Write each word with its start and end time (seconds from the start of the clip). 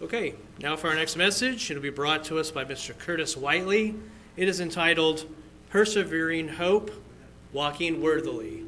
Okay, 0.00 0.36
now 0.60 0.76
for 0.76 0.86
our 0.86 0.94
next 0.94 1.16
message. 1.16 1.72
It'll 1.72 1.82
be 1.82 1.90
brought 1.90 2.22
to 2.26 2.38
us 2.38 2.52
by 2.52 2.64
Mr. 2.64 2.96
Curtis 2.96 3.36
Whiteley. 3.36 3.96
It 4.36 4.46
is 4.46 4.60
entitled 4.60 5.26
Persevering 5.70 6.46
Hope, 6.46 6.92
Walking 7.52 8.00
Worthily. 8.00 8.62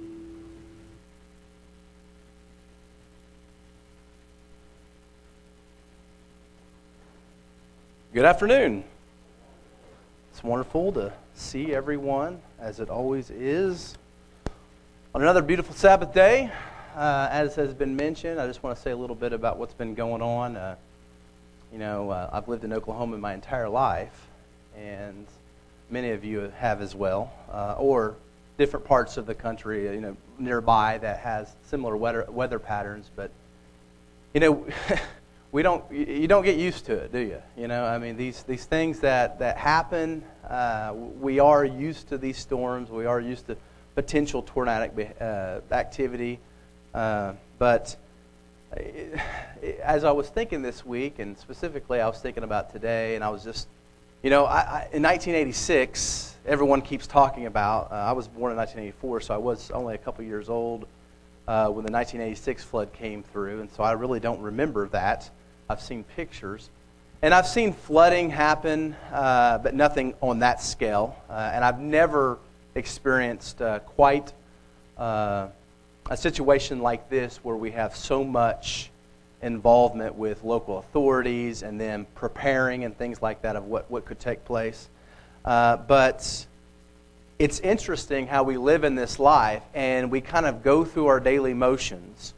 Good 8.13 8.25
afternoon. 8.25 8.83
It's 10.33 10.43
wonderful 10.43 10.91
to 10.95 11.13
see 11.35 11.73
everyone, 11.73 12.43
as 12.59 12.81
it 12.81 12.91
always 12.91 13.31
is. 13.31 13.95
On 15.15 15.23
another 15.23 15.43
beautiful 15.43 15.77
Sabbath 15.77 16.13
day, 16.13 16.51
uh, 16.97 17.29
as 17.31 17.55
has 17.55 17.73
been 17.73 17.95
mentioned, 17.95 18.41
I 18.41 18.49
just 18.49 18.65
want 18.65 18.75
to 18.75 18.83
say 18.83 18.91
a 18.91 18.97
little 18.97 19.15
bit 19.15 19.33
about 19.33 19.59
what's 19.59 19.75
been 19.75 19.95
going 19.95 20.23
on. 20.23 20.57
Uh, 20.57 20.75
you 21.73 21.79
know, 21.79 22.11
uh, 22.11 22.31
I've 22.33 22.49
lived 22.49 22.65
in 22.65 22.73
Oklahoma 22.73 23.19
my 23.19 23.35
entire 23.35 23.69
life, 23.69 24.29
and 24.77 25.27
many 25.89 26.11
of 26.11 26.25
you 26.25 26.53
have 26.57 26.81
as 26.81 26.95
well, 26.95 27.33
uh, 27.53 27.75
or 27.79 28.17
different 28.59 28.85
parts 28.85 29.17
of 29.17 29.27
the 29.27 29.35
country, 29.35 29.85
you 29.85 30.01
know, 30.01 30.17
nearby 30.39 30.99
that 30.99 31.19
has 31.21 31.55
similar 31.65 31.97
weather, 31.97 32.27
weather 32.29 32.59
patterns. 32.59 33.11
But, 33.15 33.31
you 34.35 34.41
know, 34.41 34.67
we 35.53 35.63
don't, 35.63 35.91
you 35.91 36.29
don't 36.29 36.45
get 36.45 36.57
used 36.57 36.87
to 36.87 36.95
it, 36.95 37.13
do 37.13 37.21
you? 37.21 37.43
You 37.57 37.69
know, 37.69 37.85
I 37.85 37.99
mean, 37.99 38.17
these, 38.17 38.43
these 38.43 38.65
things 38.65 39.01
that, 39.01 39.39
that 39.39 39.57
happen, 39.57 40.23
uh, 40.49 40.93
we 40.95 41.39
are 41.39 41.65
used 41.65 42.09
to 42.09 42.19
these 42.19 42.39
storms. 42.39 42.91
We 42.91 43.07
are 43.07 43.21
used 43.21 43.47
to 43.47 43.57
potential 43.95 44.43
tornadic 44.43 45.17
uh, 45.21 45.61
activity. 45.71 46.39
Uh, 46.93 47.35
but 47.59 47.97
as 49.83 50.05
I 50.05 50.11
was 50.11 50.29
thinking 50.29 50.63
this 50.63 50.85
week, 50.85 51.19
and 51.19 51.39
specifically 51.39 52.01
I 52.01 52.09
was 52.09 52.19
thinking 52.19 52.45
about 52.45 52.73
today, 52.73 53.15
and 53.15 53.25
I 53.25 53.29
was 53.29 53.45
just, 53.45 53.69
you 54.23 54.31
know, 54.31 54.45
I, 54.45 54.59
I, 54.59 54.89
in 54.93 55.03
1986, 55.03 56.37
everyone 56.47 56.83
keeps 56.83 57.07
talking 57.07 57.47
about, 57.47 57.91
uh, 57.91 57.95
I 57.95 58.13
was 58.13 58.29
born 58.29 58.53
in 58.53 58.57
1984, 58.57 59.21
so 59.21 59.35
I 59.35 59.39
was 59.39 59.71
only 59.71 59.95
a 59.95 59.99
couple 59.99 60.25
years 60.25 60.49
old 60.49 60.87
uh, 61.49 61.67
when 61.67 61.85
the 61.85 61.93
1986 61.93 62.65
flood 62.65 62.93
came 62.93 63.23
through, 63.23 63.61
and 63.61 63.71
so 63.71 63.83
I 63.83 63.93
really 63.93 64.21
don't 64.21 64.41
remember 64.41 64.89
that. 64.89 65.31
I've 65.69 65.81
seen 65.81 66.05
pictures. 66.05 66.71
And 67.23 67.35
I've 67.35 67.47
seen 67.47 67.75
flooding 67.75 68.31
happen, 68.31 68.97
uh, 69.13 69.59
but 69.59 69.75
nothing 69.75 70.15
on 70.23 70.39
that 70.39 70.63
scale. 70.63 71.17
Uh, 71.29 71.51
and 71.53 71.65
I've 71.65 71.79
never 71.79 72.39
experienced 72.75 73.61
uh, 73.61 73.81
quite 73.81 74.33
uh, 74.97 75.49
a 76.11 76.17
situation 76.17 76.81
like 76.81 77.09
this 77.09 77.39
where 77.39 77.57
we 77.57 77.71
have 77.71 77.95
so 77.95 78.25
much 78.25 78.91
involvement 79.43 80.17
with 80.17 80.43
local 80.43 80.79
authorities 80.79 81.63
and 81.63 81.81
then 81.81 82.05
preparing 82.17 82.85
and 82.85 82.99
things 82.99 83.23
like 83.23 83.43
that 83.43 83.57
of 83.57 83.65
what, 83.65 83.89
what 83.91 84.05
could 84.05 84.19
take 84.19 84.45
place. 84.45 84.89
Uh, 85.45 85.77
but 85.77 86.47
it's 87.39 87.61
interesting 87.61 88.27
how 88.27 88.43
we 88.43 88.59
live 88.59 88.85
in 88.85 88.97
this 88.97 89.19
life 89.19 89.63
and 89.73 90.11
we 90.11 90.21
kind 90.21 90.47
of 90.47 90.63
go 90.63 90.85
through 90.85 91.07
our 91.07 91.21
daily 91.21 91.55
motions. 91.55 92.35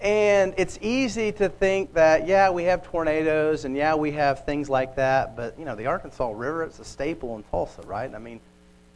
And 0.00 0.54
it's 0.56 0.78
easy 0.80 1.30
to 1.32 1.50
think 1.50 1.92
that, 1.92 2.26
yeah, 2.26 2.48
we 2.48 2.64
have 2.64 2.82
tornadoes 2.84 3.66
and 3.66 3.76
yeah, 3.76 3.94
we 3.94 4.12
have 4.12 4.46
things 4.46 4.70
like 4.70 4.96
that, 4.96 5.36
but, 5.36 5.58
you 5.58 5.66
know, 5.66 5.76
the 5.76 5.86
Arkansas 5.86 6.32
River, 6.34 6.64
it's 6.64 6.78
a 6.78 6.84
staple 6.84 7.36
in 7.36 7.42
Tulsa, 7.44 7.82
right? 7.82 8.12
I 8.12 8.18
mean, 8.18 8.40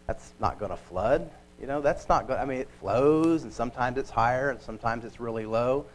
that's 0.07 0.33
not 0.41 0.59
going 0.59 0.71
to 0.71 0.79
flood. 0.79 1.31
You 1.61 1.67
know, 1.67 1.81
that's 1.81 2.09
not 2.09 2.27
good. 2.27 2.37
I 2.37 2.45
mean, 2.45 2.59
it 2.59 2.69
flows, 2.81 3.45
and 3.45 3.53
sometimes 3.53 3.97
it's 3.99 4.11
higher, 4.11 4.51
and 4.51 4.61
sometimes 4.61 5.05
it's 5.05 5.21
really 5.21 5.47
low. 5.47 5.87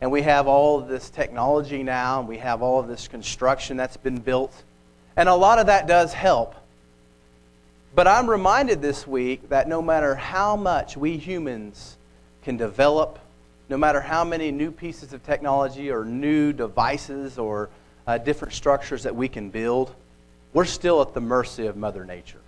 And 0.00 0.10
we 0.10 0.22
have 0.22 0.46
all 0.46 0.78
of 0.78 0.88
this 0.88 1.08
technology 1.08 1.82
now, 1.82 2.20
and 2.20 2.28
we 2.28 2.38
have 2.38 2.62
all 2.62 2.80
of 2.80 2.88
this 2.88 3.08
construction 3.08 3.76
that's 3.76 3.96
been 3.96 4.18
built. 4.18 4.64
And 5.16 5.28
a 5.28 5.34
lot 5.34 5.58
of 5.58 5.66
that 5.66 5.86
does 5.86 6.12
help. 6.12 6.54
But 7.94 8.08
I'm 8.08 8.28
reminded 8.28 8.82
this 8.82 9.06
week 9.06 9.48
that 9.50 9.68
no 9.68 9.80
matter 9.80 10.16
how 10.16 10.56
much 10.56 10.96
we 10.96 11.16
humans 11.16 11.96
can 12.42 12.56
develop, 12.56 13.20
no 13.68 13.78
matter 13.78 14.00
how 14.00 14.24
many 14.24 14.50
new 14.50 14.72
pieces 14.72 15.12
of 15.12 15.24
technology 15.24 15.90
or 15.90 16.04
new 16.04 16.52
devices 16.52 17.38
or 17.38 17.70
uh, 18.06 18.18
different 18.18 18.52
structures 18.52 19.04
that 19.04 19.14
we 19.14 19.28
can 19.28 19.48
build, 19.48 19.94
we're 20.52 20.64
still 20.64 21.00
at 21.00 21.14
the 21.14 21.20
mercy 21.20 21.66
of 21.66 21.76
Mother 21.76 22.04
Nature 22.04 22.40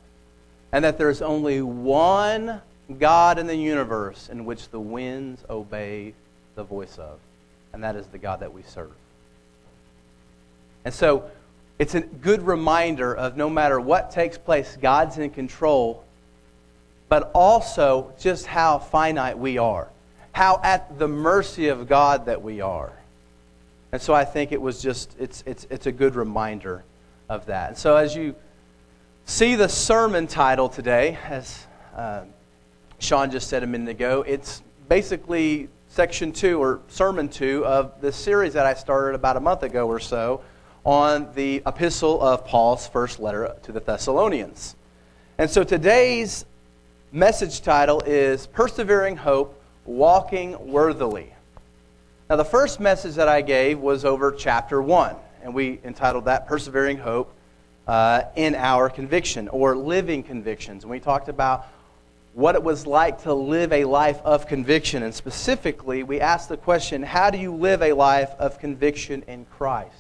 and 0.73 0.85
that 0.85 0.99
there's 0.99 1.23
only 1.23 1.63
one 1.63 2.61
God 2.99 3.39
in 3.39 3.47
the 3.47 3.57
universe 3.57 4.29
in 4.31 4.45
which 4.45 4.69
the 4.71 4.81
winds 4.81 5.45
obey 5.51 6.15
the 6.55 6.65
voice 6.65 6.99
of, 6.99 7.19
and 7.73 7.83
that 7.83 7.97
is 7.97 8.07
the 8.07 8.19
God 8.19 8.41
that 8.41 8.53
we 8.53 8.63
serve. 8.63 8.93
And 10.85 10.95
so 10.95 11.31
it's 11.79 11.95
a 11.95 12.01
good 12.01 12.43
reminder 12.43 13.15
of 13.15 13.37
no 13.37 13.51
matter 13.51 13.81
what 13.81 14.11
takes 14.11 14.39
place, 14.39 14.79
God's 14.81 15.19
in 15.19 15.31
control, 15.31 16.05
but 17.09 17.31
also 17.35 18.13
just 18.19 18.47
how 18.47 18.79
finite 18.79 19.39
we 19.39 19.59
are, 19.59 19.89
how 20.33 20.61
at 20.63 20.99
the 20.99 21.09
mercy 21.09 21.69
of 21.69 21.89
God 21.89 22.27
that 22.27 22.43
we 22.43 22.61
are. 22.61 22.93
And 23.93 24.01
so 24.01 24.15
I 24.15 24.25
think 24.25 24.53
it 24.53 24.61
was 24.61 24.83
just, 24.83 25.15
it's, 25.19 25.43
it's, 25.47 25.67
it's 25.71 25.87
a 25.87 25.93
good 25.93 26.15
reminder 26.15 26.83
of 27.29 27.47
that. 27.47 27.71
And 27.71 27.79
so 27.79 27.97
as 27.97 28.15
you 28.15 28.35
see 29.27 29.57
the 29.57 29.69
sermon 29.69 30.29
title 30.29 30.69
today, 30.69 31.19
as 31.29 31.67
uh, 31.97 32.23
Sean 33.01 33.29
just 33.29 33.49
said 33.49 33.65
a 33.65 33.67
minute 33.67 33.89
ago. 33.89 34.23
It's 34.23 34.63
basically 34.89 35.69
section 35.89 36.31
two 36.31 36.63
or 36.63 36.81
sermon 36.87 37.29
two 37.29 37.67
of 37.67 38.01
the 38.01 38.13
series 38.13 38.53
that 38.53 38.67
I 38.67 38.75
started 38.75 39.17
about 39.17 39.37
a 39.37 39.41
month 39.41 39.65
ago 39.65 39.89
or 39.89 39.99
so 39.99 40.43
on 40.85 41.29
the 41.35 41.61
epistle 41.67 42.23
of 42.23 42.47
Paul's 42.47 42.87
first 42.87 43.19
letter 43.19 43.53
to 43.65 43.73
the 43.73 43.81
Thessalonians. 43.81 44.77
And 45.39 45.51
so 45.51 45.65
today's 45.65 46.45
message 47.11 47.63
title 47.63 48.03
is 48.07 48.47
Persevering 48.47 49.17
Hope, 49.17 49.61
Walking 49.87 50.71
Worthily. 50.71 51.33
Now, 52.31 52.37
the 52.37 52.45
first 52.45 52.79
message 52.79 53.17
that 53.17 53.29
I 53.29 53.43
gave 53.43 53.81
was 53.81 54.05
over 54.05 54.31
chapter 54.31 54.81
1, 54.81 55.17
and 55.43 55.53
we 55.53 55.81
entitled 55.83 56.27
that 56.27 56.47
Persevering 56.47 56.99
Hope, 56.99 57.33
uh, 57.87 58.23
in 58.35 58.55
our 58.55 58.91
conviction 58.91 59.49
or 59.49 59.77
living 59.77 60.23
convictions. 60.23 60.85
And 60.85 60.91
we 60.91 61.01
talked 61.01 61.29
about 61.29 61.67
what 62.35 62.55
it 62.55 62.63
was 62.63 62.87
like 62.87 63.23
to 63.23 63.33
live 63.33 63.73
a 63.73 63.85
life 63.85 64.21
of 64.23 64.47
conviction. 64.47 65.03
And 65.03 65.15
specifically, 65.15 66.03
we 66.03 66.21
asked 66.21 66.49
the 66.49 66.57
question 66.57 67.03
how 67.03 67.31
do 67.31 67.39
you 67.39 67.55
live 67.55 67.83
a 67.83 67.93
life 67.93 68.31
of 68.39 68.59
conviction 68.59 69.23
in 69.27 69.47
Christ? 69.57 69.95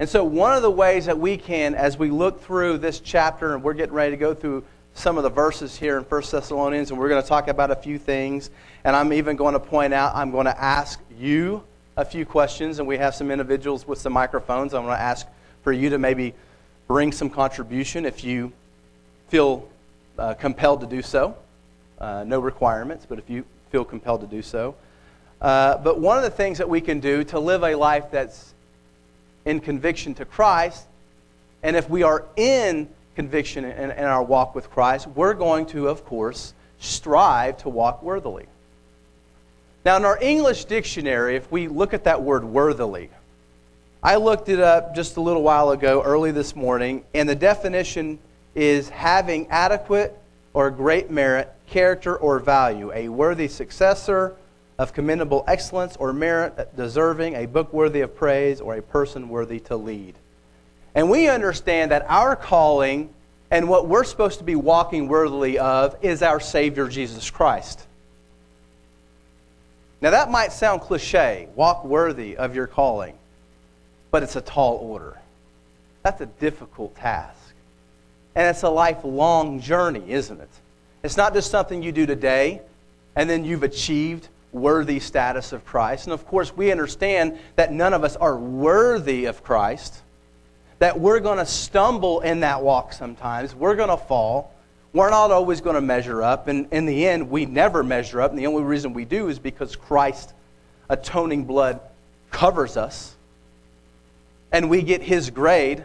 And 0.00 0.08
so, 0.08 0.24
one 0.24 0.56
of 0.56 0.62
the 0.62 0.70
ways 0.70 1.06
that 1.06 1.18
we 1.18 1.36
can, 1.36 1.76
as 1.76 1.96
we 1.96 2.10
look 2.10 2.42
through 2.42 2.78
this 2.78 2.98
chapter, 2.98 3.54
and 3.54 3.62
we're 3.62 3.74
getting 3.74 3.94
ready 3.94 4.10
to 4.10 4.16
go 4.16 4.34
through 4.34 4.64
some 4.94 5.16
of 5.16 5.22
the 5.22 5.30
verses 5.30 5.76
here 5.76 5.98
in 5.98 6.04
1 6.04 6.22
Thessalonians, 6.30 6.90
and 6.90 6.98
we're 6.98 7.08
going 7.08 7.22
to 7.22 7.28
talk 7.28 7.48
about 7.48 7.70
a 7.70 7.76
few 7.76 7.98
things. 7.98 8.50
And 8.82 8.96
I'm 8.96 9.12
even 9.12 9.36
going 9.36 9.54
to 9.54 9.60
point 9.60 9.94
out, 9.94 10.14
I'm 10.16 10.30
going 10.30 10.46
to 10.46 10.60
ask 10.60 11.00
you 11.16 11.62
a 11.96 12.04
few 12.04 12.26
questions, 12.26 12.80
and 12.80 12.88
we 12.88 12.98
have 12.98 13.14
some 13.14 13.30
individuals 13.30 13.86
with 13.86 14.00
some 14.00 14.12
microphones. 14.12 14.74
I'm 14.74 14.84
going 14.84 14.96
to 14.96 15.00
ask 15.02 15.26
for 15.64 15.72
you 15.72 15.90
to 15.90 15.98
maybe 15.98 16.34
bring 16.86 17.10
some 17.10 17.30
contribution 17.30 18.04
if 18.04 18.22
you 18.22 18.52
feel 19.28 19.66
uh, 20.18 20.34
compelled 20.34 20.82
to 20.82 20.86
do 20.86 21.02
so. 21.02 21.34
Uh, 21.98 22.22
no 22.24 22.38
requirements, 22.38 23.06
but 23.08 23.18
if 23.18 23.28
you 23.28 23.44
feel 23.70 23.84
compelled 23.84 24.20
to 24.20 24.26
do 24.26 24.42
so. 24.42 24.76
Uh, 25.40 25.78
but 25.78 25.98
one 25.98 26.16
of 26.16 26.22
the 26.22 26.30
things 26.30 26.58
that 26.58 26.68
we 26.68 26.80
can 26.80 27.00
do 27.00 27.24
to 27.24 27.40
live 27.40 27.64
a 27.64 27.74
life 27.74 28.04
that's 28.10 28.54
in 29.44 29.58
conviction 29.60 30.14
to 30.14 30.24
Christ, 30.24 30.86
and 31.62 31.76
if 31.76 31.88
we 31.88 32.02
are 32.02 32.24
in 32.36 32.88
conviction 33.16 33.64
in, 33.64 33.90
in 33.90 34.04
our 34.04 34.22
walk 34.22 34.54
with 34.54 34.70
Christ, 34.70 35.06
we're 35.08 35.34
going 35.34 35.66
to, 35.66 35.88
of 35.88 36.04
course, 36.04 36.52
strive 36.78 37.58
to 37.58 37.68
walk 37.68 38.02
worthily. 38.02 38.46
Now, 39.84 39.96
in 39.96 40.04
our 40.04 40.18
English 40.20 40.64
dictionary, 40.64 41.36
if 41.36 41.50
we 41.50 41.68
look 41.68 41.94
at 41.94 42.04
that 42.04 42.22
word 42.22 42.44
worthily, 42.44 43.10
I 44.04 44.16
looked 44.16 44.50
it 44.50 44.60
up 44.60 44.94
just 44.94 45.16
a 45.16 45.22
little 45.22 45.42
while 45.42 45.70
ago, 45.70 46.02
early 46.02 46.30
this 46.30 46.54
morning, 46.54 47.04
and 47.14 47.26
the 47.26 47.34
definition 47.34 48.18
is 48.54 48.90
having 48.90 49.48
adequate 49.48 50.14
or 50.52 50.70
great 50.70 51.10
merit, 51.10 51.50
character, 51.68 52.14
or 52.14 52.38
value, 52.38 52.92
a 52.92 53.08
worthy 53.08 53.48
successor 53.48 54.36
of 54.76 54.92
commendable 54.92 55.42
excellence 55.48 55.96
or 55.96 56.12
merit, 56.12 56.76
deserving 56.76 57.34
a 57.34 57.46
book 57.46 57.72
worthy 57.72 58.02
of 58.02 58.14
praise, 58.14 58.60
or 58.60 58.74
a 58.74 58.82
person 58.82 59.30
worthy 59.30 59.58
to 59.60 59.74
lead. 59.74 60.14
And 60.94 61.08
we 61.08 61.30
understand 61.30 61.90
that 61.90 62.04
our 62.06 62.36
calling 62.36 63.08
and 63.50 63.70
what 63.70 63.88
we're 63.88 64.04
supposed 64.04 64.36
to 64.36 64.44
be 64.44 64.54
walking 64.54 65.08
worthily 65.08 65.58
of 65.58 65.96
is 66.02 66.22
our 66.22 66.40
Savior 66.40 66.88
Jesus 66.88 67.30
Christ. 67.30 67.86
Now, 70.02 70.10
that 70.10 70.30
might 70.30 70.52
sound 70.52 70.82
cliche 70.82 71.48
walk 71.54 71.86
worthy 71.86 72.36
of 72.36 72.54
your 72.54 72.66
calling 72.66 73.14
but 74.14 74.22
it's 74.22 74.36
a 74.36 74.40
tall 74.40 74.76
order. 74.76 75.18
That's 76.04 76.20
a 76.20 76.26
difficult 76.26 76.94
task. 76.94 77.52
And 78.36 78.46
it's 78.46 78.62
a 78.62 78.68
lifelong 78.68 79.58
journey, 79.58 80.04
isn't 80.08 80.40
it? 80.40 80.48
It's 81.02 81.16
not 81.16 81.34
just 81.34 81.50
something 81.50 81.82
you 81.82 81.90
do 81.90 82.06
today 82.06 82.62
and 83.16 83.28
then 83.28 83.44
you've 83.44 83.64
achieved 83.64 84.28
worthy 84.52 85.00
status 85.00 85.52
of 85.52 85.64
Christ. 85.64 86.06
And 86.06 86.12
of 86.12 86.28
course, 86.28 86.56
we 86.56 86.70
understand 86.70 87.40
that 87.56 87.72
none 87.72 87.92
of 87.92 88.04
us 88.04 88.14
are 88.14 88.36
worthy 88.36 89.24
of 89.24 89.42
Christ, 89.42 90.00
that 90.78 91.00
we're 91.00 91.18
going 91.18 91.38
to 91.38 91.46
stumble 91.46 92.20
in 92.20 92.38
that 92.38 92.62
walk 92.62 92.92
sometimes, 92.92 93.52
we're 93.52 93.74
going 93.74 93.88
to 93.88 93.96
fall. 93.96 94.54
We're 94.92 95.10
not 95.10 95.32
always 95.32 95.60
going 95.60 95.74
to 95.74 95.80
measure 95.80 96.22
up. 96.22 96.46
And 96.46 96.68
in 96.70 96.86
the 96.86 97.04
end, 97.04 97.30
we 97.30 97.46
never 97.46 97.82
measure 97.82 98.20
up. 98.20 98.30
And 98.30 98.38
the 98.38 98.46
only 98.46 98.62
reason 98.62 98.92
we 98.94 99.06
do 99.06 99.26
is 99.26 99.40
because 99.40 99.74
Christ's 99.74 100.32
atoning 100.88 101.46
blood 101.46 101.80
covers 102.30 102.76
us. 102.76 103.13
And 104.54 104.70
we 104.70 104.80
get 104.80 105.02
his 105.02 105.28
grade 105.28 105.84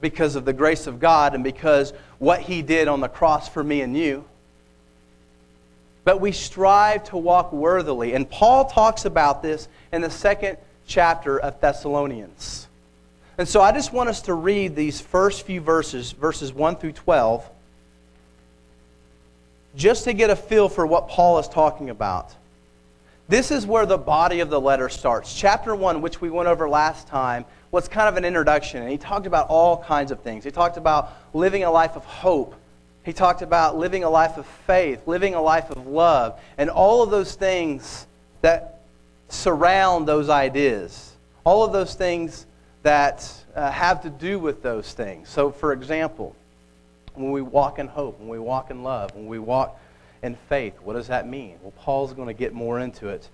because 0.00 0.36
of 0.36 0.46
the 0.46 0.54
grace 0.54 0.86
of 0.86 1.00
God 1.00 1.34
and 1.34 1.44
because 1.44 1.92
what 2.18 2.40
he 2.40 2.62
did 2.62 2.88
on 2.88 3.00
the 3.00 3.08
cross 3.08 3.48
for 3.48 3.62
me 3.62 3.82
and 3.82 3.94
you 3.94 4.24
but 6.04 6.20
we 6.20 6.32
strive 6.32 7.04
to 7.04 7.16
walk 7.16 7.52
worthily. 7.52 8.14
And 8.14 8.28
Paul 8.28 8.66
talks 8.66 9.06
about 9.06 9.42
this 9.42 9.68
in 9.90 10.02
the 10.02 10.10
second 10.10 10.58
chapter 10.86 11.38
of 11.38 11.60
Thessalonians. 11.60 12.68
And 13.38 13.48
so 13.48 13.60
I 13.60 13.72
just 13.72 13.92
want 13.92 14.10
us 14.10 14.22
to 14.22 14.34
read 14.34 14.76
these 14.76 15.00
first 15.00 15.44
few 15.46 15.60
verses, 15.60 16.12
verses 16.12 16.52
1 16.52 16.76
through 16.76 16.92
12, 16.92 17.48
just 19.76 20.04
to 20.04 20.12
get 20.12 20.30
a 20.30 20.36
feel 20.36 20.68
for 20.68 20.86
what 20.86 21.08
Paul 21.08 21.38
is 21.38 21.48
talking 21.48 21.90
about. 21.90 22.32
This 23.28 23.50
is 23.50 23.66
where 23.66 23.86
the 23.86 23.98
body 23.98 24.40
of 24.40 24.50
the 24.50 24.60
letter 24.60 24.88
starts. 24.88 25.34
Chapter 25.34 25.74
1, 25.74 26.02
which 26.02 26.20
we 26.20 26.30
went 26.30 26.48
over 26.48 26.68
last 26.68 27.08
time, 27.08 27.44
was 27.70 27.88
kind 27.88 28.08
of 28.08 28.16
an 28.16 28.24
introduction, 28.24 28.82
and 28.82 28.90
he 28.90 28.98
talked 28.98 29.26
about 29.26 29.48
all 29.48 29.82
kinds 29.82 30.10
of 30.10 30.20
things. 30.20 30.44
He 30.44 30.50
talked 30.50 30.76
about 30.76 31.10
living 31.32 31.64
a 31.64 31.70
life 31.70 31.96
of 31.96 32.04
hope 32.04 32.54
he 33.04 33.12
talked 33.12 33.42
about 33.42 33.76
living 33.76 34.02
a 34.02 34.08
life 34.08 34.38
of 34.38 34.46
faith, 34.46 35.06
living 35.06 35.34
a 35.34 35.40
life 35.40 35.70
of 35.70 35.86
love, 35.86 36.40
and 36.56 36.70
all 36.70 37.02
of 37.02 37.10
those 37.10 37.34
things 37.34 38.06
that 38.40 38.80
surround 39.28 40.08
those 40.08 40.30
ideas. 40.30 41.12
All 41.44 41.62
of 41.62 41.72
those 41.72 41.94
things 41.94 42.46
that 42.82 43.30
uh, 43.54 43.70
have 43.70 44.02
to 44.02 44.10
do 44.10 44.38
with 44.38 44.62
those 44.62 44.94
things. 44.94 45.28
So, 45.28 45.50
for 45.50 45.74
example, 45.74 46.34
when 47.12 47.30
we 47.30 47.42
walk 47.42 47.78
in 47.78 47.88
hope, 47.88 48.18
when 48.18 48.28
we 48.28 48.38
walk 48.38 48.70
in 48.70 48.82
love, 48.82 49.14
when 49.14 49.26
we 49.26 49.38
walk 49.38 49.78
in 50.24 50.34
faith, 50.48 50.80
what 50.82 50.94
does 50.94 51.08
that 51.08 51.28
mean? 51.28 51.56
Well, 51.62 51.74
Paul's 51.78 52.14
going 52.14 52.28
to 52.28 52.34
get 52.34 52.54
more 52.54 52.80
into 52.80 53.08
it 53.08 53.28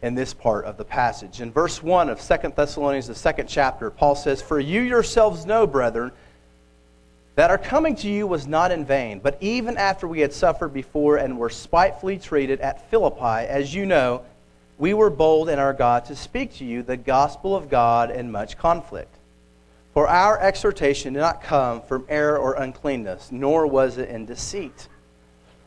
in 0.00 0.14
this 0.14 0.32
part 0.32 0.64
of 0.64 0.78
the 0.78 0.84
passage. 0.84 1.42
In 1.42 1.52
verse 1.52 1.82
1 1.82 2.08
of 2.08 2.18
2 2.18 2.52
Thessalonians, 2.56 3.06
the 3.06 3.14
second 3.14 3.46
chapter, 3.46 3.90
Paul 3.90 4.16
says, 4.16 4.40
For 4.40 4.58
you 4.58 4.80
yourselves 4.80 5.44
know, 5.44 5.66
brethren, 5.66 6.12
that 7.34 7.50
our 7.50 7.58
coming 7.58 7.94
to 7.96 8.08
you 8.08 8.26
was 8.26 8.46
not 8.46 8.72
in 8.72 8.86
vain, 8.86 9.20
but 9.20 9.36
even 9.42 9.76
after 9.76 10.08
we 10.08 10.20
had 10.20 10.32
suffered 10.32 10.72
before 10.72 11.18
and 11.18 11.38
were 11.38 11.50
spitefully 11.50 12.18
treated 12.18 12.60
at 12.60 12.90
Philippi, 12.90 13.46
as 13.46 13.74
you 13.74 13.84
know, 13.84 14.22
we 14.78 14.94
were 14.94 15.10
bold 15.10 15.50
in 15.50 15.58
our 15.58 15.74
God 15.74 16.06
to 16.06 16.16
speak 16.16 16.54
to 16.54 16.64
you 16.64 16.82
the 16.82 16.96
gospel 16.96 17.54
of 17.54 17.68
God 17.68 18.10
in 18.10 18.32
much 18.32 18.56
conflict. 18.56 19.14
For 19.92 20.08
our 20.08 20.40
exhortation 20.40 21.12
did 21.12 21.20
not 21.20 21.42
come 21.42 21.82
from 21.82 22.06
error 22.08 22.38
or 22.38 22.54
uncleanness, 22.54 23.30
nor 23.30 23.66
was 23.66 23.98
it 23.98 24.08
in 24.08 24.24
deceit. 24.24 24.88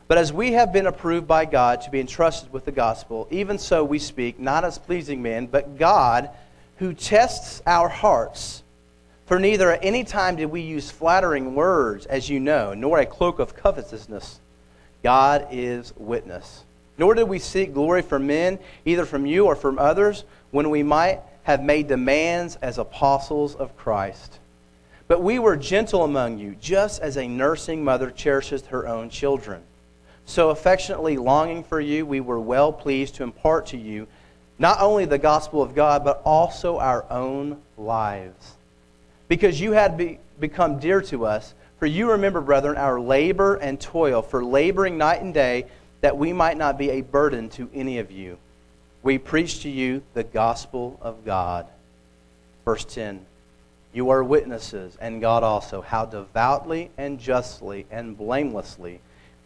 But 0.06 0.18
as 0.18 0.32
we 0.32 0.52
have 0.52 0.72
been 0.72 0.86
approved 0.86 1.26
by 1.26 1.44
God 1.44 1.80
to 1.82 1.90
be 1.90 2.00
entrusted 2.00 2.52
with 2.52 2.64
the 2.64 2.72
gospel, 2.72 3.26
even 3.30 3.58
so 3.58 3.82
we 3.84 3.98
speak, 3.98 4.38
not 4.38 4.64
as 4.64 4.78
pleasing 4.78 5.22
men, 5.22 5.46
but 5.46 5.78
God, 5.78 6.30
who 6.78 6.92
tests 6.92 7.62
our 7.66 7.88
hearts 7.88 8.64
for 9.26 9.38
neither 9.38 9.70
at 9.70 9.84
any 9.84 10.04
time 10.04 10.36
did 10.36 10.46
we 10.46 10.60
use 10.60 10.90
flattering 10.90 11.54
words, 11.54 12.04
as 12.06 12.28
you 12.28 12.40
know, 12.40 12.74
nor 12.74 12.98
a 12.98 13.06
cloak 13.06 13.38
of 13.38 13.56
covetousness. 13.56 14.38
God 15.02 15.48
is 15.50 15.94
witness. 15.96 16.64
Nor 16.98 17.14
did 17.14 17.24
we 17.24 17.38
seek 17.38 17.72
glory 17.72 18.02
from 18.02 18.26
men, 18.26 18.58
either 18.84 19.06
from 19.06 19.26
you 19.26 19.46
or 19.46 19.56
from 19.56 19.78
others, 19.78 20.24
when 20.50 20.70
we 20.70 20.82
might 20.82 21.20
have 21.44 21.62
made 21.62 21.88
demands 21.88 22.56
as 22.56 22.78
apostles 22.78 23.54
of 23.54 23.76
Christ. 23.76 24.38
But 25.08 25.22
we 25.22 25.38
were 25.38 25.56
gentle 25.56 26.04
among 26.04 26.38
you, 26.38 26.56
just 26.60 27.00
as 27.02 27.16
a 27.16 27.26
nursing 27.26 27.82
mother 27.82 28.10
cherishes 28.10 28.66
her 28.66 28.86
own 28.86 29.10
children. 29.10 29.62
So 30.26 30.50
affectionately 30.50 31.16
longing 31.16 31.64
for 31.64 31.80
you, 31.80 32.06
we 32.06 32.20
were 32.20 32.40
well 32.40 32.72
pleased 32.72 33.16
to 33.16 33.22
impart 33.22 33.66
to 33.66 33.76
you 33.76 34.06
not 34.58 34.80
only 34.80 35.04
the 35.04 35.18
gospel 35.18 35.62
of 35.62 35.74
God, 35.74 36.04
but 36.04 36.22
also 36.24 36.78
our 36.78 37.04
own 37.10 37.60
lives 37.76 38.54
because 39.28 39.60
you 39.60 39.72
had 39.72 39.96
be, 39.96 40.18
become 40.38 40.78
dear 40.78 41.00
to 41.02 41.26
us. 41.26 41.54
For 41.78 41.86
you 41.86 42.12
remember, 42.12 42.40
brethren, 42.40 42.76
our 42.76 43.00
labor 43.00 43.56
and 43.56 43.80
toil, 43.80 44.22
for 44.22 44.44
laboring 44.44 44.96
night 44.96 45.22
and 45.22 45.34
day, 45.34 45.66
that 46.00 46.16
we 46.16 46.32
might 46.32 46.56
not 46.56 46.78
be 46.78 46.90
a 46.90 47.00
burden 47.00 47.48
to 47.50 47.68
any 47.74 47.98
of 47.98 48.10
you. 48.10 48.38
We 49.02 49.18
preach 49.18 49.62
to 49.62 49.70
you 49.70 50.02
the 50.14 50.22
gospel 50.22 50.98
of 51.02 51.24
God. 51.24 51.66
Verse 52.64 52.84
10 52.84 53.26
You 53.92 54.10
are 54.10 54.22
witnesses, 54.22 54.96
and 55.00 55.20
God 55.20 55.42
also, 55.42 55.80
how 55.82 56.06
devoutly 56.06 56.90
and 56.96 57.18
justly 57.18 57.86
and 57.90 58.16
blamelessly 58.16 59.00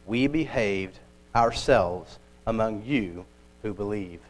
we 0.08 0.26
behaved 0.26 0.98
ourselves 1.36 2.18
among 2.46 2.82
you 2.84 3.24
who 3.62 3.74
believe. 3.74 4.20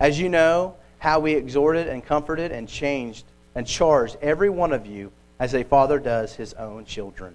As 0.00 0.18
you 0.18 0.28
know, 0.28 0.74
how 0.98 1.20
we 1.20 1.34
exhorted 1.34 1.86
and 1.86 2.04
comforted 2.04 2.52
and 2.52 2.68
changed 2.68 3.24
and 3.54 3.66
charged 3.66 4.16
every 4.20 4.50
one 4.50 4.72
of 4.72 4.86
you 4.86 5.12
as 5.38 5.54
a 5.54 5.62
father 5.62 5.98
does 5.98 6.34
his 6.34 6.52
own 6.54 6.84
children, 6.84 7.34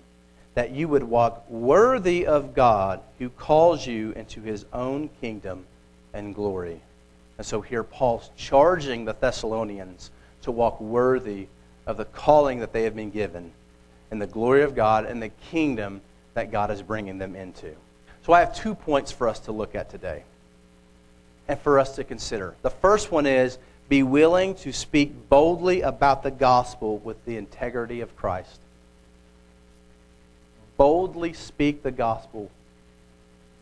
that 0.53 0.71
you 0.71 0.88
would 0.88 1.03
walk 1.03 1.50
worthy 1.50 2.27
of 2.27 2.53
God 2.53 3.00
who 3.18 3.29
calls 3.29 3.88
you 3.88 4.12
into 4.12 4.41
his 4.41 4.65
own 4.73 5.09
kingdom 5.21 5.65
and 6.13 6.35
glory. 6.35 6.81
And 7.38 7.47
so 7.47 7.62
here 7.62 7.83
Paul's 7.83 8.29
charging 8.35 9.06
the 9.06 9.13
Thessalonians 9.13 10.12
to 10.41 10.51
walk 10.51 10.81
worthy 10.81 11.47
of 11.88 11.97
the 11.97 12.06
calling 12.06 12.59
that 12.59 12.73
they 12.73 12.83
have 12.83 12.95
been 12.95 13.12
given 13.12 13.51
in 14.12 14.19
the 14.19 14.27
glory 14.27 14.63
of 14.63 14.75
God 14.75 15.06
and 15.06 15.21
the 15.21 15.29
kingdom 15.29 16.01
that 16.33 16.51
God 16.51 16.72
is 16.72 16.81
bringing 16.81 17.18
them 17.18 17.36
into. 17.36 17.75
So 18.25 18.33
I 18.33 18.39
have 18.39 18.56
two 18.56 18.75
points 18.75 19.12
for 19.12 19.28
us 19.28 19.39
to 19.42 19.51
look 19.51 19.75
at 19.75 19.89
today 19.89 20.24
and 21.48 21.60
for 21.60 21.80
us 21.80 21.95
to 21.95 22.04
consider. 22.04 22.56
The 22.62 22.69
first 22.69 23.12
one 23.12 23.25
is 23.25 23.57
be 23.89 24.04
willing 24.04 24.56
to 24.56 24.72
speak 24.72 25.28
boldly 25.28 25.81
about 25.81 26.24
the 26.24 26.31
gospel 26.31 27.00
with 27.00 27.24
the 27.25 27.36
integrity 27.36 28.01
of 28.01 28.16
Christ. 28.16 28.60
Boldly 30.78 31.33
speak 31.33 31.83
the 31.83 31.92
gospel. 31.92 32.50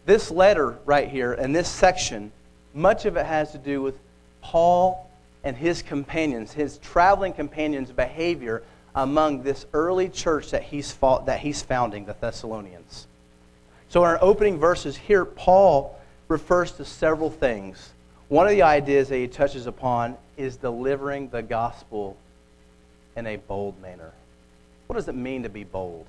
This 0.05 0.29
letter 0.29 0.77
right 0.85 1.09
here, 1.09 1.33
and 1.33 1.55
this 1.55 1.67
section, 1.67 2.31
much 2.73 3.05
of 3.05 3.17
it 3.17 3.25
has 3.25 3.51
to 3.53 3.57
do 3.57 3.81
with 3.81 3.95
Paul 4.41 5.09
and 5.43 5.55
his 5.55 5.81
companions, 5.81 6.53
his 6.53 6.77
traveling 6.77 7.33
companions' 7.33 7.91
behavior 7.91 8.61
among 8.95 9.43
this 9.43 9.65
early 9.73 10.09
church 10.09 10.51
that 10.51 10.63
he's, 10.63 10.91
fought, 10.91 11.25
that 11.25 11.39
he's 11.39 11.61
founding, 11.61 12.05
the 12.05 12.15
Thessalonians. 12.19 13.07
So, 13.89 14.03
in 14.03 14.09
our 14.09 14.19
opening 14.21 14.57
verses 14.57 14.97
here, 14.97 15.25
Paul 15.25 15.99
refers 16.27 16.71
to 16.73 16.85
several 16.85 17.29
things 17.29 17.93
one 18.29 18.45
of 18.45 18.51
the 18.51 18.61
ideas 18.61 19.09
that 19.09 19.17
he 19.17 19.27
touches 19.27 19.65
upon 19.65 20.15
is 20.37 20.55
delivering 20.55 21.29
the 21.29 21.41
gospel 21.41 22.15
in 23.15 23.25
a 23.25 23.37
bold 23.37 23.81
manner. 23.81 24.11
What 24.85 24.95
does 24.95 25.07
it 25.07 25.15
mean 25.15 25.43
to 25.43 25.49
be 25.49 25.63
bold? 25.63 26.05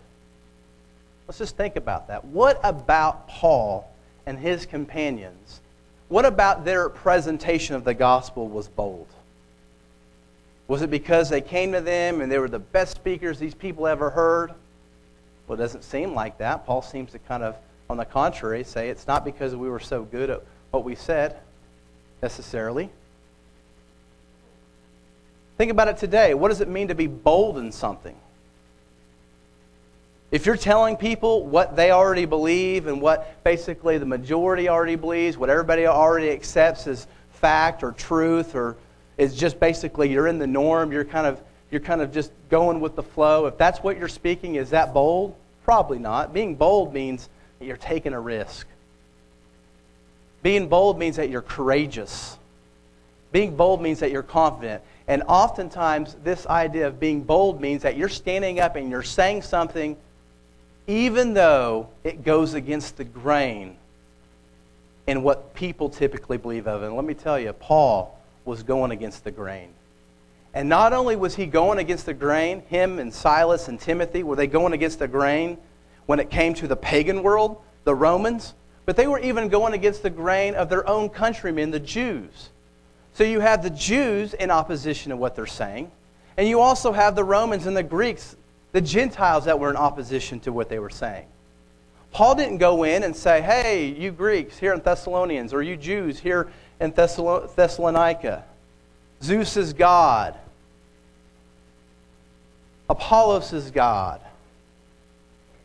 Let's 1.26 1.38
just 1.38 1.56
think 1.56 1.76
about 1.76 2.08
that. 2.08 2.24
What 2.26 2.60
about 2.62 3.26
Paul 3.26 3.90
and 4.26 4.38
his 4.38 4.66
companions? 4.66 5.60
What 6.08 6.26
about 6.26 6.66
their 6.66 6.90
presentation 6.90 7.74
of 7.74 7.84
the 7.84 7.94
gospel 7.94 8.48
was 8.48 8.68
bold? 8.68 9.06
Was 10.70 10.82
it 10.82 10.90
because 10.90 11.28
they 11.28 11.40
came 11.40 11.72
to 11.72 11.80
them 11.80 12.20
and 12.20 12.30
they 12.30 12.38
were 12.38 12.48
the 12.48 12.60
best 12.60 12.94
speakers 12.94 13.40
these 13.40 13.56
people 13.56 13.88
ever 13.88 14.08
heard? 14.08 14.52
Well, 15.48 15.58
it 15.58 15.60
doesn't 15.60 15.82
seem 15.82 16.14
like 16.14 16.38
that. 16.38 16.64
Paul 16.64 16.80
seems 16.80 17.10
to 17.10 17.18
kind 17.18 17.42
of, 17.42 17.56
on 17.90 17.96
the 17.96 18.04
contrary, 18.04 18.62
say 18.62 18.88
it's 18.88 19.08
not 19.08 19.24
because 19.24 19.56
we 19.56 19.68
were 19.68 19.80
so 19.80 20.04
good 20.04 20.30
at 20.30 20.44
what 20.70 20.84
we 20.84 20.94
said 20.94 21.38
necessarily. 22.22 22.88
Think 25.58 25.72
about 25.72 25.88
it 25.88 25.96
today. 25.96 26.34
What 26.34 26.50
does 26.50 26.60
it 26.60 26.68
mean 26.68 26.86
to 26.86 26.94
be 26.94 27.08
bold 27.08 27.58
in 27.58 27.72
something? 27.72 28.14
If 30.30 30.46
you're 30.46 30.56
telling 30.56 30.96
people 30.96 31.46
what 31.46 31.74
they 31.74 31.90
already 31.90 32.26
believe 32.26 32.86
and 32.86 33.02
what 33.02 33.42
basically 33.42 33.98
the 33.98 34.06
majority 34.06 34.68
already 34.68 34.94
believes, 34.94 35.36
what 35.36 35.50
everybody 35.50 35.88
already 35.88 36.30
accepts 36.30 36.86
as 36.86 37.08
fact 37.32 37.82
or 37.82 37.90
truth, 37.90 38.54
or 38.54 38.76
is 39.20 39.36
just 39.36 39.60
basically 39.60 40.10
you're 40.10 40.28
in 40.28 40.38
the 40.38 40.46
norm, 40.46 40.90
you're 40.90 41.04
kind 41.04 41.26
of 41.26 41.42
you're 41.70 41.80
kind 41.80 42.00
of 42.00 42.12
just 42.12 42.32
going 42.48 42.80
with 42.80 42.96
the 42.96 43.02
flow. 43.02 43.46
If 43.46 43.56
that's 43.56 43.78
what 43.80 43.96
you're 43.96 44.08
speaking, 44.08 44.56
is 44.56 44.70
that 44.70 44.92
bold? 44.92 45.36
Probably 45.64 45.98
not. 45.98 46.32
Being 46.32 46.56
bold 46.56 46.92
means 46.92 47.28
that 47.58 47.66
you're 47.66 47.76
taking 47.76 48.12
a 48.12 48.20
risk. 48.20 48.66
Being 50.42 50.68
bold 50.68 50.98
means 50.98 51.16
that 51.16 51.28
you're 51.28 51.42
courageous. 51.42 52.38
Being 53.30 53.54
bold 53.54 53.80
means 53.80 54.00
that 54.00 54.10
you're 54.10 54.24
confident. 54.24 54.82
And 55.06 55.22
oftentimes, 55.28 56.16
this 56.24 56.46
idea 56.46 56.88
of 56.88 56.98
being 56.98 57.22
bold 57.22 57.60
means 57.60 57.82
that 57.82 57.96
you're 57.96 58.08
standing 58.08 58.58
up 58.58 58.74
and 58.74 58.90
you're 58.90 59.02
saying 59.02 59.42
something 59.42 59.96
even 60.86 61.34
though 61.34 61.88
it 62.02 62.24
goes 62.24 62.54
against 62.54 62.96
the 62.96 63.04
grain 63.04 63.76
in 65.06 65.22
what 65.22 65.54
people 65.54 65.88
typically 65.88 66.38
believe 66.38 66.66
of. 66.66 66.82
And 66.82 66.96
let 66.96 67.04
me 67.04 67.14
tell 67.14 67.38
you, 67.38 67.52
Paul 67.52 68.19
was 68.44 68.62
going 68.62 68.90
against 68.90 69.24
the 69.24 69.30
grain. 69.30 69.70
And 70.52 70.68
not 70.68 70.92
only 70.92 71.16
was 71.16 71.36
he 71.36 71.46
going 71.46 71.78
against 71.78 72.06
the 72.06 72.14
grain, 72.14 72.62
him 72.68 72.98
and 72.98 73.12
Silas 73.12 73.68
and 73.68 73.78
Timothy, 73.78 74.22
were 74.22 74.36
they 74.36 74.46
going 74.46 74.72
against 74.72 74.98
the 74.98 75.08
grain 75.08 75.58
when 76.06 76.18
it 76.18 76.30
came 76.30 76.54
to 76.54 76.66
the 76.66 76.76
pagan 76.76 77.22
world, 77.22 77.60
the 77.84 77.94
Romans, 77.94 78.54
but 78.84 78.96
they 78.96 79.06
were 79.06 79.20
even 79.20 79.48
going 79.48 79.74
against 79.74 80.02
the 80.02 80.10
grain 80.10 80.54
of 80.54 80.68
their 80.68 80.88
own 80.88 81.08
countrymen, 81.08 81.70
the 81.70 81.78
Jews. 81.78 82.50
So 83.14 83.22
you 83.22 83.40
have 83.40 83.62
the 83.62 83.70
Jews 83.70 84.34
in 84.34 84.50
opposition 84.50 85.10
to 85.10 85.16
what 85.16 85.36
they're 85.36 85.46
saying, 85.46 85.90
and 86.36 86.48
you 86.48 86.60
also 86.60 86.90
have 86.90 87.14
the 87.14 87.24
Romans 87.24 87.66
and 87.66 87.76
the 87.76 87.82
Greeks, 87.82 88.34
the 88.72 88.80
Gentiles 88.80 89.44
that 89.44 89.58
were 89.58 89.70
in 89.70 89.76
opposition 89.76 90.40
to 90.40 90.52
what 90.52 90.68
they 90.68 90.78
were 90.80 90.90
saying. 90.90 91.26
Paul 92.12 92.34
didn't 92.34 92.58
go 92.58 92.82
in 92.82 93.04
and 93.04 93.14
say, 93.14 93.40
hey, 93.40 93.86
you 93.86 94.10
Greeks 94.10 94.58
here 94.58 94.72
in 94.72 94.80
Thessalonians, 94.80 95.52
or 95.52 95.62
you 95.62 95.76
Jews 95.76 96.18
here 96.18 96.50
in 96.80 96.92
Thessalonica, 96.92 98.44
Zeus 99.22 99.56
is 99.56 99.72
God, 99.72 100.34
Apollos 102.88 103.52
is 103.52 103.70
God. 103.70 104.20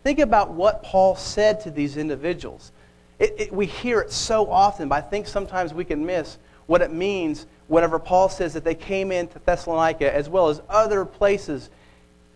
Think 0.04 0.20
about 0.20 0.52
what 0.52 0.84
Paul 0.84 1.16
said 1.16 1.62
to 1.62 1.72
these 1.72 1.98
individuals. 1.98 2.72
It, 3.18 3.34
it, 3.38 3.52
we 3.52 3.66
hear 3.66 4.02
it 4.02 4.12
so 4.12 4.52
often, 4.52 4.90
but 4.90 5.04
I 5.04 5.08
think 5.08 5.26
sometimes 5.26 5.74
we 5.74 5.86
can 5.86 6.06
miss 6.06 6.38
what 6.68 6.82
it 6.82 6.92
means 6.92 7.48
whenever 7.68 7.98
Paul 7.98 8.30
says 8.30 8.54
that 8.54 8.64
they 8.64 8.76
came 8.76 9.12
into 9.12 9.40
Thessalonica 9.40 10.14
as 10.14 10.30
well 10.30 10.50
as 10.50 10.62
other 10.70 11.06
places 11.06 11.70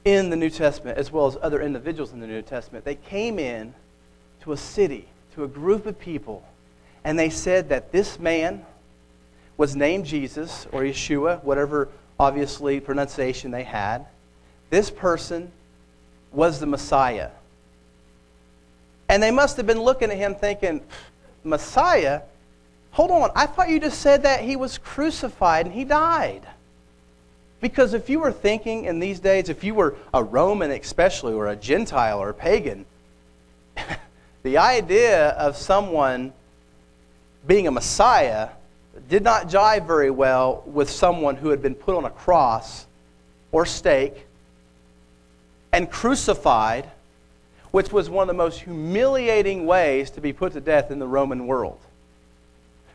in 0.06 0.30
the 0.30 0.36
New 0.36 0.50
Testament, 0.50 0.98
as 0.98 1.12
well 1.12 1.28
as 1.28 1.38
other 1.42 1.62
individuals 1.62 2.14
in 2.14 2.20
the 2.20 2.28
New 2.28 2.42
Testament. 2.42 2.86
They 2.86 2.96
came 2.96 3.38
in 3.38 3.74
to 4.42 4.54
a 4.54 4.58
city, 4.58 5.08
to 5.36 5.44
a 5.44 5.48
group 5.48 5.86
of 5.86 6.00
people, 6.00 6.44
and 7.04 7.20
they 7.20 7.30
said 7.30 7.70
that 7.70 7.92
this 7.92 8.18
man 8.18 8.66
was 9.60 9.76
named 9.76 10.06
Jesus 10.06 10.66
or 10.72 10.84
Yeshua, 10.84 11.44
whatever 11.44 11.90
obviously 12.18 12.80
pronunciation 12.80 13.52
they 13.52 13.64
had. 13.64 14.06
This 14.70 14.90
person 14.90 15.52
was 16.32 16.62
the 16.62 16.66
Messiah. 16.66 17.32
And 19.10 19.22
they 19.22 19.32
must 19.32 19.58
have 19.58 19.68
been 19.68 19.82
looking 19.82 20.12
at 20.12 20.18
him 20.18 20.34
thinking, 20.34 20.80
Messiah? 21.44 22.22
Hold 22.92 23.12
on, 23.12 23.32
I 23.36 23.48
thought 23.48 23.68
you 23.68 23.82
just 23.82 24.00
said 24.00 24.24
that 24.24 24.46
he 24.46 24.56
was 24.56 24.78
crucified 24.78 25.66
and 25.66 25.76
he 25.76 25.84
died. 25.84 26.48
Because 27.60 27.94
if 27.94 28.10
you 28.10 28.22
were 28.22 28.32
thinking 28.32 28.86
in 28.86 29.00
these 29.00 29.20
days, 29.20 29.50
if 29.50 29.66
you 29.66 29.76
were 29.76 29.98
a 30.14 30.24
Roman 30.24 30.72
especially, 30.72 31.34
or 31.34 31.48
a 31.48 31.58
Gentile 31.58 32.18
or 32.18 32.30
a 32.30 32.34
pagan, 32.34 32.86
the 34.44 34.58
idea 34.58 35.32
of 35.32 35.58
someone 35.58 36.32
being 37.46 37.68
a 37.68 37.72
Messiah 37.72 38.52
did 39.08 39.24
not 39.24 39.48
jive 39.48 39.88
very 39.88 40.12
well 40.12 40.64
with 40.66 40.90
someone 40.90 41.36
who 41.36 41.50
had 41.50 41.62
been 41.62 41.76
put 41.76 41.96
on 41.96 42.06
a 42.06 42.10
cross 42.10 42.86
or 43.52 43.66
stake 43.66 44.26
and 45.72 45.90
crucified, 45.90 46.90
which 47.72 47.92
was 47.92 48.10
one 48.10 48.24
of 48.24 48.28
the 48.28 48.38
most 48.38 48.62
humiliating 48.62 49.66
ways 49.66 50.10
to 50.12 50.22
be 50.22 50.34
put 50.34 50.54
to 50.54 50.62
death 50.62 50.92
in 50.92 51.00
the 51.00 51.08
Roman 51.08 51.48
world. 51.48 51.80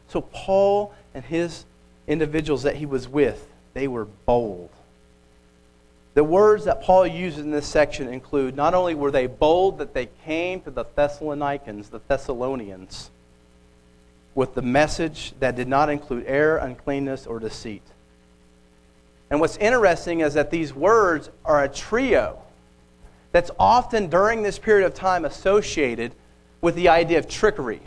So, 0.09 0.21
Paul 0.21 0.95
and 1.15 1.25
his 1.25 1.65
individuals 2.07 2.65
that 2.65 2.77
he 2.77 2.87
was 2.87 3.09
with, 3.09 3.49
they 3.73 3.89
were 3.89 4.05
bold. 4.05 4.71
The 6.15 6.25
words 6.25 6.65
that 6.67 6.83
Paul 6.83 7.07
uses 7.07 7.41
in 7.45 7.51
this 7.51 7.67
section 7.67 8.07
include 8.09 8.55
not 8.55 8.75
only 8.75 8.95
were 8.95 9.11
they 9.11 9.27
bold 9.27 9.79
that 9.79 9.95
they 9.95 10.07
came 10.25 10.61
to 10.63 10.71
the 10.71 10.85
Thessalonians, 10.95 11.89
the 11.89 12.01
Thessalonians, 12.07 13.11
with 14.35 14.55
the 14.55 14.63
message 14.63 15.33
that 15.41 15.57
did 15.57 15.69
not 15.69 15.89
include 15.89 16.25
error, 16.27 16.57
uncleanness, 16.57 17.27
or 17.27 17.39
deceit. 17.39 17.83
And 19.31 19.41
what's 19.41 19.57
interesting 19.57 20.21
is 20.21 20.35
that 20.35 20.51
these 20.51 20.75
words 20.75 21.31
are 21.45 21.63
a 21.63 21.69
trio 21.69 22.39
that's 23.33 23.51
often 23.59 24.09
during 24.09 24.43
this 24.43 24.59
period 24.59 24.87
of 24.87 24.95
time 24.95 25.25
associated 25.25 26.13
with 26.61 26.75
the 26.75 26.89
idea 26.89 27.19
of 27.19 27.29
trickery. 27.29 27.81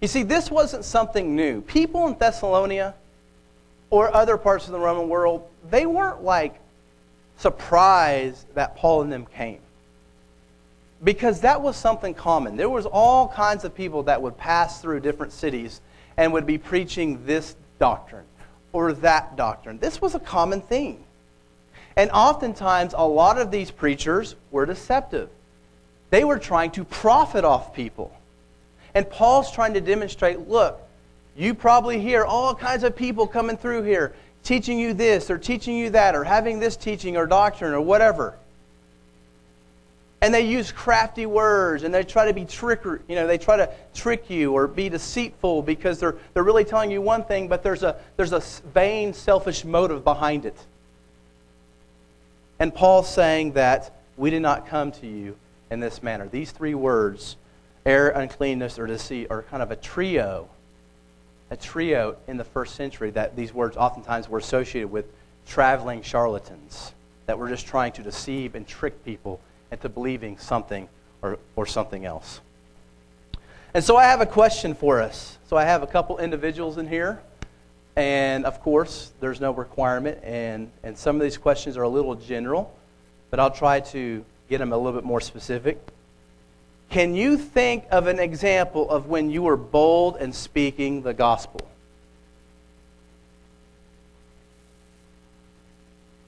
You 0.00 0.08
see, 0.08 0.22
this 0.22 0.50
wasn't 0.50 0.84
something 0.84 1.36
new. 1.36 1.60
People 1.62 2.06
in 2.06 2.14
Thessalonica 2.14 2.94
or 3.90 4.14
other 4.14 4.36
parts 4.36 4.66
of 4.66 4.72
the 4.72 4.78
Roman 4.78 5.08
world, 5.08 5.46
they 5.70 5.86
weren't 5.86 6.22
like 6.22 6.54
surprised 7.36 8.46
that 8.54 8.76
Paul 8.76 9.02
and 9.02 9.12
them 9.12 9.26
came. 9.26 9.60
Because 11.02 11.40
that 11.40 11.62
was 11.62 11.76
something 11.76 12.14
common. 12.14 12.56
There 12.56 12.68
was 12.68 12.86
all 12.86 13.28
kinds 13.28 13.64
of 13.64 13.74
people 13.74 14.02
that 14.04 14.20
would 14.20 14.36
pass 14.36 14.82
through 14.82 15.00
different 15.00 15.32
cities 15.32 15.80
and 16.16 16.32
would 16.32 16.46
be 16.46 16.58
preaching 16.58 17.24
this 17.24 17.56
doctrine 17.78 18.24
or 18.72 18.92
that 18.92 19.36
doctrine. 19.36 19.78
This 19.78 20.00
was 20.00 20.14
a 20.14 20.20
common 20.20 20.60
thing. 20.60 21.02
And 21.96 22.10
oftentimes, 22.10 22.94
a 22.96 23.06
lot 23.06 23.38
of 23.38 23.50
these 23.50 23.70
preachers 23.70 24.36
were 24.50 24.66
deceptive. 24.66 25.28
They 26.10 26.24
were 26.24 26.38
trying 26.38 26.72
to 26.72 26.84
profit 26.84 27.44
off 27.44 27.74
people. 27.74 28.12
And 28.94 29.08
Paul's 29.08 29.52
trying 29.52 29.74
to 29.74 29.80
demonstrate 29.80 30.48
look, 30.48 30.80
you 31.36 31.54
probably 31.54 32.00
hear 32.00 32.24
all 32.24 32.54
kinds 32.54 32.84
of 32.84 32.96
people 32.96 33.26
coming 33.26 33.56
through 33.56 33.82
here 33.82 34.14
teaching 34.42 34.78
you 34.78 34.94
this 34.94 35.30
or 35.30 35.38
teaching 35.38 35.76
you 35.76 35.90
that 35.90 36.14
or 36.14 36.24
having 36.24 36.58
this 36.58 36.76
teaching 36.76 37.16
or 37.16 37.26
doctrine 37.26 37.72
or 37.72 37.80
whatever. 37.80 38.36
And 40.22 40.34
they 40.34 40.42
use 40.42 40.70
crafty 40.70 41.24
words 41.24 41.82
and 41.82 41.94
they 41.94 42.02
try 42.02 42.26
to 42.26 42.34
be 42.34 42.44
tricker, 42.44 43.00
you 43.08 43.14
know, 43.14 43.26
they 43.26 43.38
try 43.38 43.56
to 43.56 43.70
trick 43.94 44.28
you 44.28 44.52
or 44.52 44.66
be 44.66 44.90
deceitful 44.90 45.62
because 45.62 45.98
they're, 45.98 46.16
they're 46.34 46.42
really 46.42 46.64
telling 46.64 46.90
you 46.90 47.00
one 47.00 47.24
thing, 47.24 47.48
but 47.48 47.62
there's 47.62 47.82
a, 47.82 47.96
there's 48.16 48.32
a 48.32 48.40
vain, 48.74 49.14
selfish 49.14 49.64
motive 49.64 50.04
behind 50.04 50.44
it. 50.44 50.56
And 52.58 52.74
Paul's 52.74 53.12
saying 53.12 53.52
that 53.52 53.96
we 54.18 54.28
did 54.28 54.42
not 54.42 54.66
come 54.66 54.92
to 54.92 55.06
you 55.06 55.36
in 55.70 55.80
this 55.80 56.02
manner. 56.02 56.28
These 56.28 56.50
three 56.50 56.74
words, 56.74 57.36
error, 57.86 58.10
uncleanness, 58.10 58.78
or 58.78 58.86
deceit, 58.86 59.28
are 59.30 59.42
kind 59.44 59.62
of 59.62 59.70
a 59.70 59.76
trio. 59.76 60.50
A 61.50 61.56
trio 61.56 62.16
in 62.28 62.36
the 62.36 62.44
first 62.44 62.74
century 62.74 63.10
that 63.12 63.34
these 63.34 63.54
words 63.54 63.78
oftentimes 63.78 64.28
were 64.28 64.38
associated 64.38 64.90
with 64.90 65.06
traveling 65.46 66.02
charlatans 66.02 66.92
that 67.24 67.38
were 67.38 67.48
just 67.48 67.66
trying 67.66 67.92
to 67.92 68.02
deceive 68.02 68.54
and 68.54 68.68
trick 68.68 69.02
people 69.04 69.40
into 69.70 69.88
believing 69.88 70.38
something 70.38 70.88
or, 71.22 71.38
or 71.56 71.66
something 71.66 72.04
else. 72.04 72.40
And 73.72 73.84
so 73.84 73.96
I 73.96 74.04
have 74.04 74.20
a 74.20 74.26
question 74.26 74.74
for 74.74 75.00
us. 75.00 75.38
So 75.48 75.56
I 75.56 75.64
have 75.64 75.82
a 75.82 75.86
couple 75.86 76.18
individuals 76.18 76.78
in 76.78 76.88
here. 76.88 77.20
And 77.96 78.44
of 78.44 78.60
course, 78.62 79.12
there's 79.20 79.40
no 79.40 79.52
requirement. 79.52 80.18
And, 80.22 80.70
and 80.82 80.96
some 80.96 81.16
of 81.16 81.22
these 81.22 81.38
questions 81.38 81.76
are 81.76 81.82
a 81.82 81.88
little 81.88 82.14
general, 82.14 82.74
but 83.30 83.38
I'll 83.38 83.50
try 83.50 83.80
to 83.80 84.24
get 84.48 84.58
them 84.58 84.72
a 84.72 84.76
little 84.76 84.98
bit 84.98 85.04
more 85.04 85.20
specific. 85.20 85.78
Can 86.88 87.14
you 87.14 87.36
think 87.36 87.84
of 87.92 88.08
an 88.08 88.18
example 88.18 88.90
of 88.90 89.06
when 89.06 89.30
you 89.30 89.42
were 89.42 89.56
bold 89.56 90.16
in 90.16 90.32
speaking 90.32 91.02
the 91.02 91.14
gospel? 91.14 91.60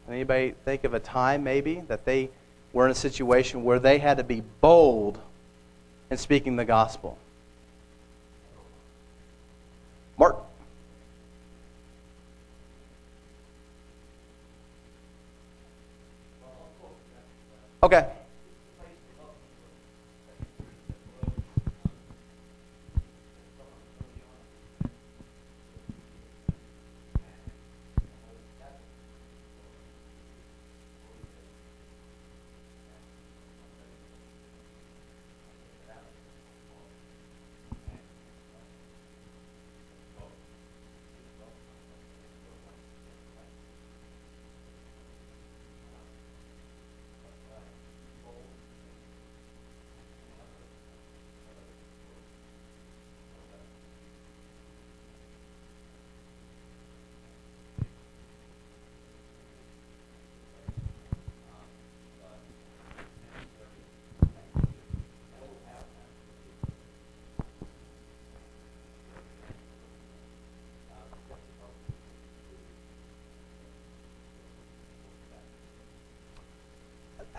Anybody 0.08 0.54
think 0.64 0.84
of 0.84 0.94
a 0.94 1.00
time 1.00 1.42
maybe 1.42 1.82
that 1.88 2.04
they 2.04 2.28
were 2.72 2.86
in 2.86 2.90
a 2.90 2.94
situation 2.94 3.64
where 3.64 3.78
they 3.78 3.98
had 3.98 4.16
to 4.16 4.24
be 4.24 4.42
bold 4.60 5.18
in 6.10 6.16
speaking 6.16 6.56
the 6.56 6.64
gospel. 6.64 7.18
Mark. 10.18 10.36
Okay. 17.82 18.08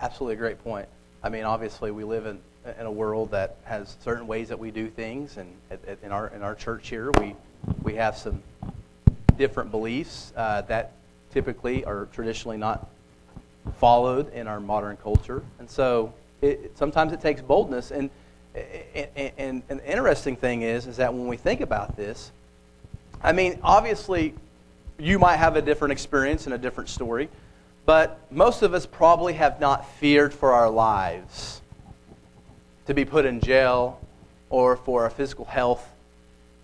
Absolutely, 0.04 0.34
a 0.34 0.36
great 0.36 0.62
point. 0.62 0.86
I 1.22 1.30
mean, 1.30 1.44
obviously, 1.44 1.90
we 1.90 2.04
live 2.04 2.26
in, 2.26 2.38
in 2.78 2.84
a 2.84 2.92
world 2.92 3.30
that 3.30 3.56
has 3.64 3.96
certain 4.04 4.26
ways 4.26 4.50
that 4.50 4.58
we 4.58 4.70
do 4.70 4.90
things, 4.90 5.38
and 5.38 5.48
in 6.02 6.12
our 6.12 6.28
in 6.28 6.42
our 6.42 6.54
church 6.54 6.90
here, 6.90 7.10
we 7.18 7.34
we 7.82 7.94
have 7.94 8.14
some 8.14 8.42
different 9.38 9.70
beliefs 9.70 10.34
uh, 10.36 10.60
that 10.62 10.92
typically 11.32 11.86
are 11.86 12.06
traditionally 12.12 12.58
not 12.58 12.86
followed 13.78 14.30
in 14.34 14.46
our 14.46 14.60
modern 14.60 14.98
culture, 14.98 15.42
and 15.58 15.70
so 15.70 16.12
it, 16.42 16.76
sometimes 16.76 17.14
it 17.14 17.22
takes 17.22 17.40
boldness. 17.40 17.90
And, 17.90 18.10
and, 19.16 19.62
the 19.68 19.90
interesting 19.90 20.36
thing 20.36 20.60
is, 20.60 20.86
is 20.86 20.98
that 20.98 21.14
when 21.14 21.28
we 21.28 21.38
think 21.38 21.62
about 21.62 21.96
this, 21.96 22.30
I 23.22 23.32
mean, 23.32 23.58
obviously, 23.62 24.34
you 24.98 25.18
might 25.18 25.36
have 25.36 25.56
a 25.56 25.62
different 25.62 25.92
experience 25.92 26.44
and 26.44 26.54
a 26.54 26.58
different 26.58 26.90
story, 26.90 27.30
but 27.86 28.20
most 28.30 28.62
of 28.62 28.74
us 28.74 28.86
probably 28.86 29.34
have 29.34 29.60
not 29.60 29.88
feared 29.96 30.32
for 30.32 30.52
our 30.52 30.70
lives 30.70 31.60
to 32.86 32.94
be 32.94 33.04
put 33.04 33.24
in 33.24 33.40
jail 33.40 34.00
or 34.50 34.76
for 34.76 35.04
our 35.04 35.10
physical 35.10 35.44
health 35.44 35.86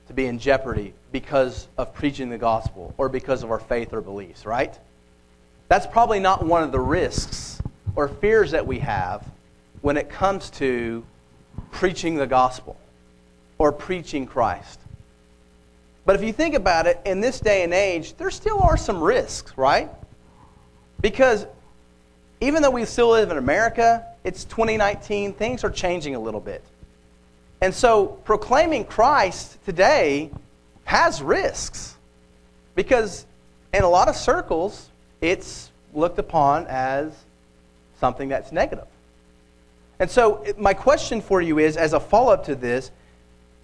to 0.07 0.15
be 0.15 0.27
in 0.27 0.39
jeopardy 0.39 0.93
because 1.13 1.69
of 1.79 1.95
preaching 1.95 2.31
the 2.31 2.39
gospel 2.39 2.95
or 2.99 3.09
because 3.09 3.43
of 3.43 3.51
our 3.51 3.61
faith 3.61 3.93
or 3.93 4.01
beliefs, 4.01 4.47
right? 4.47 4.79
That's 5.69 5.87
probably 5.87 6.21
not 6.21 6.45
one 6.45 6.63
of 6.63 6.73
the 6.73 6.81
risks 6.81 7.61
or 7.95 8.09
fears 8.09 8.51
that 8.53 8.67
we 8.67 8.79
have 8.81 9.25
when 9.83 9.97
it 9.97 10.09
comes 10.09 10.51
to 10.51 11.05
preaching 11.71 12.17
the 12.17 12.27
gospel 12.27 12.77
or 13.59 13.73
preaching 13.73 14.27
Christ. 14.27 14.81
But 16.05 16.17
if 16.17 16.25
you 16.25 16.33
think 16.33 16.55
about 16.55 16.87
it, 16.87 16.99
in 17.05 17.21
this 17.21 17.41
day 17.41 17.63
and 17.63 17.73
age, 17.73 18.17
there 18.17 18.31
still 18.31 18.61
are 18.61 18.77
some 18.77 19.03
risks, 19.03 19.57
right? 19.57 19.91
Because 21.01 21.47
even 22.41 22.63
though 22.63 22.71
we 22.71 22.85
still 22.85 23.11
live 23.11 23.31
in 23.31 23.39
America, 23.39 24.07
it's 24.25 24.45
2019, 24.45 25.33
things 25.35 25.65
are 25.65 25.71
changing 25.71 26.15
a 26.15 26.21
little 26.21 26.41
bit. 26.41 26.63
And 27.61 27.75
so 27.75 28.07
proclaiming 28.07 28.85
Christ 28.85 29.63
today 29.65 30.31
has 30.85 31.23
risks. 31.23 31.97
Because 32.75 33.27
in 33.75 33.83
a 33.83 33.89
lot 33.89 34.09
of 34.09 34.17
circles, 34.17 34.89
it's 35.21 35.71
looked 35.93 36.19
upon 36.19 36.67
as 36.67 37.13
something 37.99 38.29
that's 38.29 38.53
negative. 38.53 38.87
And 39.99 40.11
so, 40.11 40.45
my 40.57 40.73
question 40.73 41.21
for 41.21 41.43
you 41.43 41.59
is 41.59 41.77
as 41.77 41.93
a 41.93 42.01
follow 42.01 42.33
up 42.33 42.47
to 42.47 42.55
this, 42.55 42.91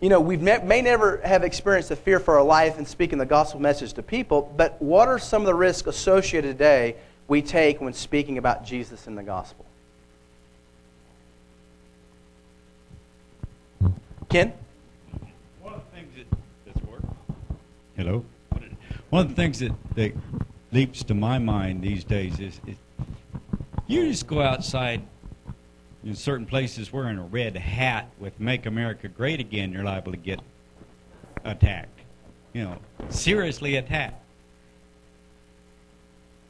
you 0.01 0.11
know, 0.11 0.21
we 0.21 0.37
may 0.37 0.83
never 0.83 1.23
have 1.25 1.43
experienced 1.43 1.89
the 1.89 1.97
fear 1.97 2.21
for 2.21 2.37
our 2.37 2.45
life 2.45 2.79
in 2.79 2.85
speaking 2.85 3.17
the 3.17 3.25
gospel 3.25 3.59
message 3.59 3.95
to 3.95 4.03
people, 4.03 4.53
but 4.55 4.81
what 4.83 5.09
are 5.09 5.19
some 5.19 5.41
of 5.41 5.47
the 5.47 5.55
risks 5.55 5.89
associated 5.89 6.59
today 6.59 6.97
we 7.29 7.43
take 7.43 7.81
when 7.81 7.93
speaking 7.93 8.39
about 8.39 8.65
Jesus 8.65 9.07
in 9.07 9.15
the 9.15 9.23
gospel? 9.23 9.67
Ken? 14.29 14.53
One 15.61 15.75
of 15.75 15.81
the 15.91 15.97
things 15.97 16.13
that 16.17 16.39
that's 16.65 16.87
work. 16.87 17.03
Hello. 17.97 18.25
One 19.11 19.23
of 19.23 19.29
the 19.29 19.35
things 19.35 19.61
that, 19.61 19.73
that 19.95 20.13
leaps 20.73 21.05
to 21.05 21.15
my 21.15 21.39
mind 21.39 21.83
these 21.83 22.05
days 22.05 22.41
is, 22.41 22.61
is 22.67 22.77
you 23.87 24.09
just 24.09 24.27
go 24.27 24.43
outside 24.43 25.03
in 26.05 26.15
certain 26.15 26.47
places 26.47 26.93
wearing 26.93 27.19
a 27.19 27.23
red 27.23 27.57
hat 27.57 28.09
with 28.19 28.39
"Make 28.41 28.67
America 28.67 29.09
Great 29.09 29.41
Again," 29.41 29.73
you're 29.73 29.85
liable 29.85 30.13
to 30.13 30.19
get 30.19 30.41
attacked. 31.45 32.01
You 32.53 32.65
know, 32.65 32.79
seriously 33.09 33.77
attacked. 33.77 34.23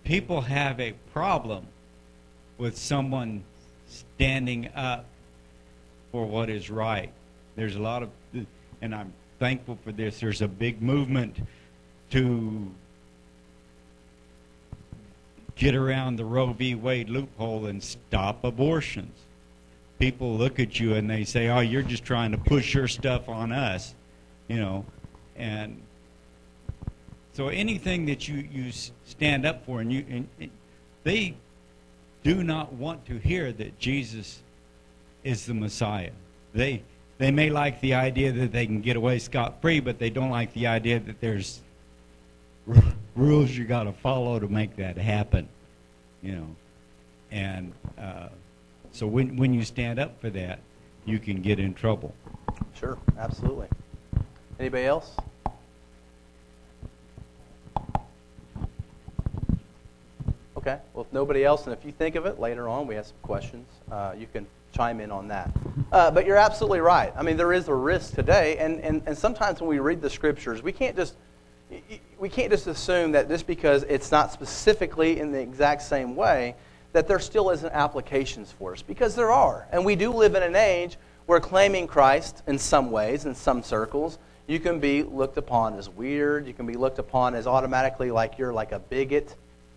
People 0.07 0.41
have 0.41 0.81
a 0.81 0.93
problem 1.13 1.67
with 2.57 2.79
someone 2.79 3.45
standing 3.89 4.71
up 4.75 5.05
for 6.11 6.25
what 6.25 6.49
is 6.49 6.71
right. 6.71 7.13
There's 7.57 7.77
a 7.77 7.81
lot 7.81 8.03
of, 8.03 8.11
and 8.81 8.95
I'm 8.95 9.13
thankful 9.39 9.79
for 9.85 9.93
this. 9.93 10.21
There's 10.21 10.41
a 10.41 10.49
big 10.49 10.81
movement 10.81 11.37
to 12.13 12.71
get 15.57 15.75
around 15.75 16.17
the 16.17 16.25
Roe 16.25 16.53
v. 16.55 16.75
Wade 16.75 17.11
loophole 17.11 17.67
and 17.67 17.83
stop 17.83 18.45
abortions 18.45 19.27
people 19.99 20.37
look 20.37 20.61
at 20.61 20.79
you 20.79 20.95
and 20.95 21.09
they 21.09 21.25
say, 21.25 21.49
"Oh, 21.49 21.61
you're 21.61 21.83
just 21.83 22.05
trying 22.05 22.33
to 22.33 22.39
push 22.39 22.75
your 22.75 22.89
stuff 22.89 23.29
on 23.29 23.53
us," 23.53 23.95
you 24.49 24.57
know, 24.57 24.85
and 25.37 25.81
so 27.33 27.49
anything 27.49 28.07
that 28.07 28.29
you 28.29 28.49
you 28.53 28.73
stand 29.07 29.47
up 29.47 29.65
for, 29.65 29.81
and 29.81 29.91
you 29.91 30.05
and 30.11 30.51
they 31.03 31.35
do 32.23 32.45
not 32.45 32.75
want 32.75 33.07
to 33.07 33.17
hear 33.17 33.53
that 33.53 33.79
Jesus 33.79 34.43
is 35.25 35.47
the 35.47 35.55
Messiah. 35.55 36.13
They 36.53 36.83
they 37.17 37.31
may 37.31 37.49
like 37.49 37.81
the 37.81 37.95
idea 37.95 38.33
that 38.33 38.53
they 38.53 38.67
can 38.67 38.83
get 38.83 38.97
away 38.97 39.19
scot 39.19 39.63
free, 39.63 39.81
but 39.81 39.99
they 39.99 40.11
don't 40.11 40.31
like 40.31 40.53
the 40.53 40.67
idea 40.67 41.01
that 41.01 41.21
there's 41.21 41.63
r- 42.69 42.83
rules 43.17 43.51
you 43.51 43.65
got 43.65 43.85
to 43.85 43.93
follow 43.93 44.39
to 44.39 44.49
make 44.49 44.77
that 44.77 44.99
happen. 44.99 45.49
You 46.23 46.33
know, 46.33 46.57
and. 47.31 47.73
Uh, 47.99 48.29
so 48.97 49.07
when, 49.07 49.37
when 49.37 49.53
you 49.53 49.63
stand 49.63 49.99
up 49.99 50.19
for 50.23 50.31
that, 50.31 50.59
you 51.05 51.19
can 51.19 51.43
get 51.43 51.61
in 51.61 51.75
trouble. 51.75 52.15
Sure, 52.75 52.97
absolutely. 53.19 53.69
Anybody 54.59 54.85
else? 54.87 55.15
Okay. 60.67 60.81
Well, 60.95 61.07
if 61.09 61.13
nobody 61.13 61.45
else, 61.45 61.67
and 61.67 61.73
if 61.73 61.85
you 61.85 61.93
think 61.93 62.17
of 62.17 62.27
it 62.27 62.41
later 62.41 62.69
on, 62.69 62.89
we 62.89 62.97
have 62.97 63.07
some 63.07 63.19
questions. 63.23 63.69
Uh, 63.89 64.15
you 64.19 64.27
can 64.27 64.49
chime 64.73 65.01
in 65.01 65.13
on 65.13 65.29
that. 65.29 65.49
Uh, 65.93 66.11
but 66.11 66.27
you're 66.27 66.37
absolutely 66.37 66.81
right. 66.81 67.13
I 67.17 67.23
mean, 67.23 67.37
there 67.37 67.53
is 67.53 67.69
a 67.69 67.75
risk 67.75 68.17
today, 68.17 68.57
and, 68.59 68.81
and, 68.81 69.01
and 69.07 69.17
sometimes 69.17 69.61
when 69.61 69.71
we 69.71 69.79
read 69.79 70.03
the 70.03 70.11
scriptures, 70.11 70.65
we 70.65 70.73
can't 70.73 70.97
just 70.97 71.15
we 72.19 72.29
can't 72.29 72.51
just 72.51 72.67
assume 72.67 73.13
that 73.13 73.29
just 73.29 73.47
because 73.47 73.85
it's 73.85 74.11
not 74.11 74.33
specifically 74.33 75.21
in 75.21 75.31
the 75.31 75.41
exact 75.41 75.83
same 75.83 76.17
way 76.17 76.57
that 76.93 77.07
there 77.07 77.19
still 77.21 77.51
isn't 77.51 77.73
applications 77.73 78.51
for 78.51 78.73
us 78.73 78.83
because 78.83 79.15
there 79.15 79.31
are. 79.31 79.69
And 79.71 79.85
we 79.85 79.95
do 79.95 80.13
live 80.13 80.35
in 80.35 80.43
an 80.43 80.57
age 80.57 80.97
where 81.27 81.41
claiming 81.41 81.87
Christ 81.87 82.43
in 82.47 82.59
some 82.59 82.91
ways, 82.91 83.25
in 83.25 83.37
some 83.37 83.63
circles, 83.63 84.19
you 84.47 84.59
can 84.59 84.81
be 84.81 85.05
looked 85.05 85.39
upon 85.39 85.75
as 85.75 85.89
weird. 85.89 86.47
You 86.47 86.55
can 86.55 86.67
be 86.67 86.75
looked 86.75 86.99
upon 86.99 87.35
as 87.35 87.47
automatically 87.47 88.11
like 88.11 88.39
you're 88.39 88.53
like 88.53 88.73
a 88.73 88.79
bigot, 88.79 89.35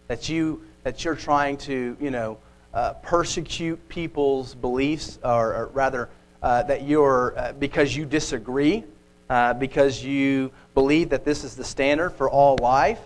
that 0.07 0.29
you 0.29 0.63
that 0.83 1.03
you're 1.03 1.15
trying 1.15 1.57
to 1.57 1.95
you 1.99 2.11
know 2.11 2.37
uh, 2.73 2.93
persecute 2.93 3.87
people's 3.89 4.55
beliefs, 4.55 5.19
or, 5.23 5.53
or 5.53 5.67
rather 5.73 6.09
uh, 6.41 6.63
that 6.63 6.83
you're 6.83 7.33
uh, 7.37 7.53
because 7.53 7.95
you 7.95 8.05
disagree, 8.05 8.83
uh, 9.29 9.53
because 9.53 10.03
you 10.03 10.51
believe 10.73 11.09
that 11.09 11.25
this 11.25 11.43
is 11.43 11.55
the 11.55 11.63
standard 11.63 12.11
for 12.11 12.29
all 12.29 12.57
life 12.61 12.99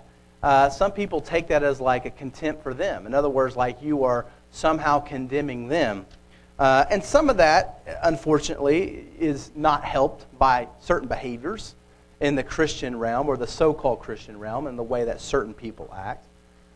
uh, 0.44 0.70
some 0.70 0.92
people 0.92 1.22
take 1.22 1.48
that 1.48 1.64
as 1.64 1.80
like 1.80 2.06
a 2.06 2.12
contempt 2.12 2.62
for 2.62 2.74
them. 2.74 3.08
In 3.08 3.14
other 3.14 3.30
words, 3.30 3.56
like 3.56 3.82
you 3.82 4.04
are 4.04 4.26
somehow 4.52 5.00
condemning 5.00 5.70
them. 5.70 6.06
Uh, 6.60 6.86
and 6.92 7.02
some 7.02 7.30
of 7.30 7.38
that, 7.38 8.00
unfortunately, 8.04 9.08
is 9.18 9.52
not 9.56 9.86
helped 9.86 10.26
by 10.38 10.68
certain 10.82 11.08
behaviors 11.08 11.76
in 12.20 12.36
the 12.36 12.44
Christian 12.44 13.00
realm 13.00 13.28
or 13.28 13.38
the 13.38 13.48
so 13.48 13.74
called 13.74 14.02
Christian 14.02 14.38
realm 14.38 14.68
and 14.68 14.78
the 14.78 14.84
way 14.84 15.06
that 15.06 15.22
certain 15.22 15.54
people 15.54 15.92
act. 15.96 16.28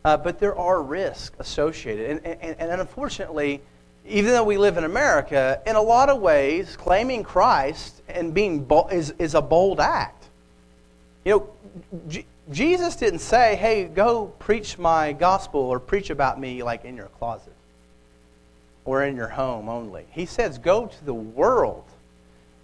Uh, 0.08 0.15
but 0.15 0.39
there 0.39 0.56
are 0.58 0.82
risks 0.82 1.36
associated. 1.38 2.24
And, 2.24 2.26
and, 2.41 2.56
and 2.62 2.80
unfortunately, 2.80 3.60
even 4.08 4.32
though 4.32 4.46
we 4.46 4.58
live 4.58 4.78
in 4.78 4.86
America, 4.86 5.62
in 5.67 5.76
a 5.76 5.82
lot 5.82 6.08
of 6.08 6.22
ways, 6.22 6.78
claiming 6.78 7.26
Christ 7.26 8.02
and 8.08 8.34
being 8.34 8.63
bo- 8.63 8.88
is, 8.88 9.13
is 9.20 9.36
a 9.36 9.41
bold 9.41 9.82
act. 9.82 10.24
You 11.26 11.52
know, 12.10 12.24
Jesus 12.50 12.96
didn't 12.96 13.20
say, 13.20 13.58
hey, 13.58 13.84
go 13.84 14.28
preach 14.39 14.78
my 14.78 15.12
gospel 15.12 15.60
or 15.60 15.78
preach 15.78 16.10
about 16.10 16.39
me 16.39 16.63
like 16.63 16.86
in 16.86 16.96
your 16.96 17.08
closet 17.20 17.52
or 18.86 19.04
in 19.04 19.17
your 19.17 19.28
home 19.28 19.67
only. 19.67 20.06
He 20.12 20.26
says, 20.26 20.58
go 20.58 20.86
to 20.86 21.06
the 21.06 21.13
world. 21.13 21.84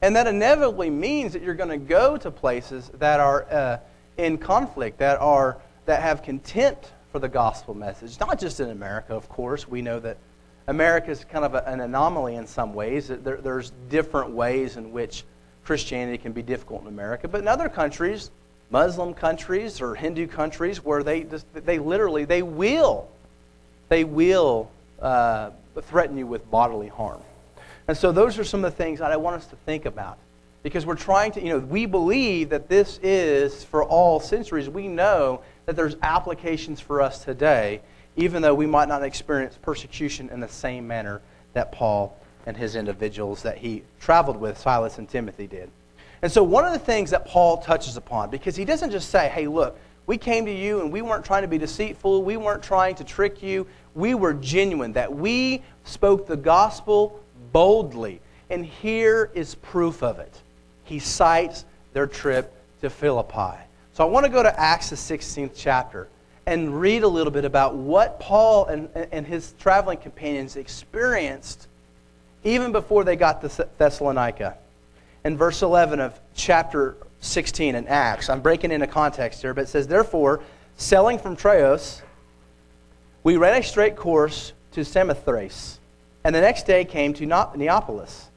And 0.02 0.16
that 0.16 0.28
inevitably 0.28 0.90
means 0.90 1.34
that 1.34 1.42
you're 1.42 1.56
going 1.56 1.78
to 1.78 1.86
go 1.86 2.16
to 2.16 2.32
places 2.32 2.90
that 3.00 3.20
are 3.20 3.44
uh, 3.52 3.78
in 4.16 4.38
conflict, 4.38 5.00
that, 5.00 5.20
are, 5.20 5.58
that 5.88 6.02
have 6.02 6.24
contempt 6.24 6.88
for 7.13 7.19
the 7.19 7.30
gospel 7.30 7.76
message. 7.76 8.19
Not 8.19 8.39
just 8.39 8.60
in 8.60 8.71
America, 8.71 9.13
of 9.13 9.30
course. 9.30 9.67
We 9.67 9.84
know 9.84 9.99
that 9.99 10.17
America 10.65 11.12
is 11.12 11.23
kind 11.23 11.45
of 11.45 11.54
a, 11.54 11.63
an 11.69 11.80
anomaly 11.80 12.36
in 12.36 12.47
some 12.47 12.73
ways. 12.73 13.08
There, 13.08 13.38
there's 13.38 13.71
different 13.88 14.32
ways 14.32 14.78
in 14.78 14.91
which 14.91 15.23
Christianity 15.63 16.17
can 16.17 16.32
be 16.32 16.41
difficult 16.41 16.82
in 16.82 16.88
America. 16.88 17.28
But 17.28 17.41
in 17.41 17.47
other 17.47 17.69
countries, 17.69 18.32
Muslim 18.71 19.13
countries 19.13 19.80
or 19.80 19.93
Hindu 19.93 20.26
countries 20.26 20.84
where 20.84 21.04
they 21.04 21.21
just, 21.21 21.45
they 21.54 21.78
literally 21.78 22.26
they 22.26 22.41
will 22.41 23.08
they 23.89 24.04
will 24.04 24.71
uh, 24.99 25.52
threaten 25.84 26.17
you 26.17 26.26
with 26.26 26.49
bodily 26.49 26.88
harm. 26.88 27.21
And 27.88 27.95
so 27.95 28.12
those 28.12 28.39
are 28.39 28.43
some 28.43 28.65
of 28.65 28.71
the 28.71 28.84
things 28.84 28.97
that 28.99 29.12
I 29.12 29.17
want 29.17 29.36
us 29.36 29.45
to 29.47 29.56
think 29.67 29.86
about 29.86 30.17
because 30.63 30.84
we're 30.84 30.95
trying 30.95 31.32
to 31.34 31.43
you 31.43 31.49
know 31.49 31.60
we 31.60 31.86
believe 31.86 32.49
that 32.49 32.69
this 32.69 32.99
is 33.04 33.63
for 33.63 33.84
all 33.84 34.19
centuries. 34.19 34.67
We 34.67 34.88
know 34.88 35.41
that 35.65 35.76
there's 35.76 35.95
applications 36.02 36.80
for 36.80 37.02
us 37.02 37.23
today 37.23 37.82
even 38.15 38.41
though 38.41 38.54
we 38.54 38.65
might 38.65 38.88
not 38.88 39.04
experience 39.04 39.58
persecution 39.62 40.30
in 40.30 40.39
the 40.39 40.47
same 40.47 40.88
manner 40.88 41.21
that 41.54 41.71
Paul 41.71 42.17
and 42.45 42.56
his 42.56 42.76
individuals 42.76 43.41
that 43.43 43.58
he 43.58 43.84
traveled 43.99 44.38
with, 44.38 44.58
Silas 44.58 44.97
and 44.97 45.08
Timothy, 45.08 45.47
did. 45.47 45.69
And 46.21 46.32
so, 46.32 46.43
one 46.43 46.65
of 46.65 46.73
the 46.73 46.80
things 46.80 47.10
that 47.12 47.26
Paul 47.26 47.58
touches 47.58 47.97
upon, 47.97 48.30
because 48.30 48.56
he 48.56 48.65
doesn't 48.65 48.91
just 48.91 49.10
say, 49.10 49.30
hey, 49.30 49.47
look, 49.47 49.78
we 50.06 50.17
came 50.17 50.45
to 50.45 50.52
you 50.54 50.82
and 50.82 50.91
we 50.91 51.02
weren't 51.02 51.26
trying 51.26 51.41
to 51.41 51.47
be 51.47 51.58
deceitful, 51.58 52.23
we 52.23 52.38
weren't 52.38 52.63
trying 52.63 52.95
to 52.95 53.04
trick 53.04 53.41
you, 53.41 53.67
we 53.95 54.13
were 54.13 54.34
genuine, 54.34 54.93
that 54.93 55.13
we 55.13 55.62
spoke 55.86 56.28
the 56.28 56.38
gospel 56.38 57.21
boldly. 57.52 58.21
And 58.49 58.65
here 58.65 59.32
is 59.34 59.56
proof 59.56 60.04
of 60.04 60.19
it. 60.19 60.41
He 60.84 60.99
cites 60.99 61.65
their 61.93 62.08
trip 62.08 62.54
to 62.82 62.89
Philippi. 62.89 63.58
So 63.94 64.04
I 64.04 64.10
want 64.10 64.26
to 64.26 64.32
go 64.32 64.42
to 64.42 64.60
Acts, 64.60 64.90
the 64.90 64.96
16th 64.96 65.52
chapter, 65.56 66.08
and 66.48 66.80
read 66.82 67.04
a 67.04 67.08
little 67.08 67.32
bit 67.32 67.46
about 67.46 67.76
what 67.76 68.20
Paul 68.20 68.66
and, 68.66 68.90
and 69.12 69.26
his 69.26 69.54
traveling 69.60 70.00
companions 70.00 70.56
experienced 70.56 71.68
even 72.44 72.72
before 72.72 73.04
they 73.04 73.16
got 73.16 73.42
to 73.42 73.68
Thessalonica. 73.78 74.58
In 75.24 75.38
verse 75.38 75.62
11 75.62 76.00
of 76.00 76.20
chapter 76.34 76.98
16 77.22 77.76
in 77.76 77.88
Acts, 77.88 78.30
I'm 78.30 78.42
breaking 78.42 78.72
into 78.72 78.88
context 78.88 79.42
here, 79.42 79.54
but 79.54 79.62
it 79.62 79.70
says, 79.70 79.88
Therefore, 79.88 80.42
sailing 80.76 81.20
from 81.20 81.36
Troas, 81.36 82.02
we 83.24 83.38
ran 83.38 83.62
a 83.62 83.64
straight 83.64 83.96
course 83.96 84.54
to 84.72 84.84
Samothrace, 84.84 85.78
and 86.24 86.34
the 86.34 86.42
next 86.42 86.66
day 86.66 86.84
came 86.84 87.14
to 87.14 87.26
Neapolis, 87.28 88.30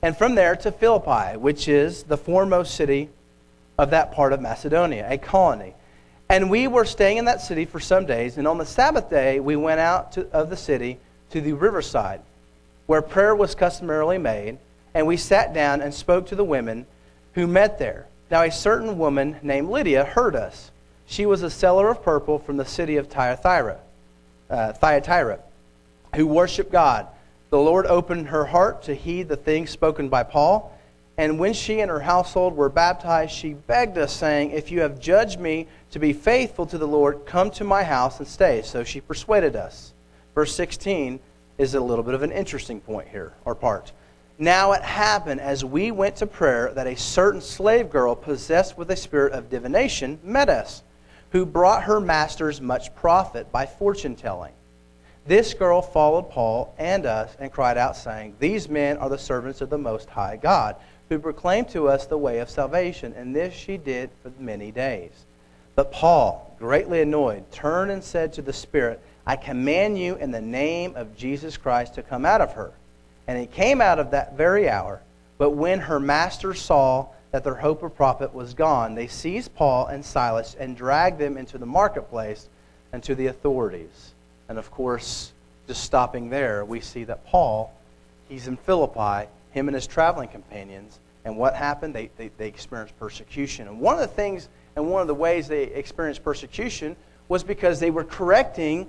and 0.00 0.16
from 0.16 0.34
there 0.34 0.56
to 0.56 0.72
Philippi, 0.72 1.36
which 1.36 1.68
is 1.68 2.04
the 2.04 2.16
foremost 2.16 2.74
city 2.74 3.10
of 3.82 3.90
that 3.90 4.12
part 4.12 4.32
of 4.32 4.40
Macedonia, 4.40 5.06
a 5.10 5.18
colony. 5.18 5.74
And 6.28 6.48
we 6.48 6.68
were 6.68 6.84
staying 6.84 7.16
in 7.16 7.24
that 7.24 7.40
city 7.40 7.64
for 7.64 7.80
some 7.80 8.06
days, 8.06 8.38
and 8.38 8.46
on 8.46 8.58
the 8.58 8.64
Sabbath 8.64 9.10
day 9.10 9.40
we 9.40 9.56
went 9.56 9.80
out 9.80 10.12
to, 10.12 10.26
of 10.30 10.50
the 10.50 10.56
city 10.56 10.98
to 11.30 11.40
the 11.40 11.52
riverside, 11.52 12.20
where 12.86 13.02
prayer 13.02 13.34
was 13.34 13.56
customarily 13.56 14.18
made, 14.18 14.58
and 14.94 15.06
we 15.06 15.16
sat 15.16 15.52
down 15.52 15.80
and 15.80 15.92
spoke 15.92 16.28
to 16.28 16.36
the 16.36 16.44
women 16.44 16.86
who 17.34 17.48
met 17.48 17.80
there. 17.80 18.06
Now 18.30 18.42
a 18.42 18.52
certain 18.52 18.98
woman 18.98 19.38
named 19.42 19.68
Lydia 19.68 20.04
heard 20.04 20.36
us. 20.36 20.70
She 21.06 21.26
was 21.26 21.42
a 21.42 21.50
seller 21.50 21.88
of 21.90 22.04
purple 22.04 22.38
from 22.38 22.58
the 22.58 22.64
city 22.64 22.96
of 22.96 23.08
Thyatira 23.08 23.80
uh, 24.48 24.72
Thyatira, 24.74 25.40
who 26.14 26.26
worshiped 26.26 26.70
God. 26.70 27.08
The 27.50 27.58
Lord 27.58 27.86
opened 27.86 28.28
her 28.28 28.44
heart 28.44 28.84
to 28.84 28.94
heed 28.94 29.28
the 29.28 29.36
things 29.36 29.70
spoken 29.70 30.08
by 30.08 30.22
Paul. 30.22 30.78
And 31.18 31.38
when 31.38 31.52
she 31.52 31.80
and 31.80 31.90
her 31.90 32.00
household 32.00 32.56
were 32.56 32.68
baptized, 32.68 33.32
she 33.32 33.52
begged 33.52 33.98
us, 33.98 34.12
saying, 34.12 34.50
If 34.50 34.70
you 34.70 34.80
have 34.80 34.98
judged 34.98 35.38
me 35.38 35.66
to 35.90 35.98
be 35.98 36.12
faithful 36.12 36.66
to 36.66 36.78
the 36.78 36.86
Lord, 36.86 37.26
come 37.26 37.50
to 37.52 37.64
my 37.64 37.82
house 37.82 38.18
and 38.18 38.26
stay. 38.26 38.62
So 38.62 38.82
she 38.82 39.00
persuaded 39.00 39.54
us. 39.54 39.92
Verse 40.34 40.54
16 40.54 41.20
is 41.58 41.74
a 41.74 41.80
little 41.80 42.02
bit 42.02 42.14
of 42.14 42.22
an 42.22 42.32
interesting 42.32 42.80
point 42.80 43.08
here, 43.08 43.34
or 43.44 43.54
part. 43.54 43.92
Now 44.38 44.72
it 44.72 44.82
happened 44.82 45.40
as 45.40 45.64
we 45.64 45.90
went 45.90 46.16
to 46.16 46.26
prayer 46.26 46.72
that 46.74 46.86
a 46.86 46.96
certain 46.96 47.42
slave 47.42 47.90
girl 47.90 48.16
possessed 48.16 48.78
with 48.78 48.90
a 48.90 48.96
spirit 48.96 49.34
of 49.34 49.50
divination 49.50 50.18
met 50.24 50.48
us 50.48 50.82
who 51.30 51.46
brought 51.46 51.84
her 51.84 52.00
masters 52.00 52.60
much 52.60 52.94
profit 52.94 53.52
by 53.52 53.66
fortune 53.66 54.16
telling. 54.16 54.52
This 55.26 55.54
girl 55.54 55.80
followed 55.80 56.30
Paul 56.30 56.74
and 56.78 57.06
us 57.06 57.36
and 57.38 57.52
cried 57.52 57.78
out, 57.78 57.96
saying, 57.96 58.34
These 58.40 58.68
men 58.68 58.96
are 58.96 59.08
the 59.08 59.18
servants 59.18 59.60
of 59.60 59.70
the 59.70 59.78
Most 59.78 60.10
High 60.10 60.36
God, 60.36 60.76
who 61.12 61.18
proclaim 61.18 61.66
to 61.66 61.88
us 61.88 62.06
the 62.06 62.16
way 62.16 62.38
of 62.38 62.48
salvation. 62.48 63.12
And 63.16 63.36
this 63.36 63.54
she 63.54 63.76
did 63.76 64.10
for 64.22 64.32
many 64.38 64.70
days. 64.70 65.12
But 65.74 65.92
Paul, 65.92 66.54
greatly 66.58 67.02
annoyed, 67.02 67.50
turned 67.52 67.90
and 67.90 68.02
said 68.02 68.32
to 68.34 68.42
the 68.42 68.52
Spirit, 68.52 69.00
I 69.26 69.36
command 69.36 69.98
you 69.98 70.16
in 70.16 70.30
the 70.30 70.40
name 70.40 70.96
of 70.96 71.16
Jesus 71.16 71.56
Christ 71.56 71.94
to 71.94 72.02
come 72.02 72.24
out 72.24 72.40
of 72.40 72.54
her. 72.54 72.72
And 73.28 73.38
it 73.38 73.52
came 73.52 73.80
out 73.80 73.98
of 73.98 74.10
that 74.10 74.36
very 74.36 74.68
hour. 74.68 75.00
But 75.38 75.50
when 75.50 75.80
her 75.80 76.00
master 76.00 76.54
saw 76.54 77.08
that 77.30 77.44
their 77.44 77.54
hope 77.54 77.82
of 77.82 77.94
profit 77.94 78.34
was 78.34 78.54
gone, 78.54 78.94
they 78.94 79.06
seized 79.06 79.54
Paul 79.54 79.86
and 79.86 80.04
Silas 80.04 80.56
and 80.58 80.76
dragged 80.76 81.18
them 81.18 81.36
into 81.36 81.58
the 81.58 81.66
marketplace 81.66 82.48
and 82.92 83.02
to 83.04 83.14
the 83.14 83.26
authorities. 83.26 84.12
And 84.48 84.58
of 84.58 84.70
course, 84.70 85.32
just 85.66 85.84
stopping 85.84 86.30
there, 86.30 86.64
we 86.64 86.80
see 86.80 87.04
that 87.04 87.26
Paul, 87.26 87.72
he's 88.28 88.48
in 88.48 88.56
Philippi, 88.56 89.28
him 89.52 89.68
and 89.68 89.74
his 89.74 89.86
traveling 89.86 90.28
companions, 90.28 90.98
and 91.24 91.36
what 91.36 91.54
happened? 91.54 91.94
They, 91.94 92.10
they, 92.16 92.30
they 92.36 92.48
experienced 92.48 92.98
persecution. 92.98 93.68
And 93.68 93.80
one 93.80 93.94
of 93.94 94.00
the 94.00 94.14
things 94.14 94.48
and 94.74 94.90
one 94.90 95.02
of 95.02 95.08
the 95.08 95.14
ways 95.14 95.48
they 95.48 95.64
experienced 95.64 96.24
persecution 96.24 96.96
was 97.28 97.44
because 97.44 97.78
they 97.78 97.90
were 97.90 98.04
correcting 98.04 98.86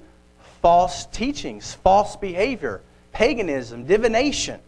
false 0.61 1.05
teachings, 1.07 1.73
false 1.73 2.15
behavior, 2.15 2.81
paganism, 3.11 3.85
divination. 3.85 4.59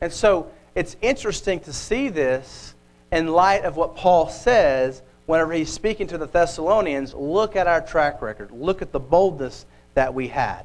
And 0.00 0.12
so 0.12 0.50
it's 0.74 0.96
interesting 1.00 1.60
to 1.60 1.72
see 1.72 2.08
this 2.08 2.74
in 3.10 3.28
light 3.28 3.64
of 3.64 3.76
what 3.76 3.96
Paul 3.96 4.28
says 4.28 5.02
whenever 5.26 5.52
he's 5.52 5.72
speaking 5.72 6.06
to 6.08 6.18
the 6.18 6.26
Thessalonians 6.26 7.14
look 7.14 7.56
at 7.56 7.66
our 7.66 7.80
track 7.80 8.22
record, 8.22 8.50
look 8.50 8.82
at 8.82 8.92
the 8.92 9.00
boldness 9.00 9.66
that 9.94 10.12
we 10.12 10.28
had. 10.28 10.64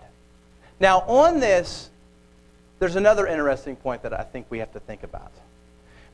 Now, 0.79 0.99
on 1.01 1.39
this, 1.39 1.89
there's 2.79 2.95
another 2.95 3.27
interesting 3.27 3.75
point 3.75 4.03
that 4.03 4.13
I 4.13 4.23
think 4.23 4.47
we 4.49 4.59
have 4.59 4.73
to 4.73 4.79
think 4.79 5.03
about. 5.03 5.31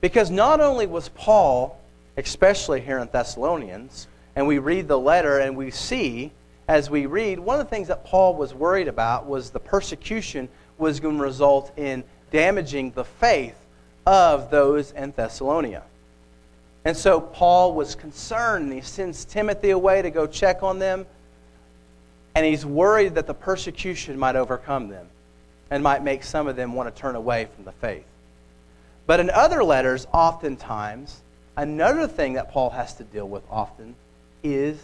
Because 0.02 0.32
not 0.32 0.60
only 0.60 0.88
was 0.88 1.10
Paul, 1.10 1.80
especially 2.18 2.82
here 2.82 2.98
in 3.00 3.08
Thessalonians, 3.12 4.08
and 4.36 4.48
we 4.48 4.60
read 4.60 4.88
the 4.88 5.00
letter 5.00 5.40
and 5.40 5.56
we 5.56 5.72
see 5.72 6.32
as 6.68 6.90
we 6.90 7.06
read, 7.06 7.40
one 7.40 7.60
of 7.60 7.66
the 7.66 7.70
things 7.70 7.90
that 7.90 8.06
Paul 8.06 8.36
was 8.36 8.54
worried 8.54 8.88
about 8.88 9.26
was 9.26 9.50
the 9.50 9.60
persecution 9.60 10.48
was 10.78 11.00
going 11.00 11.18
to 11.18 11.24
result 11.24 11.72
in 11.78 12.04
damaging 12.32 12.92
the 12.92 13.04
faith 13.04 13.58
of 14.06 14.50
those 14.50 14.92
in 14.92 15.12
Thessalonia. 15.12 15.84
And 16.86 16.96
so 16.96 17.22
Paul 17.22 17.74
was 17.74 17.94
concerned, 17.94 18.72
he 18.74 18.82
sends 18.82 19.26
Timothy 19.26 19.72
away 19.72 20.02
to 20.02 20.10
go 20.10 20.26
check 20.26 20.64
on 20.64 20.80
them. 20.80 21.06
And 22.34 22.46
he's 22.46 22.66
worried 22.66 23.16
that 23.16 23.28
the 23.28 23.34
persecution 23.34 24.18
might 24.18 24.38
overcome 24.38 24.88
them 24.88 25.08
and 25.70 25.84
might 25.84 26.04
make 26.04 26.24
some 26.24 26.48
of 26.48 26.56
them 26.56 26.74
want 26.74 26.94
to 26.94 27.00
turn 27.00 27.16
away 27.16 27.50
from 27.54 27.66
the 27.66 27.74
faith. 27.74 28.06
But 29.12 29.20
in 29.20 29.30
other 29.30 29.62
letters, 29.62 30.08
oftentimes, 30.14 31.20
another 31.58 32.08
thing 32.08 32.36
that 32.36 32.50
Paul 32.50 32.70
has 32.70 32.94
to 32.94 33.04
deal 33.04 33.28
with 33.28 33.44
often 33.52 33.94
is 34.42 34.82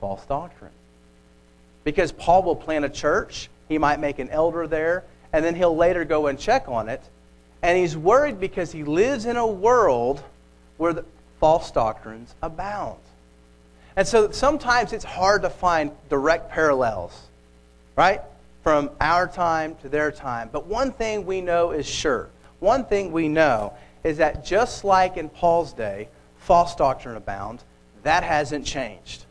false 0.00 0.24
doctrine. 0.24 0.70
Because 1.82 2.12
Paul 2.12 2.44
will 2.44 2.54
plant 2.54 2.84
a 2.84 2.88
church, 2.88 3.50
he 3.68 3.76
might 3.76 3.98
make 3.98 4.20
an 4.20 4.30
elder 4.30 4.68
there, 4.68 5.02
and 5.32 5.44
then 5.44 5.56
he'll 5.56 5.74
later 5.74 6.04
go 6.04 6.28
and 6.28 6.38
check 6.38 6.68
on 6.68 6.88
it, 6.88 7.02
and 7.60 7.76
he's 7.76 7.96
worried 7.96 8.38
because 8.38 8.70
he 8.70 8.84
lives 8.84 9.26
in 9.26 9.36
a 9.36 9.48
world 9.48 10.22
where 10.76 11.02
false 11.40 11.72
doctrines 11.72 12.32
abound. 12.44 13.00
And 13.96 14.06
so 14.06 14.30
sometimes 14.30 14.92
it's 14.92 15.02
hard 15.02 15.42
to 15.42 15.50
find 15.50 15.90
direct 16.08 16.52
parallels, 16.52 17.20
right? 17.96 18.20
From 18.62 18.90
our 19.00 19.26
time 19.26 19.74
to 19.82 19.88
their 19.88 20.12
time. 20.12 20.50
But 20.52 20.66
one 20.66 20.92
thing 20.92 21.26
we 21.26 21.40
know 21.40 21.72
is 21.72 21.84
sure. 21.84 22.30
One 22.60 22.84
thing 22.84 23.12
we 23.12 23.28
know 23.28 23.72
is 24.04 24.18
that 24.18 24.44
just 24.44 24.84
like 24.84 25.16
in 25.16 25.28
Paul's 25.28 25.72
day, 25.72 26.08
false 26.38 26.74
doctrine 26.74 27.16
abound, 27.16 27.62
that 28.02 28.22
hasn't 28.22 28.64
changed. 28.64 29.24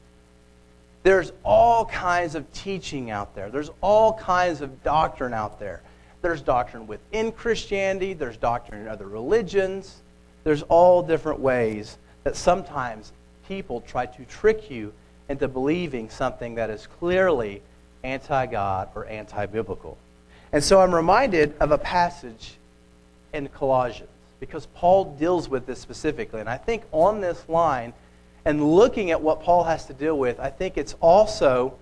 There's 1.03 1.31
all 1.43 1.85
kinds 1.85 2.35
of 2.35 2.51
teaching 2.53 3.09
out 3.09 3.33
there. 3.33 3.49
There's 3.49 3.71
all 3.81 4.13
kinds 4.13 4.61
of 4.61 4.83
doctrine 4.83 5.33
out 5.33 5.59
there. 5.59 5.81
There's 6.21 6.41
doctrine 6.41 6.85
within 6.85 7.31
Christianity, 7.31 8.13
there's 8.13 8.35
doctrine 8.35 8.81
in 8.81 8.87
other 8.87 9.07
religions. 9.07 10.01
There's 10.43 10.63
all 10.63 11.01
different 11.01 11.39
ways 11.39 11.97
that 12.23 12.35
sometimes 12.35 13.13
people 13.47 13.81
try 13.81 14.05
to 14.05 14.25
trick 14.25 14.69
you 14.69 14.93
into 15.29 15.47
believing 15.47 16.09
something 16.09 16.55
that 16.55 16.69
is 16.69 16.87
clearly 16.87 17.61
anti 18.03 18.45
God 18.47 18.89
or 18.95 19.05
anti 19.05 19.45
biblical. 19.45 19.97
And 20.51 20.63
so 20.63 20.81
I'm 20.81 20.93
reminded 20.93 21.55
of 21.59 21.71
a 21.71 21.77
passage 21.77 22.55
in 23.33 23.47
Colossians 23.49 24.09
because 24.39 24.67
Paul 24.67 25.15
deals 25.19 25.49
with 25.49 25.65
this 25.65 25.79
specifically. 25.79 26.39
And 26.39 26.49
I 26.49 26.57
think 26.57 26.83
on 26.91 27.21
this 27.21 27.47
line, 27.49 27.93
and 28.45 28.73
looking 28.73 29.11
at 29.11 29.21
what 29.21 29.41
Paul 29.41 29.63
has 29.65 29.85
to 29.87 29.93
deal 29.93 30.17
with, 30.17 30.39
I 30.39 30.49
think 30.49 30.77
it's 30.77 30.95
also 31.01 31.75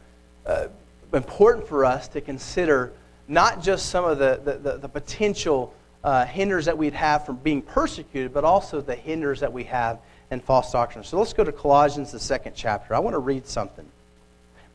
uh, 0.45 0.67
important 1.13 1.67
for 1.67 1.85
us 1.85 2.07
to 2.09 2.21
consider 2.21 2.93
not 3.27 3.61
just 3.61 3.89
some 3.89 4.05
of 4.05 4.17
the, 4.17 4.41
the, 4.43 4.53
the, 4.57 4.77
the 4.77 4.89
potential 4.89 5.73
uh, 6.03 6.25
hinders 6.25 6.65
that 6.65 6.77
we'd 6.77 6.93
have 6.93 7.25
from 7.25 7.35
being 7.37 7.61
persecuted, 7.61 8.33
but 8.33 8.43
also 8.43 8.81
the 8.81 8.95
hinders 8.95 9.39
that 9.41 9.51
we 9.51 9.63
have 9.65 9.99
in 10.31 10.39
false 10.39 10.71
doctrine. 10.71 11.03
So 11.03 11.19
let's 11.19 11.33
go 11.33 11.43
to 11.43 11.51
Colossians, 11.51 12.11
the 12.11 12.19
second 12.19 12.53
chapter. 12.55 12.95
I 12.95 12.99
want 12.99 13.13
to 13.13 13.19
read 13.19 13.45
something 13.45 13.85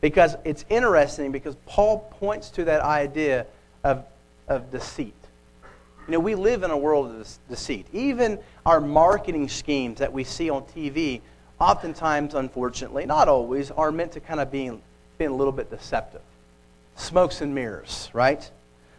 because 0.01 0.35
it's 0.43 0.65
interesting 0.69 1.31
because 1.31 1.55
Paul 1.65 2.11
points 2.19 2.49
to 2.51 2.65
that 2.65 2.81
idea 2.81 3.45
of, 3.83 4.05
of 4.47 4.71
deceit. 4.71 5.15
You 6.07 6.13
know, 6.13 6.19
we 6.19 6.35
live 6.35 6.63
in 6.63 6.71
a 6.71 6.77
world 6.77 7.11
of 7.11 7.37
deceit. 7.49 7.87
Even 7.93 8.39
our 8.65 8.81
marketing 8.81 9.47
schemes 9.47 9.99
that 9.99 10.11
we 10.11 10.25
see 10.25 10.49
on 10.49 10.63
TV, 10.63 11.21
oftentimes, 11.59 12.33
unfortunately, 12.33 13.05
not 13.05 13.29
always, 13.29 13.71
are 13.71 13.91
meant 13.91 14.11
to 14.13 14.19
kind 14.19 14.41
of 14.41 14.51
be 14.51 14.71
being 15.17 15.31
a 15.31 15.35
little 15.35 15.53
bit 15.53 15.69
deceptive. 15.69 16.21
Smokes 16.95 17.41
and 17.41 17.55
mirrors, 17.55 18.09
right? 18.11 18.49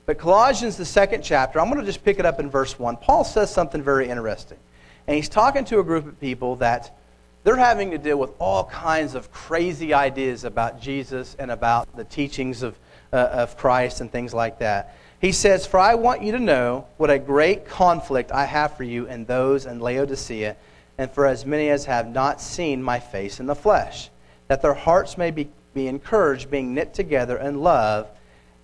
But 0.06 0.18
Colossians, 0.18 0.76
the 0.76 0.84
second 0.84 1.22
chapter, 1.22 1.60
I'm 1.60 1.68
going 1.68 1.80
to 1.80 1.86
just 1.86 2.04
pick 2.04 2.18
it 2.18 2.26
up 2.26 2.40
in 2.40 2.48
verse 2.50 2.78
1. 2.78 2.96
Paul 2.98 3.24
says 3.24 3.52
something 3.52 3.82
very 3.82 4.08
interesting. 4.08 4.58
And 5.06 5.16
he's 5.16 5.28
talking 5.28 5.64
to 5.66 5.80
a 5.80 5.84
group 5.84 6.06
of 6.06 6.18
people 6.20 6.56
that 6.56 6.96
they're 7.42 7.56
having 7.56 7.90
to 7.90 7.98
deal 7.98 8.18
with 8.18 8.30
all 8.38 8.64
kinds 8.64 9.14
of 9.14 9.30
crazy 9.30 9.92
ideas 9.92 10.44
about 10.44 10.80
Jesus 10.80 11.36
and 11.38 11.50
about 11.50 11.94
the 11.94 12.04
teachings 12.04 12.62
of, 12.62 12.78
uh, 13.12 13.16
of 13.16 13.58
Christ 13.58 14.00
and 14.00 14.10
things 14.10 14.32
like 14.32 14.58
that. 14.60 14.96
He 15.24 15.32
says, 15.32 15.64
For 15.64 15.80
I 15.80 15.94
want 15.94 16.20
you 16.20 16.32
to 16.32 16.38
know 16.38 16.86
what 16.98 17.08
a 17.08 17.18
great 17.18 17.66
conflict 17.66 18.30
I 18.30 18.44
have 18.44 18.76
for 18.76 18.84
you 18.84 19.08
and 19.08 19.26
those 19.26 19.64
in 19.64 19.80
Laodicea, 19.80 20.54
and 20.98 21.10
for 21.10 21.24
as 21.24 21.46
many 21.46 21.70
as 21.70 21.86
have 21.86 22.12
not 22.12 22.42
seen 22.42 22.82
my 22.82 23.00
face 23.00 23.40
in 23.40 23.46
the 23.46 23.54
flesh, 23.54 24.10
that 24.48 24.60
their 24.60 24.74
hearts 24.74 25.16
may 25.16 25.30
be, 25.30 25.48
be 25.72 25.86
encouraged, 25.86 26.50
being 26.50 26.74
knit 26.74 26.92
together 26.92 27.38
in 27.38 27.62
love, 27.62 28.06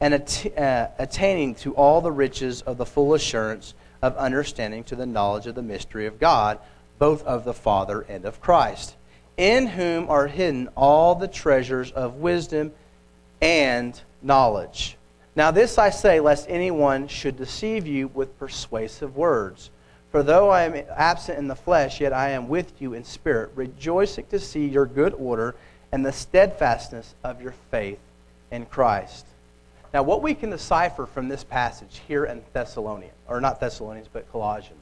and 0.01 0.13
att- 0.13 0.53
uh, 0.59 0.89
attaining 0.99 1.55
to 1.55 1.75
all 1.77 2.03
the 2.03 2.13
riches 2.13 2.61
of 2.61 2.77
the 2.77 2.85
full 2.85 3.15
assurance 3.15 3.73
of 4.03 4.15
understanding 4.19 4.85
to 4.85 4.95
the 4.95 5.07
knowledge 5.07 5.47
of 5.47 5.55
the 5.55 5.63
mystery 5.63 6.05
of 6.05 6.21
God, 6.21 6.59
both 6.99 7.25
of 7.25 7.47
the 7.47 7.55
Father 7.55 8.03
and 8.07 8.27
of 8.27 8.43
Christ, 8.43 8.97
in 9.39 9.67
whom 9.67 10.11
are 10.11 10.27
hidden 10.27 10.69
all 10.77 11.15
the 11.15 11.27
treasures 11.27 11.91
of 11.91 12.17
wisdom 12.17 12.73
and 13.41 13.99
knowledge. 14.21 14.99
Now, 15.37 15.51
this 15.51 15.79
I 15.79 15.91
say, 15.91 16.21
lest 16.21 16.47
anyone 16.49 17.07
should 17.09 17.37
deceive 17.37 17.87
you 17.87 18.09
with 18.09 18.39
persuasive 18.39 19.17
words. 19.17 19.71
For 20.11 20.25
though 20.25 20.51
I 20.51 20.63
am 20.65 20.85
absent 20.97 21.39
in 21.39 21.47
the 21.47 21.55
flesh, 21.55 22.01
yet 22.01 22.13
I 22.13 22.31
am 22.31 22.49
with 22.49 22.83
you 22.83 22.95
in 22.95 23.05
spirit, 23.05 23.53
rejoicing 23.55 24.27
to 24.27 24.41
see 24.41 24.67
your 24.67 24.87
good 24.87 25.15
order 25.15 25.55
and 25.93 26.05
the 26.05 26.13
steadfastness 26.13 27.15
of 27.23 27.41
your 27.41 27.55
faith 27.71 28.01
in 28.51 28.67
Christ. 28.67 29.27
Now, 29.95 30.03
what 30.03 30.23
we 30.23 30.35
can 30.35 30.51
decipher 30.51 31.07
from 31.07 31.29
this 31.29 31.45
passage 31.45 32.01
here 32.07 32.25
in 32.25 32.43
Thessalonians, 32.53 33.15
or 33.29 33.41
not 33.41 33.61
Thessalonians, 33.61 34.09
but 34.13 34.31
Colossians, 34.33 34.79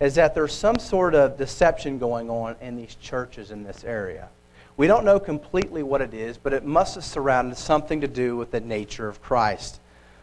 is 0.00 0.14
that 0.14 0.34
there's 0.34 0.52
some 0.52 0.78
sort 0.78 1.14
of 1.14 1.38
deception 1.38 1.98
going 1.98 2.30
on 2.30 2.56
in 2.60 2.76
these 2.76 2.94
churches 2.94 3.50
in 3.50 3.64
this 3.64 3.84
area. 3.84 4.28
We 4.78 4.86
don't 4.86 5.04
know 5.04 5.18
completely 5.18 5.82
what 5.82 6.00
it 6.00 6.14
is, 6.14 6.38
but 6.38 6.52
it 6.52 6.64
must 6.64 6.94
have 6.94 7.02
surrounded 7.02 7.58
something 7.58 8.00
to 8.00 8.06
do 8.06 8.36
with 8.36 8.52
the 8.52 8.60
nature 8.60 9.08
of 9.08 9.20
Christ 9.20 9.80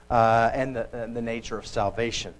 uh, 0.09 0.49
and, 0.53 0.77
the, 0.77 0.87
and 0.97 1.13
the 1.13 1.21
nature 1.21 1.57
of 1.57 1.67
salvation. 1.67 2.33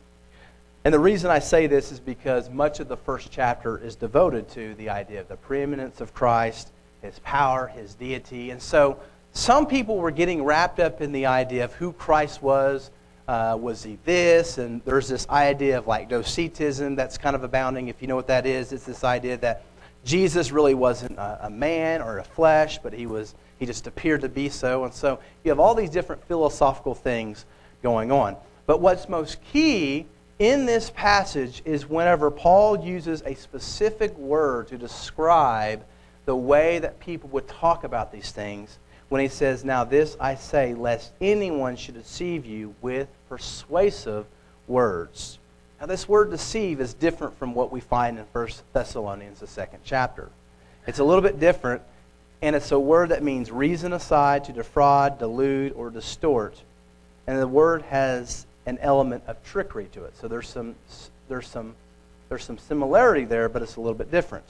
And 0.85 0.93
the 0.93 0.99
reason 0.99 1.29
I 1.29 1.39
say 1.39 1.67
this 1.67 1.91
is 1.91 1.99
because 1.99 2.49
much 2.49 2.79
of 2.79 2.87
the 2.87 2.95
first 2.95 3.31
chapter 3.31 3.77
is 3.77 3.97
devoted 3.97 4.47
to 4.51 4.75
the 4.75 4.89
idea 4.89 5.19
of 5.19 5.27
the 5.27 5.35
preeminence 5.35 5.99
of 5.99 6.13
Christ, 6.13 6.71
his 7.01 7.19
power, 7.19 7.67
his 7.67 7.95
deity. 7.95 8.51
And 8.51 8.61
so 8.61 8.97
some 9.33 9.67
people 9.67 9.97
were 9.97 10.11
getting 10.11 10.41
wrapped 10.41 10.79
up 10.79 11.01
in 11.01 11.11
the 11.11 11.25
idea 11.25 11.65
of 11.65 11.73
who 11.73 11.91
Christ 11.91 12.41
was. 12.41 12.91
Uh, 13.27 13.57
was 13.59 13.83
he 13.83 13.97
this? 14.05 14.57
And 14.57 14.81
there's 14.85 15.09
this 15.09 15.27
idea 15.27 15.79
of 15.79 15.87
like 15.87 16.07
docetism 16.07 16.95
that's 16.95 17.17
kind 17.17 17.35
of 17.35 17.43
abounding. 17.43 17.89
If 17.89 18.01
you 18.01 18.07
know 18.07 18.15
what 18.15 18.27
that 18.27 18.45
is, 18.45 18.71
it's 18.71 18.85
this 18.85 19.03
idea 19.03 19.35
that 19.37 19.63
Jesus 20.05 20.51
really 20.51 20.75
wasn't 20.75 21.17
a, 21.17 21.47
a 21.47 21.49
man 21.49 22.01
or 22.01 22.19
a 22.19 22.23
flesh, 22.23 22.77
but 22.77 22.93
he 22.93 23.07
was 23.07 23.35
he 23.59 23.65
just 23.65 23.87
appeared 23.87 24.21
to 24.21 24.29
be 24.29 24.49
so. 24.49 24.83
And 24.83 24.93
so 24.93 25.19
you 25.43 25.49
have 25.49 25.59
all 25.59 25.75
these 25.75 25.89
different 25.89 26.23
philosophical 26.27 26.93
things 26.93 27.45
going 27.81 28.11
on. 28.11 28.35
But 28.65 28.81
what's 28.81 29.09
most 29.09 29.43
key 29.51 30.05
in 30.39 30.65
this 30.65 30.89
passage 30.89 31.61
is 31.65 31.89
whenever 31.89 32.29
Paul 32.29 32.83
uses 32.83 33.21
a 33.25 33.35
specific 33.35 34.15
word 34.17 34.67
to 34.67 34.77
describe 34.77 35.83
the 36.25 36.35
way 36.35 36.79
that 36.79 36.99
people 36.99 37.29
would 37.29 37.47
talk 37.47 37.83
about 37.83 38.11
these 38.11 38.31
things 38.31 38.77
when 39.09 39.21
he 39.21 39.27
says, 39.27 39.63
Now 39.63 39.83
this 39.83 40.17
I 40.19 40.35
say, 40.35 40.73
lest 40.73 41.13
anyone 41.21 41.75
should 41.75 41.93
deceive 41.93 42.45
you 42.45 42.75
with 42.81 43.07
persuasive 43.29 44.25
words. 44.67 45.39
Now, 45.79 45.87
this 45.87 46.07
word 46.07 46.31
deceive 46.31 46.79
is 46.79 46.93
different 46.93 47.37
from 47.37 47.53
what 47.53 47.71
we 47.71 47.81
find 47.81 48.17
in 48.17 48.25
1 48.31 48.47
Thessalonians, 48.73 49.39
the 49.39 49.47
second 49.47 49.79
chapter. 49.83 50.29
It's 50.87 50.99
a 50.99 51.03
little 51.03 51.21
bit 51.21 51.39
different, 51.39 51.81
and 52.41 52.55
it's 52.55 52.71
a 52.71 52.79
word 52.79 53.09
that 53.09 53.23
means 53.23 53.51
reason 53.51 53.91
aside, 53.91 54.45
to 54.45 54.53
defraud, 54.53 55.19
delude, 55.19 55.73
or 55.73 55.89
distort. 55.89 56.61
And 57.27 57.39
the 57.39 57.47
word 57.47 57.81
has 57.83 58.45
an 58.65 58.77
element 58.79 59.23
of 59.27 59.43
trickery 59.43 59.87
to 59.91 60.05
it. 60.05 60.15
So 60.17 60.27
there's 60.27 60.47
some, 60.47 60.75
there's 61.27 61.47
some, 61.47 61.75
there's 62.29 62.43
some 62.43 62.57
similarity 62.57 63.25
there, 63.25 63.49
but 63.49 63.61
it's 63.61 63.75
a 63.75 63.81
little 63.81 63.97
bit 63.97 64.11
different. 64.11 64.45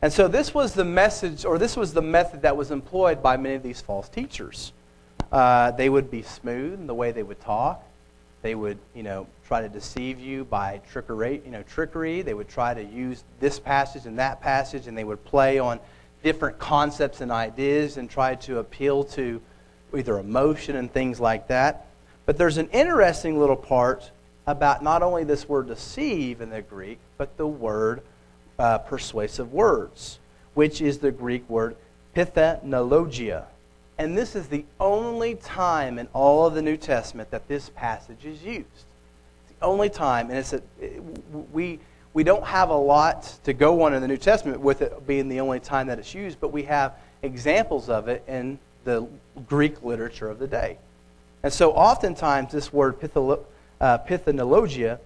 And 0.00 0.12
so 0.12 0.28
this 0.28 0.54
was 0.54 0.74
the 0.74 0.84
message, 0.84 1.44
or 1.44 1.58
this 1.58 1.76
was 1.76 1.92
the 1.92 2.02
method 2.02 2.42
that 2.42 2.56
was 2.56 2.70
employed 2.70 3.22
by 3.22 3.36
many 3.36 3.56
of 3.56 3.62
these 3.62 3.80
false 3.80 4.08
teachers. 4.08 4.72
Uh, 5.30 5.70
they 5.72 5.88
would 5.88 6.10
be 6.10 6.22
smooth 6.22 6.74
in 6.74 6.86
the 6.86 6.94
way 6.94 7.10
they 7.12 7.22
would 7.22 7.40
talk. 7.40 7.82
They 8.42 8.54
would, 8.54 8.78
you 8.94 9.04
know, 9.04 9.26
try 9.52 9.60
to 9.60 9.68
deceive 9.68 10.18
you 10.18 10.46
by 10.46 10.80
trickery. 10.90 11.42
You 11.44 11.50
know, 11.50 11.62
trickery. 11.64 12.22
They 12.22 12.32
would 12.32 12.48
try 12.48 12.72
to 12.72 12.82
use 12.82 13.22
this 13.38 13.60
passage 13.60 14.06
and 14.06 14.18
that 14.18 14.40
passage, 14.40 14.86
and 14.86 14.96
they 14.96 15.04
would 15.04 15.22
play 15.26 15.58
on 15.58 15.78
different 16.22 16.58
concepts 16.58 17.20
and 17.20 17.30
ideas 17.30 17.98
and 17.98 18.08
try 18.08 18.34
to 18.36 18.60
appeal 18.60 19.04
to 19.04 19.42
either 19.94 20.18
emotion 20.18 20.76
and 20.76 20.90
things 20.90 21.20
like 21.20 21.48
that. 21.48 21.84
But 22.24 22.38
there's 22.38 22.56
an 22.56 22.70
interesting 22.70 23.38
little 23.38 23.56
part 23.56 24.10
about 24.46 24.82
not 24.82 25.02
only 25.02 25.22
this 25.22 25.46
word 25.46 25.66
deceive 25.66 26.40
in 26.40 26.48
the 26.48 26.62
Greek, 26.62 26.98
but 27.18 27.36
the 27.36 27.46
word 27.46 28.00
uh, 28.58 28.78
persuasive 28.78 29.52
words, 29.52 30.18
which 30.54 30.80
is 30.80 31.00
the 31.00 31.12
Greek 31.12 31.46
word 31.50 31.76
pithanologia. 32.16 33.44
And 33.98 34.16
this 34.16 34.34
is 34.34 34.46
the 34.46 34.64
only 34.80 35.34
time 35.34 35.98
in 35.98 36.08
all 36.14 36.46
of 36.46 36.54
the 36.54 36.62
New 36.62 36.78
Testament 36.78 37.30
that 37.32 37.48
this 37.48 37.68
passage 37.68 38.24
is 38.24 38.42
used. 38.42 38.86
Only 39.62 39.88
time, 39.90 40.30
and 40.30 40.38
it's 40.38 40.52
a, 40.52 40.62
we, 41.52 41.78
we 42.14 42.24
don't 42.24 42.44
have 42.44 42.70
a 42.70 42.76
lot 42.76 43.38
to 43.44 43.52
go 43.52 43.82
on 43.82 43.94
in 43.94 44.02
the 44.02 44.08
New 44.08 44.16
Testament 44.16 44.60
with 44.60 44.82
it 44.82 45.06
being 45.06 45.28
the 45.28 45.40
only 45.40 45.60
time 45.60 45.86
that 45.86 45.98
it's 45.98 46.14
used, 46.14 46.40
but 46.40 46.52
we 46.52 46.64
have 46.64 46.94
examples 47.22 47.88
of 47.88 48.08
it 48.08 48.24
in 48.26 48.58
the 48.84 49.06
Greek 49.46 49.82
literature 49.82 50.28
of 50.28 50.38
the 50.38 50.46
day. 50.46 50.78
And 51.42 51.52
so 51.52 51.72
oftentimes 51.72 52.52
this 52.52 52.72
word 52.72 53.00
pitholo, 53.00 53.40
uh, 53.80 53.98
pithanologia 53.98 54.98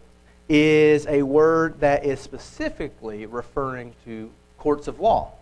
is 0.49 1.07
a 1.07 1.23
word 1.23 1.81
that 1.81 2.05
is 2.05 2.21
specifically 2.21 3.27
referring 3.27 3.95
to 4.05 4.31
courts 4.59 4.89
of 4.89 5.01
law, 5.01 5.33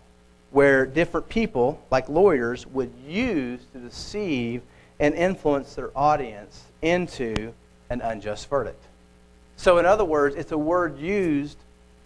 where 0.51 0.85
different 0.85 1.29
people, 1.29 1.81
like 1.91 2.09
lawyers, 2.09 2.65
would 2.67 2.91
use 3.07 3.61
to 3.73 3.79
deceive 3.79 4.61
and 4.99 5.15
influence 5.15 5.75
their 5.75 5.91
audience 5.97 6.63
into 6.81 7.53
an 7.89 8.01
unjust 8.01 8.49
verdict. 8.49 8.83
So, 9.57 9.77
in 9.77 9.85
other 9.85 10.05
words, 10.05 10.35
it's 10.35 10.51
a 10.51 10.57
word 10.57 10.99
used 10.99 11.57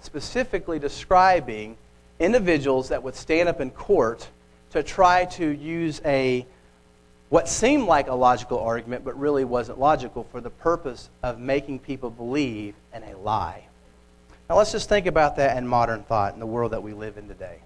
specifically 0.01 0.79
describing 0.79 1.77
individuals 2.19 2.89
that 2.89 3.03
would 3.03 3.15
stand 3.15 3.49
up 3.49 3.59
in 3.61 3.71
court 3.71 4.27
to 4.71 4.83
try 4.83 5.25
to 5.25 5.47
use 5.47 6.01
a 6.05 6.45
what 7.29 7.47
seemed 7.47 7.85
like 7.85 8.07
a 8.07 8.15
logical 8.15 8.59
argument, 8.59 9.05
but 9.05 9.17
really 9.19 9.45
wasn't 9.45 9.79
logical 9.79 10.23
for 10.31 10.41
the 10.41 10.49
purpose 10.49 11.09
of 11.21 11.39
making 11.39 11.79
people 11.79 12.09
believe 12.09 12.73
in 12.93 13.03
a 13.03 13.15
lie. 13.17 13.63
Now, 14.49 14.57
let's 14.57 14.71
just 14.71 14.89
think 14.89 15.05
about 15.05 15.35
that 15.35 15.55
in 15.55 15.67
modern 15.67 16.01
thought 16.03 16.33
in 16.33 16.39
the 16.39 16.47
world 16.47 16.71
that 16.71 16.81
we 16.81 16.93
live 16.93 17.17
in 17.17 17.27
today. 17.27 17.59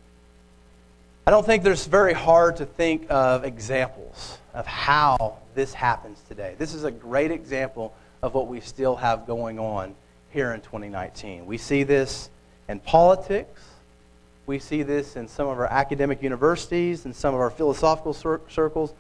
I 1.26 1.32
don't 1.32 1.46
think 1.46 1.64
there's 1.64 1.86
very 1.86 2.12
hard 2.12 2.58
to 2.58 2.66
think 2.66 3.06
of 3.10 3.46
examples 3.46 4.38
of 4.54 4.68
how 4.68 5.38
this 5.56 5.74
happens 5.74 6.22
today. 6.28 6.56
This 6.58 6.74
is 6.74 6.84
a 6.84 6.92
great 6.92 7.32
example 7.32 7.94
of 8.24 8.34
what 8.34 8.48
we 8.48 8.62
still 8.62 8.96
have 8.96 9.28
going 9.28 9.60
on 9.60 9.94
here 10.32 10.54
in 10.54 10.62
2019. 10.62 11.46
We 11.46 11.58
see 11.58 11.84
this 11.84 12.30
in 12.70 12.80
politics. 12.80 13.62
We 14.46 14.60
see 14.60 14.82
this 14.82 15.18
in 15.18 15.28
some 15.28 15.48
of 15.48 15.60
our 15.60 15.68
academic 15.68 16.24
universities 16.24 17.04
and 17.04 17.14
some 17.14 17.36
of 17.36 17.42
our 17.42 17.50
philosophical 17.50 18.14
cir- 18.14 18.42
circles. 18.50 18.94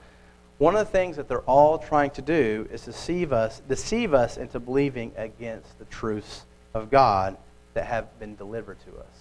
One 0.57 0.75
of 0.75 0.85
the 0.85 0.91
things 0.91 1.15
that 1.15 1.29
they're 1.29 1.39
all 1.41 1.77
trying 1.77 2.11
to 2.11 2.21
do 2.21 2.67
is 2.69 2.83
deceive 2.83 3.31
us, 3.31 3.61
deceive 3.67 4.13
us 4.13 4.35
into 4.35 4.59
believing 4.59 5.13
against 5.15 5.79
the 5.79 5.85
truths 5.85 6.45
of 6.73 6.91
God 6.91 7.37
that 7.75 7.85
have 7.85 8.19
been 8.19 8.35
delivered 8.35 8.77
to 8.81 8.99
us. 8.99 9.17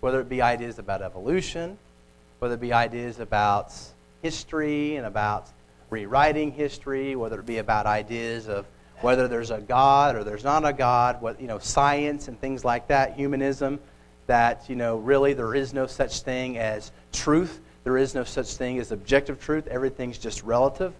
Whether 0.00 0.20
it 0.20 0.28
be 0.28 0.42
ideas 0.42 0.78
about 0.78 1.00
evolution, 1.00 1.78
whether 2.38 2.54
it 2.54 2.60
be 2.60 2.74
ideas 2.74 3.18
about 3.18 3.72
history 4.22 4.96
and 4.96 5.06
about 5.06 5.48
rewriting 5.88 6.52
history, 6.52 7.16
whether 7.16 7.40
it 7.40 7.46
be 7.46 7.58
about 7.58 7.86
ideas 7.86 8.46
of 8.46 8.66
whether 9.04 9.28
there's 9.28 9.50
a 9.50 9.60
God 9.60 10.16
or 10.16 10.24
there's 10.24 10.42
not 10.42 10.66
a 10.66 10.72
God, 10.72 11.22
what, 11.22 11.40
you 11.40 11.46
know, 11.46 11.58
science 11.58 12.26
and 12.26 12.40
things 12.40 12.64
like 12.64 12.88
that, 12.88 13.14
humanism, 13.14 13.78
that, 14.26 14.68
you 14.68 14.74
know, 14.74 14.96
really 14.96 15.34
there 15.34 15.54
is 15.54 15.72
no 15.72 15.86
such 15.86 16.22
thing 16.22 16.58
as 16.58 16.90
truth 17.12 17.60
there 17.84 17.98
is 17.98 18.14
no 18.14 18.24
such 18.24 18.54
thing 18.54 18.78
as 18.78 18.90
objective 18.90 19.38
truth. 19.40 19.66
Everything's 19.66 20.18
just 20.18 20.42
relative. 20.42 20.92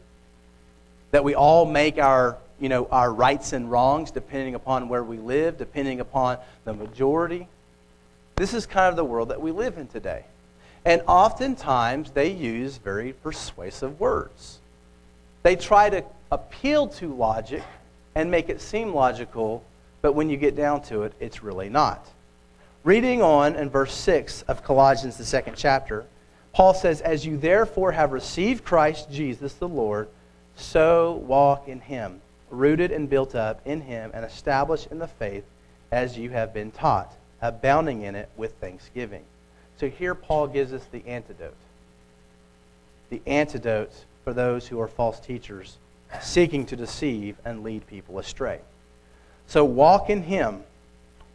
That 1.11 1.25
we 1.25 1.35
all 1.35 1.65
make 1.65 1.99
our, 1.99 2.37
you 2.61 2.69
know, 2.69 2.87
our 2.87 3.13
rights 3.13 3.55
and 3.55 3.71
wrongs 3.71 4.11
depending 4.11 4.55
upon 4.55 4.89
where 4.89 5.03
we 5.03 5.17
live, 5.17 5.57
depending 5.57 6.01
upon 6.01 6.39
the 6.65 6.75
majority. 6.75 7.49
This 8.37 8.53
is 8.53 8.67
kind 8.67 8.91
of 8.91 8.97
the 8.97 9.05
world 9.05 9.31
that 9.31 9.41
we 9.41 9.51
live 9.51 9.79
in 9.79 9.87
today. 9.87 10.25
And 10.85 11.01
oftentimes 11.07 12.11
they 12.11 12.31
use 12.31 12.77
very 12.77 13.15
persuasive 13.15 13.99
words. 13.99 14.59
They 15.43 15.57
try 15.57 15.89
to 15.89 16.05
appeal 16.31 16.89
to 16.89 17.15
logic 17.15 17.63
and 18.15 18.31
make 18.31 18.49
it 18.49 18.61
seem 18.61 18.95
logical, 18.95 19.65
but 20.03 20.15
when 20.15 20.31
you 20.31 20.37
get 20.37 20.57
down 20.57 20.83
to 20.83 21.03
it, 21.03 21.13
it's 21.21 21.43
really 21.43 21.69
not. 21.69 22.07
Reading 22.85 23.23
on 23.23 23.57
in 23.57 23.71
verse 23.71 23.95
6 23.95 24.43
of 24.43 24.63
Colossians, 24.63 25.17
the 25.17 25.25
second 25.25 25.57
chapter, 25.57 26.05
Paul 26.53 26.75
says, 26.75 27.01
As 27.01 27.25
you 27.25 27.37
therefore 27.37 27.93
have 27.93 28.13
received 28.13 28.65
Christ 28.65 29.11
Jesus 29.11 29.55
the 29.55 29.69
Lord, 29.69 30.09
so 30.57 31.15
walk 31.27 31.67
in 31.67 31.81
him, 31.81 32.21
rooted 32.51 32.93
and 32.93 33.09
built 33.11 33.35
up 33.35 33.61
in 33.65 33.81
him, 33.81 34.11
and 34.15 34.25
established 34.25 34.89
in 34.91 34.99
the 34.99 35.09
faith 35.09 35.45
as 35.91 36.17
you 36.19 36.31
have 36.31 36.53
been 36.53 36.71
taught, 36.71 37.13
abounding 37.41 38.03
in 38.03 38.15
it 38.15 38.29
with 38.37 38.53
thanksgiving. 38.55 39.25
So 39.79 39.89
here 39.89 40.15
Paul 40.15 40.47
gives 40.47 40.73
us 40.73 40.85
the 40.93 41.03
antidote. 41.07 41.57
The 43.11 43.23
antidote 43.27 43.93
for 44.23 44.33
those 44.33 44.69
who 44.69 44.81
are 44.81 44.89
false 44.89 45.19
teachers 45.19 45.77
seeking 46.23 46.67
to 46.67 46.77
deceive 46.77 47.37
and 47.45 47.63
lead 47.63 47.87
people 47.87 48.19
astray. 48.19 48.61
So 49.47 49.65
walk 49.65 50.11
in 50.11 50.23
him. 50.23 50.63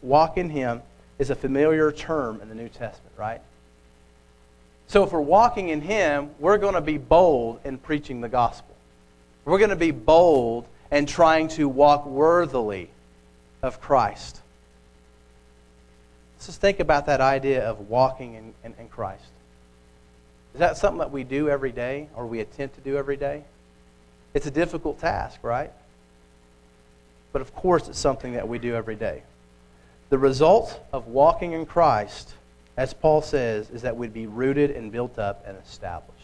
Walk 0.02 0.38
in 0.38 0.50
him 0.50 0.82
is 1.18 1.30
a 1.30 1.36
familiar 1.36 1.92
term 1.92 2.42
in 2.42 2.50
the 2.50 2.56
New 2.56 2.70
Testament, 2.70 3.13
right? 3.18 3.42
So 4.88 5.04
if 5.04 5.12
we're 5.12 5.22
walking 5.22 5.70
in 5.70 5.82
him, 5.82 6.32
we're 6.39 6.58
going 6.58 6.74
to 6.74 6.82
be 6.82 6.98
bold 6.98 7.60
in 7.63 7.78
preaching 7.78 8.22
the 8.22 8.30
gospel. 8.30 8.76
We're 9.46 9.60
going 9.60 9.70
to 9.70 9.76
be 9.76 9.92
bold 9.92 10.65
and 10.89 11.08
trying 11.08 11.50
to 11.50 11.70
walk 11.70 12.06
worthily 12.06 12.89
of 13.62 13.80
Christ. 13.80 14.42
Let's 16.36 16.48
just 16.48 16.62
think 16.62 16.80
about 16.80 17.06
that 17.08 17.22
idea 17.22 17.63
of 17.63 17.89
walking 17.89 18.36
in, 18.36 18.54
in, 18.63 18.74
in, 18.80 18.88
Christ. 18.88 19.26
Is 20.54 20.60
that 20.60 20.78
something 20.78 21.00
that 21.00 21.12
we 21.12 21.24
do 21.24 21.50
every 21.50 21.72
day 21.72 22.08
or 22.15 22.26
we 22.26 22.39
attempt 22.39 22.76
to 22.76 22.82
do 22.82 22.98
every 22.98 23.18
day? 23.18 23.44
It's 24.34 24.46
a 24.46 24.52
difficult 24.52 25.00
task, 25.00 25.39
right? 25.44 25.72
But 27.32 27.42
of 27.42 27.54
course, 27.56 27.88
it's 27.88 28.00
something 28.00 28.34
that 28.34 28.48
we 28.48 28.60
do 28.60 28.76
every 28.76 28.96
day. 28.96 29.24
The 30.10 30.18
result 30.18 30.80
of 30.92 31.08
walking 31.08 31.54
in 31.54 31.65
Christ, 31.65 32.34
as 32.78 32.94
Paul 32.94 33.22
says, 33.22 33.70
is 33.70 33.84
that 33.84 33.96
we'd 33.96 34.13
be 34.13 34.28
rooted 34.28 34.72
and 34.72 34.92
built 34.92 35.20
up 35.20 35.44
and 35.48 35.58
established. 35.58 36.15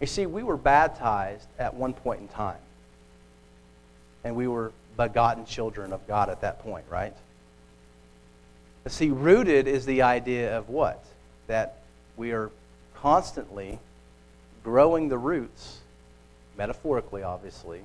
You 0.00 0.06
see, 0.06 0.26
we 0.26 0.42
were 0.42 0.56
baptized 0.56 1.46
at 1.58 1.74
one 1.74 1.92
point 1.92 2.20
in 2.20 2.28
time, 2.28 2.60
and 4.24 4.36
we 4.36 4.46
were 4.46 4.72
begotten 4.96 5.44
children 5.44 5.92
of 5.92 6.06
God 6.06 6.28
at 6.28 6.40
that 6.40 6.60
point, 6.60 6.84
right? 6.88 7.14
See, 8.86 9.10
rooted 9.10 9.68
is 9.68 9.84
the 9.84 10.02
idea 10.02 10.56
of 10.56 10.68
what? 10.68 11.04
That 11.46 11.78
we 12.16 12.32
are 12.32 12.50
constantly 12.94 13.78
growing 14.64 15.08
the 15.08 15.18
roots, 15.18 15.77
metaphorically, 16.58 17.22
obviously, 17.22 17.80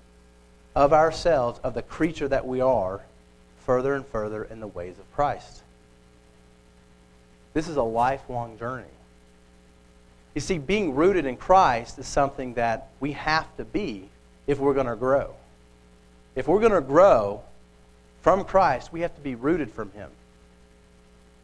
of 0.75 0.91
ourselves, 0.91 1.59
of 1.63 1.75
the 1.75 1.83
creature 1.83 2.27
that 2.27 2.45
we 2.45 2.59
are, 2.59 2.99
further 3.65 3.93
and 3.93 4.05
further 4.07 4.43
in 4.43 4.59
the 4.59 4.67
ways 4.67 4.97
of 4.99 5.13
Christ. 5.13 5.62
This 7.53 7.69
is 7.69 7.77
a 7.77 7.83
lifelong 7.83 8.57
journey. 8.57 8.83
You 10.33 10.41
see, 10.41 10.57
being 10.57 10.95
rooted 10.95 11.25
in 11.25 11.38
Christ 11.38 11.99
is 11.99 12.07
something 12.07 12.55
that 12.55 12.89
we 12.99 13.12
have 13.12 13.55
to 13.57 13.63
be 13.63 14.09
if 14.47 14.59
we're 14.59 14.73
going 14.73 14.88
to 14.88 14.95
grow. 14.95 15.36
If 16.36 16.47
we're 16.47 16.59
going 16.59 16.73
to 16.73 16.81
grow 16.81 17.43
from 18.21 18.43
Christ, 18.43 18.91
we 18.91 19.01
have 19.01 19.13
to 19.15 19.21
be 19.21 19.36
rooted 19.36 19.71
from 19.71 19.91
Him. 19.91 20.09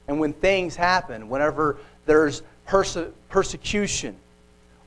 And 0.07 0.19
when 0.19 0.33
things 0.33 0.75
happen, 0.75 1.29
whenever 1.29 1.77
there's 2.07 2.41
perse- 2.65 2.97
persecution 3.29 4.15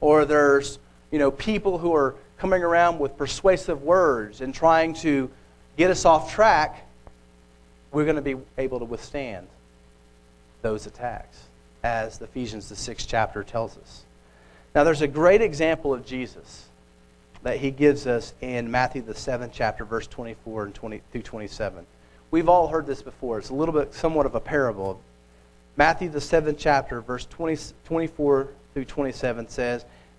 or 0.01 0.25
there's 0.25 0.81
you 1.13 1.19
know, 1.19 1.31
people 1.31 1.79
who 1.79 1.95
are 1.95 2.17
coming 2.43 2.65
around 2.65 2.99
with 2.99 3.17
persuasive 3.17 3.85
words 3.85 4.41
and 4.41 4.53
trying 4.53 4.93
to 4.93 5.31
get 5.77 5.93
us 5.93 6.05
off 6.05 6.35
track, 6.35 6.85
we're 7.93 8.03
going 8.03 8.17
to 8.17 8.21
be 8.21 8.35
able 8.59 8.81
to 8.81 8.85
withstand 8.85 9.47
those 10.61 10.89
attacks, 10.89 11.45
as 11.85 12.21
Ephesians, 12.21 12.69
the 12.69 12.75
sixth 12.75 13.07
chapter, 13.09 13.45
tells 13.45 13.79
us. 13.79 14.03
Now, 14.75 14.83
there's 14.83 15.03
a 15.03 15.07
great 15.07 15.41
example 15.41 15.95
of 15.95 16.05
Jesus 16.05 16.67
that 17.45 17.59
he 17.59 17.71
gives 17.71 18.09
us 18.09 18.35
in 18.41 18.69
Matthew, 18.69 19.03
the 19.03 19.15
seventh 19.15 19.53
chapter, 19.55 19.85
verse 19.85 20.09
24 20.09 20.65
and 20.65 20.75
20 20.75 21.01
through 21.13 21.23
27. 21.23 21.87
We've 22.33 22.49
all 22.49 22.67
heard 22.67 22.89
this 22.89 23.03
before. 23.03 23.39
It's 23.39 23.51
a 23.51 23.55
little 23.55 23.73
bit, 23.73 23.95
somewhat 23.95 24.27
of 24.27 24.35
a 24.35 24.41
parable. 24.41 25.01
Matthew, 25.77 26.09
the 26.09 26.21
seventh 26.21 26.59
chapter, 26.59 27.03
verse 27.03 27.25
20, 27.27 27.73
24 27.85 28.49
through 28.75 28.85
27 28.85 29.49
says, 29.49 29.85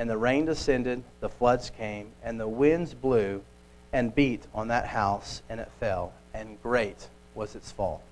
And 0.00 0.08
the 0.08 0.16
rain 0.16 0.46
descended, 0.46 1.02
the 1.20 1.28
floods 1.28 1.68
came, 1.68 2.12
and 2.24 2.40
the 2.40 2.48
winds 2.48 2.94
blew 2.94 3.42
and 3.92 4.14
beat 4.14 4.46
on 4.54 4.68
that 4.68 4.86
house, 4.86 5.42
and 5.50 5.60
it 5.60 5.70
fell, 5.78 6.14
and 6.32 6.56
great 6.62 7.06
was 7.34 7.54
its 7.54 7.70
fall. 7.70 8.02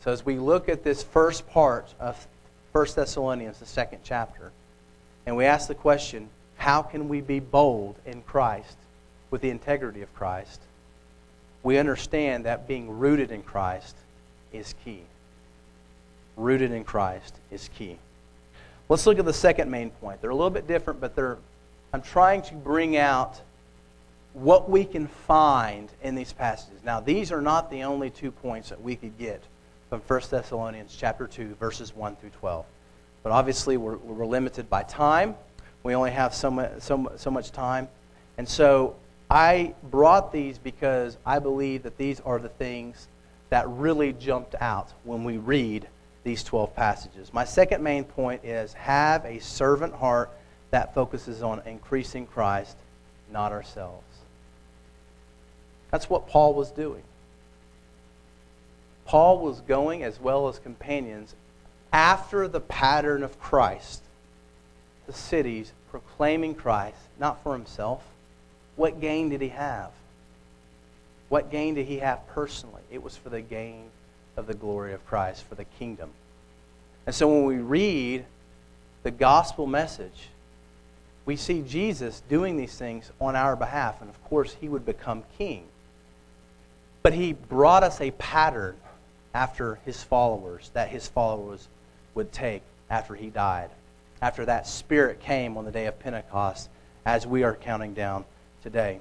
So, 0.00 0.10
as 0.10 0.24
we 0.24 0.38
look 0.38 0.70
at 0.70 0.84
this 0.84 1.02
first 1.02 1.46
part 1.50 1.92
of 2.00 2.26
1 2.72 2.86
Thessalonians, 2.96 3.58
the 3.58 3.66
second 3.66 3.98
chapter, 4.04 4.52
and 5.26 5.36
we 5.36 5.44
ask 5.44 5.68
the 5.68 5.74
question, 5.74 6.30
how 6.56 6.80
can 6.80 7.06
we 7.06 7.20
be 7.20 7.40
bold 7.40 7.96
in 8.06 8.22
Christ 8.22 8.78
with 9.30 9.42
the 9.42 9.50
integrity 9.50 10.00
of 10.00 10.14
Christ? 10.14 10.62
We 11.62 11.76
understand 11.76 12.46
that 12.46 12.66
being 12.66 12.98
rooted 12.98 13.32
in 13.32 13.42
Christ 13.42 13.96
is 14.50 14.74
key 14.82 15.02
rooted 16.36 16.72
in 16.72 16.84
Christ 16.84 17.34
is 17.50 17.68
key. 17.76 17.98
Let's 18.88 19.06
look 19.06 19.18
at 19.18 19.24
the 19.24 19.32
second 19.32 19.70
main 19.70 19.90
point. 19.90 20.20
They're 20.20 20.30
a 20.30 20.34
little 20.34 20.50
bit 20.50 20.66
different, 20.66 21.00
but 21.00 21.16
they're, 21.16 21.38
I'm 21.92 22.02
trying 22.02 22.42
to 22.42 22.54
bring 22.54 22.96
out 22.96 23.40
what 24.34 24.68
we 24.68 24.84
can 24.84 25.06
find 25.06 25.88
in 26.02 26.14
these 26.14 26.32
passages. 26.32 26.80
Now, 26.84 27.00
these 27.00 27.32
are 27.32 27.40
not 27.40 27.70
the 27.70 27.84
only 27.84 28.10
two 28.10 28.30
points 28.30 28.68
that 28.68 28.82
we 28.82 28.96
could 28.96 29.16
get 29.16 29.42
from 29.88 30.00
1 30.00 30.20
Thessalonians 30.30 30.94
chapter 30.98 31.26
2, 31.26 31.54
verses 31.54 31.94
1 31.94 32.16
through 32.16 32.30
12. 32.30 32.66
But 33.22 33.32
obviously, 33.32 33.76
we're, 33.76 33.96
we're 33.96 34.26
limited 34.26 34.68
by 34.68 34.82
time. 34.82 35.34
We 35.82 35.94
only 35.94 36.10
have 36.10 36.34
so 36.34 36.76
so, 36.78 37.12
so 37.16 37.30
much 37.30 37.52
time. 37.52 37.88
And 38.36 38.48
so 38.48 38.96
I 39.30 39.74
brought 39.84 40.32
these 40.32 40.58
because 40.58 41.16
I 41.24 41.38
believe 41.38 41.84
that 41.84 41.96
these 41.96 42.20
are 42.20 42.38
the 42.38 42.48
things 42.48 43.08
that 43.50 43.68
really 43.68 44.12
jumped 44.12 44.54
out 44.60 44.92
when 45.04 45.24
we 45.24 45.38
read 45.38 45.86
these 46.24 46.42
12 46.42 46.74
passages. 46.74 47.32
My 47.32 47.44
second 47.44 47.82
main 47.82 48.04
point 48.04 48.44
is 48.44 48.72
have 48.72 49.24
a 49.24 49.38
servant 49.40 49.94
heart 49.94 50.30
that 50.70 50.94
focuses 50.94 51.42
on 51.42 51.62
increasing 51.66 52.26
Christ, 52.26 52.76
not 53.30 53.52
ourselves. 53.52 54.02
That's 55.90 56.10
what 56.10 56.26
Paul 56.26 56.54
was 56.54 56.70
doing. 56.72 57.02
Paul 59.04 59.38
was 59.38 59.60
going, 59.60 60.02
as 60.02 60.18
well 60.18 60.48
as 60.48 60.58
companions, 60.58 61.34
after 61.92 62.48
the 62.48 62.60
pattern 62.60 63.22
of 63.22 63.38
Christ, 63.38 64.02
the 65.06 65.12
cities, 65.12 65.72
proclaiming 65.90 66.54
Christ, 66.54 66.96
not 67.20 67.42
for 67.42 67.52
himself. 67.52 68.02
What 68.76 69.00
gain 69.00 69.28
did 69.28 69.42
he 69.42 69.50
have? 69.50 69.90
What 71.28 71.50
gain 71.50 71.74
did 71.74 71.86
he 71.86 71.98
have 71.98 72.26
personally? 72.28 72.82
It 72.90 73.02
was 73.02 73.16
for 73.16 73.28
the 73.28 73.40
gain 73.40 73.90
of 74.36 74.46
the 74.46 74.54
glory 74.54 74.92
of 74.92 75.06
Christ 75.06 75.44
for 75.44 75.54
the 75.54 75.64
kingdom. 75.64 76.10
And 77.06 77.14
so 77.14 77.28
when 77.28 77.44
we 77.44 77.56
read 77.56 78.24
the 79.02 79.10
gospel 79.10 79.66
message, 79.66 80.28
we 81.26 81.36
see 81.36 81.62
Jesus 81.62 82.22
doing 82.28 82.56
these 82.56 82.76
things 82.76 83.10
on 83.20 83.36
our 83.36 83.56
behalf. 83.56 84.00
And 84.00 84.10
of 84.10 84.22
course, 84.24 84.56
he 84.60 84.68
would 84.68 84.84
become 84.84 85.22
king. 85.38 85.64
But 87.02 87.12
he 87.12 87.32
brought 87.32 87.82
us 87.82 88.00
a 88.00 88.10
pattern 88.12 88.76
after 89.34 89.78
his 89.84 90.02
followers 90.02 90.70
that 90.74 90.88
his 90.88 91.08
followers 91.08 91.68
would 92.14 92.32
take 92.32 92.62
after 92.88 93.14
he 93.14 93.28
died. 93.28 93.70
After 94.22 94.44
that 94.46 94.66
spirit 94.66 95.20
came 95.20 95.56
on 95.56 95.64
the 95.64 95.70
day 95.70 95.86
of 95.86 95.98
Pentecost, 95.98 96.68
as 97.04 97.26
we 97.26 97.42
are 97.42 97.54
counting 97.54 97.92
down 97.92 98.24
today. 98.62 99.00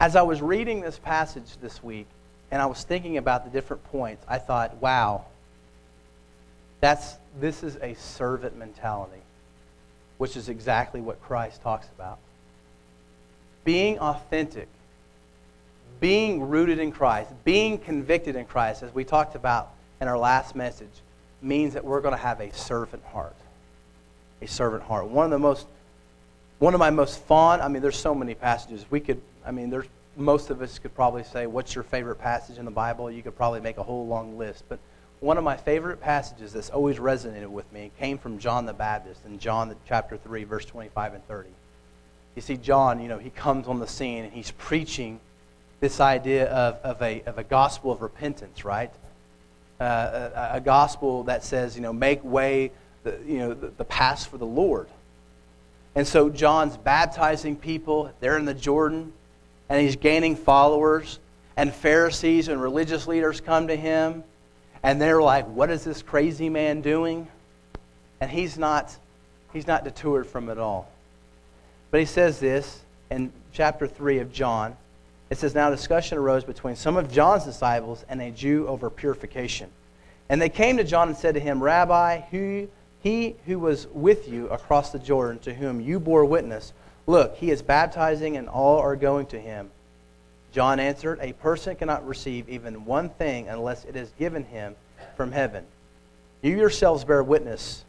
As 0.00 0.16
I 0.16 0.22
was 0.22 0.40
reading 0.40 0.80
this 0.80 0.98
passage 0.98 1.56
this 1.60 1.82
week, 1.82 2.06
and 2.50 2.62
I 2.62 2.66
was 2.66 2.84
thinking 2.84 3.18
about 3.18 3.44
the 3.44 3.50
different 3.50 3.84
points, 3.84 4.24
I 4.28 4.38
thought, 4.38 4.76
wow, 4.76 5.26
that's, 6.82 7.14
this 7.40 7.62
is 7.62 7.76
a 7.76 7.94
servant 7.94 8.58
mentality. 8.58 9.22
which 10.18 10.36
is 10.36 10.48
exactly 10.48 11.00
what 11.00 11.20
Christ 11.22 11.62
talks 11.62 11.88
about. 11.96 12.18
Being 13.64 13.98
authentic, 13.98 14.68
being 16.00 16.48
rooted 16.48 16.78
in 16.78 16.92
Christ, 16.92 17.30
being 17.44 17.78
convicted 17.78 18.36
in 18.36 18.44
Christ, 18.44 18.82
as 18.82 18.94
we 18.94 19.04
talked 19.04 19.34
about 19.34 19.70
in 20.00 20.08
our 20.08 20.18
last 20.18 20.54
message, 20.54 20.92
means 21.40 21.74
that 21.74 21.84
we're 21.84 22.00
going 22.00 22.14
to 22.14 22.20
have 22.20 22.40
a 22.40 22.52
servant 22.52 23.02
heart. 23.06 23.34
A 24.42 24.46
servant 24.46 24.82
heart. 24.82 25.08
One 25.08 25.24
of 25.24 25.30
the 25.30 25.38
most 25.38 25.66
one 26.58 26.74
of 26.74 26.78
my 26.78 26.90
most 26.90 27.18
fond, 27.24 27.60
I 27.60 27.66
mean, 27.66 27.82
there's 27.82 27.98
so 27.98 28.14
many 28.14 28.34
passages. 28.34 28.84
We 28.88 29.00
could, 29.00 29.20
I 29.44 29.50
mean, 29.50 29.68
there's 29.70 29.86
most 30.16 30.50
of 30.50 30.62
us 30.62 30.78
could 30.78 30.94
probably 30.94 31.24
say, 31.24 31.46
What's 31.48 31.74
your 31.74 31.82
favorite 31.82 32.20
passage 32.20 32.58
in 32.58 32.64
the 32.64 32.70
Bible? 32.70 33.10
You 33.10 33.22
could 33.22 33.36
probably 33.36 33.60
make 33.60 33.78
a 33.78 33.82
whole 33.82 34.06
long 34.06 34.38
list. 34.38 34.62
But 34.68 34.78
one 35.22 35.38
of 35.38 35.44
my 35.44 35.56
favorite 35.56 36.00
passages 36.00 36.52
that's 36.52 36.70
always 36.70 36.98
resonated 36.98 37.46
with 37.46 37.72
me 37.72 37.92
came 37.96 38.18
from 38.18 38.40
John 38.40 38.66
the 38.66 38.72
Baptist 38.72 39.24
in 39.24 39.38
John 39.38 39.74
chapter 39.86 40.16
3, 40.16 40.42
verse 40.42 40.64
25 40.64 41.14
and 41.14 41.28
30. 41.28 41.48
You 42.34 42.42
see, 42.42 42.56
John, 42.56 43.00
you 43.00 43.06
know, 43.06 43.18
he 43.18 43.30
comes 43.30 43.68
on 43.68 43.78
the 43.78 43.86
scene 43.86 44.24
and 44.24 44.32
he's 44.32 44.50
preaching 44.50 45.20
this 45.78 46.00
idea 46.00 46.50
of, 46.50 46.74
of, 46.82 47.00
a, 47.02 47.22
of 47.22 47.38
a 47.38 47.44
gospel 47.44 47.92
of 47.92 48.02
repentance, 48.02 48.64
right? 48.64 48.90
Uh, 49.80 50.30
a, 50.34 50.56
a, 50.56 50.60
gospel 50.60 51.22
that 51.24 51.44
says, 51.44 51.76
you 51.76 51.82
know, 51.82 51.92
make 51.92 52.22
way, 52.24 52.72
the, 53.04 53.16
you 53.24 53.38
know, 53.38 53.54
the, 53.54 53.68
the 53.68 53.84
path 53.84 54.26
for 54.26 54.38
the 54.38 54.46
Lord. 54.46 54.88
And 55.94 56.06
so 56.06 56.30
John's 56.30 56.76
baptizing 56.76 57.54
people. 57.54 58.10
They're 58.18 58.38
in 58.38 58.44
the 58.44 58.54
Jordan 58.54 59.12
and 59.68 59.80
he's 59.80 59.94
gaining 59.94 60.34
followers. 60.34 61.20
And 61.56 61.72
Pharisees 61.72 62.48
and 62.48 62.60
religious 62.60 63.06
leaders 63.06 63.40
come 63.40 63.68
to 63.68 63.76
him, 63.76 64.24
and 64.82 65.00
they're 65.00 65.22
like, 65.22 65.46
What 65.48 65.70
is 65.70 65.84
this 65.84 66.02
crazy 66.02 66.48
man 66.48 66.80
doing? 66.80 67.28
And 68.20 68.30
he's 68.30 68.58
not, 68.58 68.96
he's 69.52 69.66
not 69.66 69.84
deterred 69.84 70.26
from 70.26 70.48
it 70.48 70.58
all. 70.58 70.90
But 71.90 72.00
he 72.00 72.06
says 72.06 72.38
this 72.38 72.80
in 73.10 73.32
chapter 73.52 73.86
3 73.86 74.18
of 74.18 74.32
John. 74.32 74.76
It 75.30 75.38
says, 75.38 75.54
Now 75.54 75.70
discussion 75.70 76.18
arose 76.18 76.44
between 76.44 76.76
some 76.76 76.96
of 76.96 77.10
John's 77.10 77.44
disciples 77.44 78.04
and 78.08 78.20
a 78.20 78.30
Jew 78.30 78.66
over 78.68 78.90
purification. 78.90 79.70
And 80.28 80.40
they 80.40 80.48
came 80.48 80.76
to 80.76 80.84
John 80.84 81.08
and 81.08 81.16
said 81.16 81.34
to 81.34 81.40
him, 81.40 81.62
Rabbi, 81.62 82.20
who, 82.30 82.68
he 83.02 83.36
who 83.46 83.58
was 83.58 83.86
with 83.88 84.28
you 84.28 84.48
across 84.48 84.90
the 84.90 84.98
Jordan, 84.98 85.38
to 85.40 85.52
whom 85.52 85.80
you 85.80 86.00
bore 86.00 86.24
witness, 86.24 86.72
Look, 87.06 87.36
he 87.36 87.50
is 87.50 87.62
baptizing, 87.62 88.36
and 88.36 88.48
all 88.48 88.78
are 88.78 88.94
going 88.94 89.26
to 89.26 89.40
him. 89.40 89.70
John 90.52 90.78
answered, 90.78 91.18
A 91.22 91.32
person 91.32 91.76
cannot 91.76 92.06
receive 92.06 92.48
even 92.48 92.84
one 92.84 93.08
thing 93.08 93.48
unless 93.48 93.84
it 93.86 93.96
is 93.96 94.12
given 94.18 94.44
him 94.44 94.76
from 95.16 95.32
heaven. 95.32 95.64
You 96.42 96.56
yourselves 96.56 97.04
bear 97.04 97.22
witness, 97.22 97.84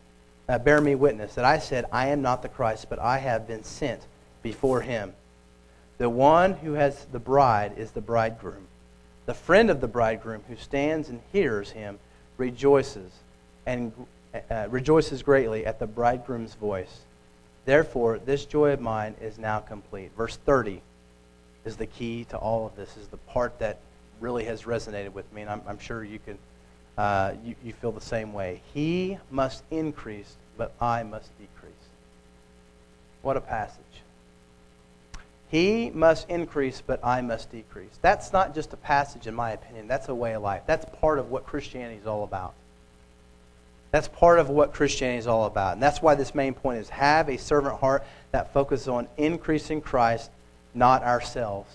uh, 0.48 0.60
bear 0.60 0.80
me 0.80 0.96
witness, 0.96 1.36
that 1.36 1.46
I 1.46 1.60
said, 1.60 1.86
I 1.92 2.08
am 2.08 2.22
not 2.22 2.42
the 2.42 2.50
Christ, 2.50 2.90
but 2.90 3.00
I 3.00 3.18
have 3.18 3.48
been 3.48 3.64
sent 3.64 4.08
before 4.42 4.82
him. 4.82 5.14
The 5.98 6.10
one 6.10 6.54
who 6.54 6.74
has 6.74 7.06
the 7.12 7.20
bride 7.20 7.74
is 7.78 7.92
the 7.92 8.02
bridegroom. 8.02 8.68
The 9.26 9.34
friend 9.34 9.70
of 9.70 9.82
the 9.82 9.88
bridegroom 9.88 10.44
who 10.48 10.56
stands 10.56 11.10
and 11.10 11.22
hears 11.32 11.72
him 11.72 12.00
rejoices 12.38 13.12
and 13.66 13.92
uh, 14.50 14.68
rejoices 14.70 15.22
greatly 15.22 15.66
at 15.66 15.80
the 15.80 15.88
bridegroom's 15.88 16.56
voice. 16.56 17.02
Therefore, 17.66 18.20
this 18.20 18.46
joy 18.46 18.72
of 18.72 18.82
mine 18.82 19.16
is 19.22 19.38
now 19.38 19.60
complete. 19.60 20.12
Verse 20.18 20.38
30 20.38 20.82
is 21.66 21.78
the 21.78 21.86
key 21.86 22.26
to 22.26 22.38
all 22.38 22.66
of 22.66 22.76
this, 22.76 22.98
is 22.98 23.08
the 23.08 23.18
part 23.18 23.58
that 23.60 23.80
really 24.20 24.46
has 24.46 24.64
resonated 24.64 25.14
with 25.14 25.32
me, 25.34 25.42
and 25.42 25.50
I'm, 25.50 25.62
I'm 25.68 25.80
sure 25.80 26.04
you 26.04 26.20
can 26.20 26.38
uh, 26.98 27.34
you, 27.44 27.56
you 27.64 27.74
feel 27.74 27.92
the 27.92 28.02
same 28.02 28.34
way. 28.34 28.62
He 28.74 29.18
must 29.32 29.64
increase, 29.72 30.36
but 30.58 30.74
I 30.80 31.04
must 31.04 31.30
decrease. 31.40 31.74
What 33.22 33.38
a 33.38 33.42
passage. 33.42 33.84
He 35.50 35.92
must 35.92 36.30
increase, 36.30 36.82
but 36.86 37.00
I 37.04 37.22
must 37.22 37.52
decrease. 37.52 37.98
That's 38.02 38.34
not 38.34 38.54
just 38.54 38.74
a 38.74 38.78
passage, 38.78 39.28
in 39.28 39.34
my 39.34 39.52
opinion. 39.52 39.88
That's 39.88 40.10
a 40.10 40.16
way 40.16 40.34
of 40.34 40.42
life. 40.42 40.64
That's 40.66 40.86
part 41.00 41.20
of 41.20 41.32
what 41.32 41.46
Christianity 41.46 42.00
is 42.00 42.08
all 42.08 42.24
about. 42.24 42.54
That's 43.92 44.08
part 44.08 44.40
of 44.40 44.50
what 44.50 44.74
Christianity 44.74 45.20
is 45.20 45.28
all 45.28 45.46
about. 45.46 45.74
And 45.74 45.84
that's 45.84 46.02
why 46.02 46.16
this 46.16 46.34
main 46.34 46.56
point 46.56 46.80
is 46.80 46.90
have 46.90 47.30
a 47.30 47.38
servant 47.38 47.80
heart 47.80 48.04
that 48.32 48.52
focuses 48.52 48.88
on 48.88 49.08
increasing 49.18 49.80
Christ, 49.80 50.32
not 50.74 51.04
ourselves. 51.04 51.70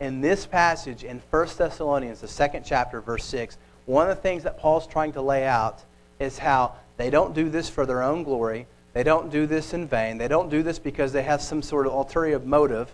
In 0.00 0.20
this 0.20 0.46
passage 0.46 1.04
in 1.04 1.22
1 1.30 1.48
Thessalonians, 1.56 2.20
the 2.20 2.28
second 2.28 2.64
chapter, 2.64 3.00
verse 3.00 3.24
6, 3.24 3.56
one 3.86 4.08
of 4.08 4.16
the 4.16 4.22
things 4.22 4.42
that 4.42 4.58
Paul's 4.58 4.86
trying 4.86 5.12
to 5.12 5.22
lay 5.22 5.46
out 5.46 5.82
is 6.18 6.38
how 6.38 6.74
they 6.96 7.10
don't 7.10 7.34
do 7.34 7.48
this 7.50 7.68
for 7.68 7.86
their 7.86 8.02
own 8.02 8.22
glory. 8.22 8.66
They 8.92 9.02
don't 9.02 9.30
do 9.30 9.46
this 9.46 9.74
in 9.74 9.86
vain. 9.86 10.18
They 10.18 10.28
don't 10.28 10.48
do 10.48 10.62
this 10.62 10.78
because 10.78 11.12
they 11.12 11.22
have 11.22 11.42
some 11.42 11.62
sort 11.62 11.86
of 11.86 11.92
ulterior 11.92 12.38
motive. 12.38 12.92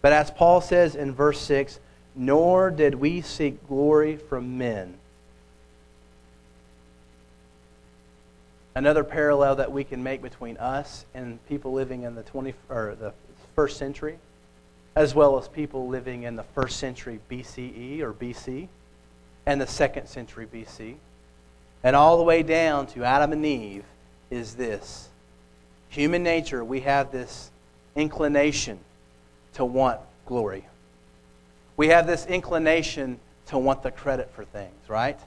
But 0.00 0.12
as 0.12 0.30
Paul 0.30 0.60
says 0.60 0.94
in 0.94 1.12
verse 1.12 1.40
6, 1.40 1.80
nor 2.14 2.70
did 2.70 2.94
we 2.94 3.22
seek 3.22 3.66
glory 3.66 4.16
from 4.16 4.58
men 4.58 4.98
Another 8.74 9.04
parallel 9.04 9.56
that 9.56 9.70
we 9.70 9.84
can 9.84 10.02
make 10.02 10.22
between 10.22 10.56
us 10.56 11.04
and 11.14 11.44
people 11.46 11.72
living 11.72 12.04
in 12.04 12.14
the 12.14 12.22
20 12.22 12.54
or 12.70 12.96
the 12.98 13.12
first 13.54 13.76
century, 13.76 14.18
as 14.94 15.14
well 15.14 15.38
as 15.38 15.48
people 15.48 15.88
living 15.88 16.24
in 16.24 16.36
the 16.36 16.42
first 16.42 16.78
century 16.78 17.18
BCE 17.30 18.00
or 18.00 18.12
BC 18.12 18.68
and 19.46 19.60
the 19.60 19.66
second 19.66 20.06
century 20.06 20.46
BC, 20.46 20.96
and 21.82 21.96
all 21.96 22.16
the 22.18 22.22
way 22.22 22.42
down 22.42 22.86
to 22.88 23.02
Adam 23.04 23.32
and 23.32 23.44
Eve, 23.44 23.84
is 24.30 24.54
this. 24.54 25.08
Human 25.88 26.22
nature, 26.22 26.64
we 26.64 26.80
have 26.80 27.10
this 27.10 27.50
inclination 27.96 28.78
to 29.54 29.64
want 29.64 30.00
glory. 30.26 30.64
We 31.76 31.88
have 31.88 32.06
this 32.06 32.26
inclination 32.26 33.18
to 33.46 33.58
want 33.58 33.82
the 33.82 33.90
credit 33.90 34.30
for 34.34 34.44
things, 34.44 34.88
right? 34.88 35.18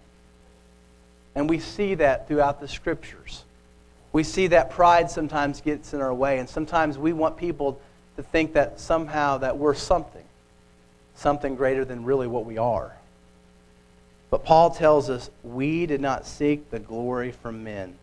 And 1.35 1.49
we 1.49 1.59
see 1.59 1.95
that 1.95 2.27
throughout 2.27 2.61
the 2.61 2.67
scriptures. 2.67 3.43
We 4.13 4.23
see 4.23 4.47
that 4.47 4.69
pride 4.69 5.11
sometimes 5.11 5.59
gets 5.59 5.93
in 5.93 6.01
our 6.01 6.13
way, 6.13 6.39
and 6.39 6.47
sometimes 6.47 6.97
we 6.97 7.11
want 7.11 7.35
people 7.35 7.79
to 8.15 8.23
think 8.23 8.53
that 8.53 8.79
somehow 8.79 9.37
that 9.39 9.57
we're 9.57 9.73
something, 9.73 10.23
something 11.15 11.55
greater 11.55 11.85
than 11.85 12.05
really 12.05 12.27
what 12.27 12.45
we 12.45 12.57
are. 12.57 12.91
But 14.29 14.43
Paul 14.43 14.71
tells 14.71 15.09
us 15.09 15.29
we 15.43 15.85
did 15.85 16.01
not 16.01 16.25
seek 16.25 16.69
the 16.69 16.79
glory 16.79 17.31
from 17.31 17.63
men. 17.63 17.95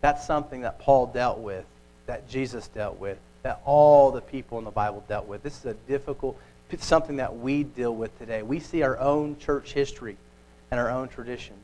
That's 0.00 0.26
something 0.26 0.62
that 0.62 0.78
Paul 0.78 1.06
dealt 1.06 1.38
with, 1.38 1.64
that 2.06 2.28
Jesus 2.28 2.68
dealt 2.68 2.98
with, 2.98 3.18
that 3.42 3.60
all 3.64 4.10
the 4.10 4.20
people 4.20 4.58
in 4.58 4.64
the 4.64 4.70
Bible 4.70 5.04
dealt 5.08 5.26
with. 5.26 5.42
This 5.42 5.58
is 5.58 5.66
a 5.66 5.74
difficult, 5.74 6.38
something 6.78 7.16
that 7.16 7.36
we 7.36 7.64
deal 7.64 7.94
with 7.94 8.16
today. 8.18 8.42
We 8.42 8.60
see 8.60 8.82
our 8.82 8.98
own 8.98 9.38
church 9.38 9.72
history 9.72 10.16
and 10.70 10.80
our 10.80 10.90
own 10.90 11.08
tradition. 11.08 11.54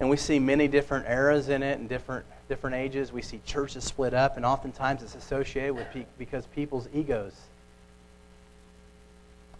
And 0.00 0.10
we 0.10 0.16
see 0.16 0.38
many 0.38 0.68
different 0.68 1.06
eras 1.06 1.48
in 1.48 1.62
it 1.62 1.78
and 1.78 1.88
different, 1.88 2.26
different 2.50 2.74
ages. 2.74 3.12
We 3.12 3.22
see 3.22 3.40
churches 3.46 3.84
split 3.84 4.12
up, 4.12 4.36
and 4.36 4.44
oftentimes 4.44 5.02
it's 5.02 5.14
associated 5.14 5.72
with 5.72 5.88
pe- 5.92 6.04
because 6.18 6.44
people's 6.46 6.88
egos. 6.92 7.32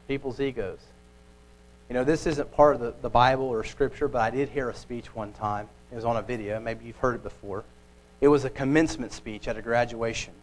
People's 0.08 0.40
egos. 0.40 0.80
You 1.88 1.94
know, 1.94 2.02
this 2.02 2.26
isn't 2.26 2.52
part 2.52 2.74
of 2.74 2.80
the, 2.80 2.92
the 3.00 3.08
Bible 3.08 3.44
or 3.44 3.62
Scripture, 3.62 4.08
but 4.08 4.20
I 4.20 4.30
did 4.30 4.48
hear 4.48 4.68
a 4.68 4.74
speech 4.74 5.14
one 5.14 5.32
time. 5.32 5.68
It 5.92 5.94
was 5.94 6.04
on 6.04 6.16
a 6.16 6.22
video. 6.22 6.58
Maybe 6.58 6.84
you've 6.84 6.96
heard 6.96 7.14
it 7.14 7.22
before. 7.22 7.64
It 8.20 8.26
was 8.26 8.44
a 8.44 8.50
commencement 8.50 9.12
speech 9.12 9.46
at 9.46 9.56
a 9.56 9.62
graduation. 9.62 10.34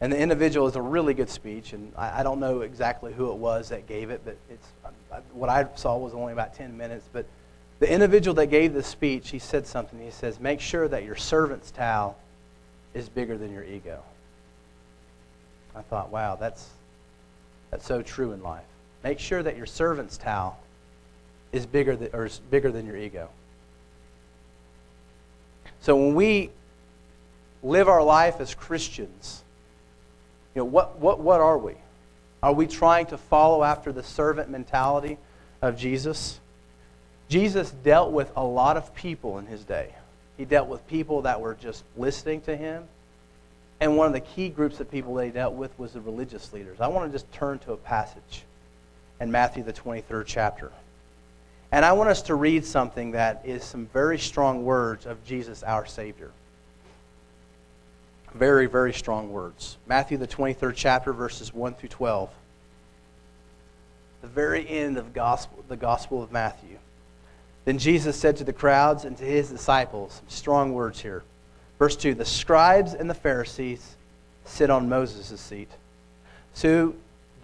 And 0.00 0.10
the 0.10 0.18
individual 0.18 0.66
is 0.66 0.76
a 0.76 0.82
really 0.82 1.12
good 1.12 1.30
speech, 1.30 1.74
and 1.74 1.92
I, 1.96 2.20
I 2.20 2.22
don't 2.22 2.40
know 2.40 2.62
exactly 2.62 3.12
who 3.12 3.30
it 3.32 3.36
was 3.36 3.68
that 3.68 3.86
gave 3.86 4.08
it, 4.08 4.22
but 4.24 4.36
it's 4.48 4.66
uh, 5.12 5.20
what 5.34 5.50
I 5.50 5.66
saw 5.74 5.98
was 5.98 6.14
only 6.14 6.32
about 6.32 6.54
10 6.54 6.74
minutes. 6.74 7.08
But 7.12 7.26
the 7.78 7.90
individual 7.90 8.34
that 8.34 8.46
gave 8.46 8.72
the 8.72 8.82
speech, 8.82 9.30
he 9.30 9.38
said 9.38 9.66
something. 9.66 10.00
He 10.00 10.10
says, 10.10 10.40
Make 10.40 10.60
sure 10.60 10.88
that 10.88 11.04
your 11.04 11.16
servant's 11.16 11.70
towel 11.70 12.16
is 12.94 13.08
bigger 13.08 13.36
than 13.36 13.52
your 13.52 13.64
ego. 13.64 14.02
I 15.74 15.82
thought, 15.82 16.10
wow, 16.10 16.36
that's, 16.36 16.70
that's 17.70 17.84
so 17.84 18.00
true 18.00 18.32
in 18.32 18.42
life. 18.42 18.64
Make 19.04 19.18
sure 19.18 19.42
that 19.42 19.56
your 19.56 19.66
servant's 19.66 20.16
towel 20.16 20.58
is 21.52 21.66
bigger 21.66 21.94
than, 21.94 22.08
or 22.14 22.24
is 22.24 22.40
bigger 22.50 22.72
than 22.72 22.86
your 22.86 22.96
ego. 22.96 23.28
So 25.80 25.96
when 25.96 26.14
we 26.14 26.50
live 27.62 27.88
our 27.88 28.02
life 28.02 28.40
as 28.40 28.54
Christians, 28.54 29.44
you 30.54 30.60
know, 30.60 30.64
what, 30.64 30.98
what, 30.98 31.20
what 31.20 31.40
are 31.42 31.58
we? 31.58 31.74
Are 32.42 32.52
we 32.52 32.66
trying 32.66 33.06
to 33.06 33.18
follow 33.18 33.62
after 33.62 33.92
the 33.92 34.02
servant 34.02 34.48
mentality 34.48 35.18
of 35.60 35.76
Jesus? 35.76 36.40
Jesus 37.28 37.70
dealt 37.70 38.12
with 38.12 38.30
a 38.36 38.44
lot 38.44 38.76
of 38.76 38.94
people 38.94 39.38
in 39.38 39.46
his 39.46 39.64
day. 39.64 39.94
He 40.36 40.44
dealt 40.44 40.68
with 40.68 40.86
people 40.86 41.22
that 41.22 41.40
were 41.40 41.54
just 41.54 41.82
listening 41.96 42.40
to 42.42 42.56
him. 42.56 42.84
And 43.80 43.96
one 43.96 44.06
of 44.06 44.12
the 44.12 44.20
key 44.20 44.48
groups 44.48 44.80
of 44.80 44.90
people 44.90 45.14
that 45.16 45.26
he 45.26 45.30
dealt 45.30 45.54
with 45.54 45.76
was 45.78 45.92
the 45.92 46.00
religious 46.00 46.52
leaders. 46.52 46.80
I 46.80 46.88
want 46.88 47.10
to 47.10 47.12
just 47.12 47.30
turn 47.32 47.58
to 47.60 47.72
a 47.72 47.76
passage 47.76 48.44
in 49.20 49.30
Matthew, 49.30 49.62
the 49.62 49.72
23rd 49.72 50.24
chapter. 50.26 50.70
And 51.72 51.84
I 51.84 51.92
want 51.92 52.08
us 52.08 52.22
to 52.22 52.34
read 52.34 52.64
something 52.64 53.12
that 53.12 53.42
is 53.44 53.64
some 53.64 53.86
very 53.86 54.18
strong 54.18 54.64
words 54.64 55.04
of 55.04 55.24
Jesus, 55.24 55.62
our 55.62 55.84
Savior. 55.84 56.30
Very, 58.34 58.66
very 58.66 58.92
strong 58.92 59.32
words. 59.32 59.76
Matthew, 59.86 60.16
the 60.18 60.28
23rd 60.28 60.74
chapter, 60.76 61.12
verses 61.12 61.52
1 61.52 61.74
through 61.74 61.88
12. 61.88 62.30
The 64.22 64.28
very 64.28 64.68
end 64.68 64.96
of 64.96 65.12
gospel, 65.12 65.64
the 65.68 65.76
Gospel 65.76 66.22
of 66.22 66.30
Matthew. 66.32 66.78
Then 67.66 67.78
Jesus 67.78 68.16
said 68.16 68.38
to 68.38 68.44
the 68.44 68.52
crowds 68.52 69.04
and 69.04 69.18
to 69.18 69.24
his 69.24 69.50
disciples, 69.50 70.22
strong 70.28 70.72
words 70.72 71.00
here. 71.00 71.22
Verse 71.78 71.96
2 71.96 72.14
The 72.14 72.24
scribes 72.24 72.94
and 72.94 73.10
the 73.10 73.14
Pharisees 73.14 73.96
sit 74.46 74.70
on 74.70 74.88
Moses' 74.88 75.38
seat. 75.38 75.68
So 76.54 76.94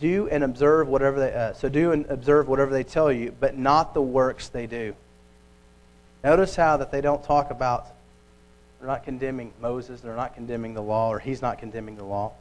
do 0.01 0.29
and 0.29 0.43
observe 0.43 0.89
whatever 0.89 1.21
they 1.21 1.35
uh, 1.35 1.53
so 1.53 1.69
do 1.69 1.93
and 1.93 2.07
observe 2.07 2.49
whatever 2.49 2.73
they 2.73 2.85
tell 2.85 3.13
you, 3.13 3.35
but 3.39 3.59
not 3.59 3.95
the 3.95 4.03
works 4.03 4.49
they 4.49 4.67
do. 4.67 4.95
Notice 6.25 6.57
how 6.57 6.77
that 6.79 6.91
they 6.91 7.01
don't 7.01 7.23
talk 7.23 7.51
about 7.51 7.89
they're 8.79 8.89
not 8.89 9.05
condemning 9.05 9.53
Moses, 9.61 10.01
they're 10.01 10.17
not 10.17 10.35
condemning 10.35 10.75
the 10.75 10.83
law, 10.83 11.13
or 11.13 11.21
he's 11.21 11.41
not 11.41 11.59
condemning 11.59 11.97
the 11.97 12.05
law. 12.05 12.33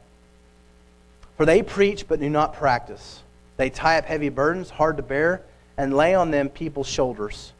For 1.36 1.46
they 1.46 1.62
preach 1.62 2.08
but 2.08 2.18
do 2.18 2.28
not 2.28 2.54
practice. 2.54 3.22
They 3.56 3.70
tie 3.70 3.98
up 3.98 4.06
heavy 4.06 4.28
burdens, 4.28 4.70
hard 4.70 4.96
to 4.96 5.04
bear, 5.04 5.42
and 5.76 5.94
lay 5.94 6.16
on 6.16 6.32
them 6.32 6.48
people's 6.48 6.88
shoulders, 6.88 7.52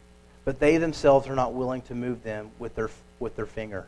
but 0.44 0.58
they 0.58 0.76
themselves 0.76 1.28
are 1.28 1.34
not 1.34 1.54
willing 1.54 1.82
to 1.82 1.94
move 1.94 2.22
them 2.22 2.50
with 2.58 2.74
their, 2.74 2.90
with 3.20 3.36
their 3.36 3.46
finger. 3.46 3.86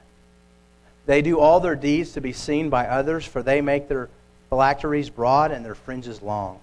They 1.07 1.21
do 1.21 1.39
all 1.39 1.61
their 1.61 1.77
deeds 1.77 2.13
to 2.13 2.21
be 2.21 2.33
seen 2.33 2.71
by 2.71 2.87
others, 2.87 3.25
for 3.25 3.43
they 3.43 3.61
make 3.61 3.89
their 3.89 4.09
phylacteries 4.49 5.11
broad 5.11 5.51
and 5.51 5.65
their 5.65 5.75
fringes 5.75 6.23
long. 6.23 6.61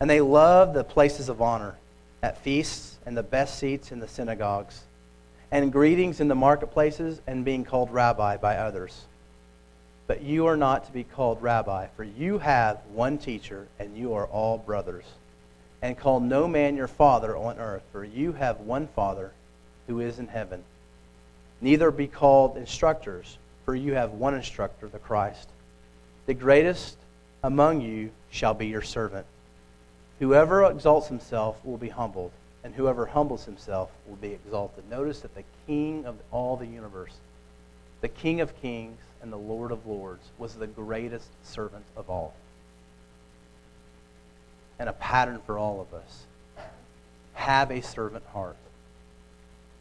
And 0.00 0.10
they 0.10 0.20
love 0.20 0.74
the 0.74 0.84
places 0.84 1.28
of 1.28 1.40
honor 1.40 1.76
at 2.22 2.38
feasts 2.38 2.98
and 3.06 3.16
the 3.16 3.22
best 3.22 3.58
seats 3.58 3.92
in 3.92 4.00
the 4.00 4.08
synagogues 4.08 4.82
and 5.50 5.72
greetings 5.72 6.20
in 6.20 6.26
the 6.26 6.34
marketplaces 6.34 7.20
and 7.26 7.44
being 7.44 7.64
called 7.64 7.92
rabbi 7.92 8.36
by 8.36 8.56
others. 8.56 9.04
But 10.06 10.20
you 10.22 10.46
are 10.46 10.56
not 10.56 10.86
to 10.86 10.92
be 10.92 11.04
called 11.04 11.40
rabbi, 11.40 11.86
for 11.96 12.02
you 12.02 12.38
have 12.38 12.80
one 12.92 13.18
teacher, 13.18 13.68
and 13.78 13.96
you 13.96 14.14
are 14.14 14.26
all 14.26 14.58
brothers. 14.58 15.04
And 15.84 15.98
call 15.98 16.18
no 16.18 16.48
man 16.48 16.76
your 16.76 16.88
father 16.88 17.36
on 17.36 17.58
earth, 17.58 17.82
for 17.92 18.02
you 18.02 18.32
have 18.32 18.60
one 18.60 18.86
Father 18.86 19.32
who 19.86 20.00
is 20.00 20.18
in 20.18 20.28
heaven. 20.28 20.64
Neither 21.60 21.90
be 21.90 22.06
called 22.06 22.56
instructors, 22.56 23.36
for 23.66 23.74
you 23.74 23.92
have 23.92 24.12
one 24.12 24.34
instructor, 24.34 24.88
the 24.88 24.98
Christ. 24.98 25.46
The 26.24 26.32
greatest 26.32 26.96
among 27.42 27.82
you 27.82 28.12
shall 28.30 28.54
be 28.54 28.66
your 28.66 28.80
servant. 28.80 29.26
Whoever 30.20 30.64
exalts 30.64 31.08
himself 31.08 31.62
will 31.66 31.76
be 31.76 31.90
humbled 31.90 32.32
and 32.64 32.74
whoever 32.74 33.04
humbles 33.04 33.44
himself 33.44 33.90
will 34.06 34.16
be 34.16 34.32
exalted. 34.32 34.88
Notice 34.88 35.20
that 35.20 35.34
the 35.34 35.44
King 35.66 36.06
of 36.06 36.16
all 36.30 36.56
the 36.56 36.66
universe, 36.66 37.12
the 38.00 38.08
King 38.08 38.40
of 38.40 38.58
kings 38.62 39.02
and 39.20 39.30
the 39.30 39.36
Lord 39.36 39.70
of 39.70 39.86
lords, 39.86 40.30
was 40.38 40.54
the 40.54 40.66
greatest 40.66 41.28
servant 41.42 41.84
of 41.94 42.08
all. 42.08 42.32
And 44.78 44.88
a 44.88 44.92
pattern 44.92 45.40
for 45.46 45.58
all 45.58 45.80
of 45.80 45.94
us. 45.94 46.24
Have 47.34 47.70
a 47.70 47.80
servant 47.80 48.24
heart. 48.32 48.56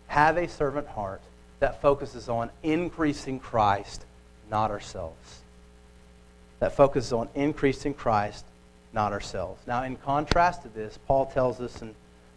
Have 0.08 0.38
a 0.38 0.48
servant 0.48 0.88
heart 0.88 1.22
that 1.60 1.82
focuses 1.82 2.30
on 2.30 2.52
increasing 2.62 3.40
Christ, 3.40 4.06
not 4.50 4.70
ourselves. 4.70 5.42
That 6.60 6.76
focuses 6.76 7.14
on 7.14 7.30
increasing 7.36 7.94
Christ, 7.94 8.46
not 8.94 9.14
ourselves. 9.14 9.66
Now, 9.66 9.84
in 9.84 9.96
contrast 9.96 10.64
to 10.64 10.70
this, 10.70 11.00
Paul 11.08 11.26
tells 11.26 11.60
us 11.60 11.82
in 11.82 11.96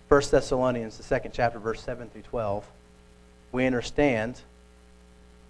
1 0.08 0.22
Thessalonians, 0.30 0.96
the 0.96 1.02
second 1.02 1.32
chapter, 1.34 1.58
verse 1.58 1.82
7 1.82 2.08
through 2.08 2.22
12, 2.22 2.64
we 3.52 3.66
understand, 3.66 4.40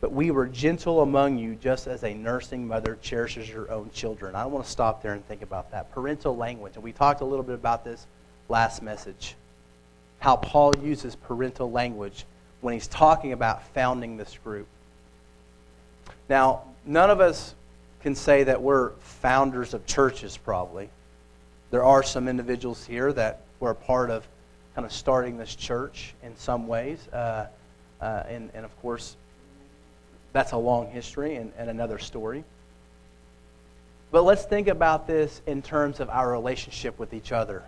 but 0.01 0.13
we 0.13 0.31
were 0.31 0.47
gentle 0.47 1.01
among 1.03 1.39
you 1.39 1.55
just 1.55 1.87
as 1.87 2.05
a 2.05 2.13
nursing 2.13 2.67
mother 2.67 2.99
cherishes 3.01 3.49
her 3.49 3.71
own 3.71 3.91
children. 3.95 4.35
I 4.35 4.47
want 4.47 4.65
to 4.65 4.71
stop 4.71 5.03
there 5.03 5.13
and 5.13 5.27
think 5.27 5.43
about 5.43 5.71
that. 5.71 5.91
Parental 5.93 6.37
language. 6.37 6.75
And 6.75 6.85
we 6.85 6.93
talked 6.93 7.23
a 7.23 7.25
little 7.25 7.45
bit 7.45 7.55
about 7.55 7.85
this 7.85 8.07
last 8.49 8.83
message. 8.83 9.35
How 10.19 10.37
Paul 10.37 10.73
uses 10.83 11.17
parental 11.17 11.71
language 11.71 12.25
when 12.61 12.75
he's 12.75 12.87
talking 12.87 13.33
about 13.33 13.67
founding 13.69 14.17
this 14.17 14.37
group. 14.43 14.67
Now, 16.29 16.63
none 16.85 17.11
of 17.11 17.21
us 17.21 17.55
can 18.03 18.15
say 18.15 18.45
that 18.45 18.61
we're 18.61 18.91
founders 19.01 19.75
of 19.75 19.87
churches, 19.87 20.37
probably. 20.37 20.91
There 21.71 21.85
are 21.85 22.03
some 22.03 22.29
individuals 22.29 22.85
here 22.87 23.13
that 23.13 23.43
were 23.61 23.75
part 23.75 24.11
of 24.11 24.27
kind 24.75 24.85
of 24.85 24.93
starting 24.93 25.39
this 25.39 25.55
church 25.55 26.15
in 26.23 26.37
some 26.37 26.69
ways. 26.69 27.07
Uh, 27.09 27.47
uh, 28.01 28.23
and, 28.29 28.51
and 28.55 28.65
of 28.65 28.83
course, 28.83 29.17
that's 30.33 30.53
a 30.53 30.57
long 30.57 30.91
history 30.91 31.37
and, 31.37 31.53
and 31.57 31.71
another 31.71 31.99
story. 31.99 32.45
But 34.11 34.23
let's 34.23 34.45
think 34.45 34.69
about 34.69 35.07
this 35.07 35.41
in 35.47 35.63
terms 35.63 36.01
of 36.01 36.09
our 36.09 36.31
relationship 36.31 36.99
with 36.99 37.13
each 37.13 37.33
other. 37.33 37.63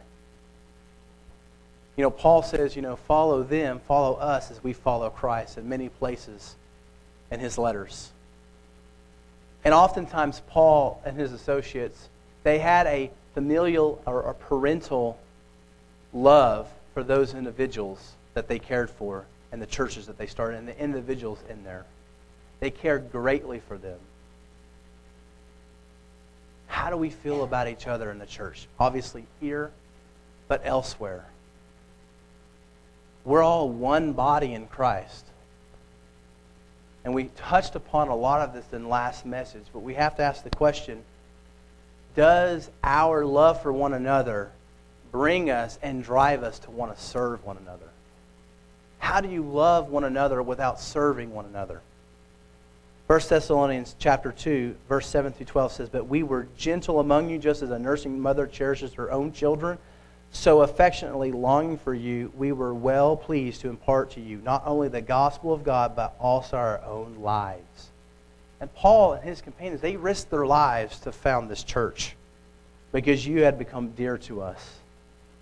You 1.96 2.02
know, 2.02 2.10
Paul 2.10 2.42
says, 2.42 2.76
you 2.76 2.82
know, 2.82 2.96
follow 2.96 3.42
them, 3.42 3.80
follow 3.80 4.14
us 4.14 4.50
as 4.50 4.62
we 4.62 4.72
follow 4.72 5.10
Christ 5.10 5.58
in 5.58 5.68
many 5.68 5.88
places 5.88 6.54
in 7.30 7.40
his 7.40 7.58
letters. 7.58 8.12
And 9.64 9.74
oftentimes, 9.74 10.40
Paul 10.48 11.02
and 11.04 11.18
his 11.18 11.32
associates, 11.32 12.08
they 12.44 12.58
had 12.58 12.86
a 12.86 13.10
familial 13.34 14.00
or 14.06 14.20
a 14.22 14.34
parental 14.34 15.18
love 16.12 16.68
for 16.94 17.02
those 17.02 17.34
individuals 17.34 18.14
that 18.34 18.48
they 18.48 18.58
cared 18.58 18.90
for 18.90 19.26
and 19.50 19.60
the 19.60 19.66
churches 19.66 20.06
that 20.06 20.18
they 20.18 20.26
started 20.26 20.58
and 20.58 20.68
the 20.68 20.78
individuals 20.78 21.38
in 21.48 21.64
there. 21.64 21.84
They 22.60 22.70
cared 22.70 23.12
greatly 23.12 23.60
for 23.60 23.78
them. 23.78 23.98
How 26.66 26.90
do 26.90 26.96
we 26.96 27.10
feel 27.10 27.44
about 27.44 27.68
each 27.68 27.86
other 27.86 28.10
in 28.10 28.18
the 28.18 28.26
church? 28.26 28.68
Obviously, 28.78 29.26
here, 29.40 29.70
but 30.48 30.62
elsewhere. 30.64 31.26
We're 33.24 33.42
all 33.42 33.68
one 33.68 34.12
body 34.12 34.54
in 34.54 34.66
Christ. 34.66 35.26
And 37.04 37.14
we 37.14 37.24
touched 37.36 37.74
upon 37.74 38.08
a 38.08 38.16
lot 38.16 38.42
of 38.42 38.54
this 38.54 38.64
in 38.72 38.88
last 38.88 39.24
message, 39.24 39.64
but 39.72 39.80
we 39.80 39.94
have 39.94 40.16
to 40.16 40.22
ask 40.22 40.42
the 40.44 40.50
question 40.50 41.02
Does 42.14 42.70
our 42.82 43.24
love 43.24 43.62
for 43.62 43.72
one 43.72 43.94
another 43.94 44.50
bring 45.10 45.50
us 45.50 45.78
and 45.82 46.02
drive 46.02 46.42
us 46.42 46.58
to 46.60 46.70
want 46.70 46.94
to 46.94 47.02
serve 47.02 47.44
one 47.44 47.56
another? 47.56 47.88
How 48.98 49.20
do 49.20 49.28
you 49.28 49.42
love 49.42 49.88
one 49.88 50.04
another 50.04 50.42
without 50.42 50.80
serving 50.80 51.32
one 51.32 51.46
another? 51.46 51.80
1 53.08 53.20
Thessalonians 53.26 53.96
chapter 53.98 54.30
2, 54.30 54.76
verse 54.86 55.06
7 55.06 55.32
through 55.32 55.46
12 55.46 55.72
says, 55.72 55.88
But 55.88 56.08
we 56.08 56.22
were 56.22 56.46
gentle 56.58 57.00
among 57.00 57.30
you, 57.30 57.38
just 57.38 57.62
as 57.62 57.70
a 57.70 57.78
nursing 57.78 58.20
mother 58.20 58.46
cherishes 58.46 58.92
her 58.92 59.10
own 59.10 59.32
children. 59.32 59.78
So 60.30 60.60
affectionately 60.60 61.32
longing 61.32 61.78
for 61.78 61.94
you, 61.94 62.30
we 62.36 62.52
were 62.52 62.74
well 62.74 63.16
pleased 63.16 63.62
to 63.62 63.70
impart 63.70 64.10
to 64.10 64.20
you 64.20 64.42
not 64.44 64.62
only 64.66 64.88
the 64.88 65.00
gospel 65.00 65.54
of 65.54 65.64
God, 65.64 65.96
but 65.96 66.16
also 66.20 66.58
our 66.58 66.84
own 66.84 67.16
lives. 67.22 67.88
And 68.60 68.72
Paul 68.74 69.14
and 69.14 69.24
his 69.24 69.40
companions, 69.40 69.80
they 69.80 69.96
risked 69.96 70.30
their 70.30 70.46
lives 70.46 71.00
to 71.00 71.10
found 71.10 71.48
this 71.48 71.62
church 71.62 72.14
because 72.92 73.26
you 73.26 73.40
had 73.40 73.58
become 73.58 73.92
dear 73.92 74.18
to 74.18 74.42
us. 74.42 74.80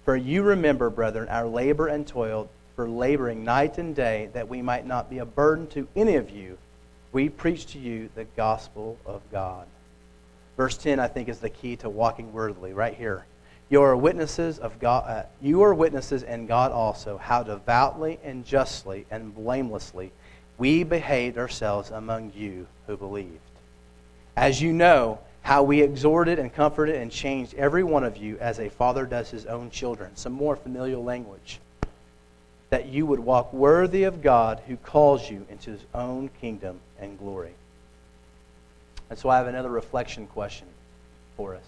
For 0.04 0.14
you 0.14 0.44
remember, 0.44 0.88
brethren, 0.88 1.28
our 1.28 1.48
labor 1.48 1.88
and 1.88 2.06
toil 2.06 2.48
for 2.76 2.88
laboring 2.88 3.42
night 3.42 3.78
and 3.78 3.96
day, 3.96 4.30
that 4.34 4.48
we 4.48 4.62
might 4.62 4.86
not 4.86 5.10
be 5.10 5.18
a 5.18 5.24
burden 5.26 5.66
to 5.70 5.88
any 5.96 6.14
of 6.14 6.30
you. 6.30 6.58
We 7.16 7.30
preach 7.30 7.64
to 7.68 7.78
you 7.78 8.10
the 8.14 8.26
gospel 8.36 8.98
of 9.06 9.22
God. 9.32 9.66
Verse 10.58 10.76
10, 10.76 11.00
I 11.00 11.08
think, 11.08 11.30
is 11.30 11.38
the 11.38 11.48
key 11.48 11.74
to 11.76 11.88
walking 11.88 12.30
worthily, 12.30 12.74
right 12.74 12.92
here. 12.92 13.24
You 13.70 13.80
are 13.80 13.96
witnesses 13.96 14.58
of 14.58 14.78
God. 14.78 15.04
Uh, 15.08 15.22
you 15.40 15.62
are 15.62 15.72
witnesses, 15.72 16.22
and 16.24 16.46
God 16.46 16.72
also, 16.72 17.16
how 17.16 17.42
devoutly 17.42 18.20
and 18.22 18.44
justly 18.44 19.06
and 19.10 19.34
blamelessly 19.34 20.12
we 20.58 20.84
behaved 20.84 21.38
ourselves 21.38 21.90
among 21.90 22.32
you 22.36 22.66
who 22.86 22.98
believed. 22.98 23.40
As 24.36 24.60
you 24.60 24.74
know, 24.74 25.18
how 25.40 25.62
we 25.62 25.80
exhorted 25.80 26.38
and 26.38 26.52
comforted 26.52 26.96
and 26.96 27.10
changed 27.10 27.54
every 27.54 27.82
one 27.82 28.04
of 28.04 28.18
you 28.18 28.36
as 28.40 28.58
a 28.58 28.68
father 28.68 29.06
does 29.06 29.30
his 29.30 29.46
own 29.46 29.70
children. 29.70 30.14
Some 30.16 30.34
more 30.34 30.54
familiar 30.54 30.98
language. 30.98 31.60
That 32.68 32.88
you 32.88 33.06
would 33.06 33.20
walk 33.20 33.54
worthy 33.54 34.02
of 34.02 34.20
God 34.20 34.60
who 34.66 34.76
calls 34.76 35.30
you 35.30 35.46
into 35.48 35.70
his 35.70 35.86
own 35.94 36.28
kingdom 36.42 36.78
and 37.00 37.18
glory. 37.18 37.52
And 39.10 39.18
so 39.18 39.28
I 39.28 39.38
have 39.38 39.46
another 39.46 39.70
reflection 39.70 40.26
question 40.26 40.66
for 41.36 41.54
us. 41.54 41.64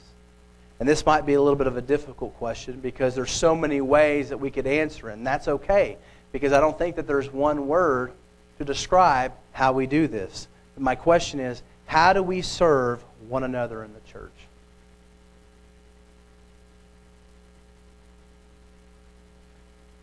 And 0.80 0.88
this 0.88 1.04
might 1.04 1.26
be 1.26 1.34
a 1.34 1.40
little 1.40 1.56
bit 1.56 1.66
of 1.66 1.76
a 1.76 1.82
difficult 1.82 2.36
question 2.38 2.80
because 2.80 3.14
there's 3.14 3.32
so 3.32 3.54
many 3.54 3.80
ways 3.80 4.28
that 4.28 4.38
we 4.38 4.50
could 4.50 4.66
answer 4.66 5.08
and 5.08 5.26
that's 5.26 5.48
okay 5.48 5.96
because 6.32 6.52
I 6.52 6.60
don't 6.60 6.78
think 6.78 6.96
that 6.96 7.06
there's 7.06 7.32
one 7.32 7.66
word 7.66 8.12
to 8.58 8.64
describe 8.64 9.32
how 9.52 9.72
we 9.72 9.86
do 9.86 10.06
this. 10.06 10.46
But 10.74 10.82
my 10.82 10.94
question 10.94 11.40
is, 11.40 11.62
how 11.86 12.12
do 12.12 12.22
we 12.22 12.42
serve 12.42 13.02
one 13.28 13.44
another 13.44 13.82
in 13.82 13.92
the 13.92 14.00
church? 14.00 14.30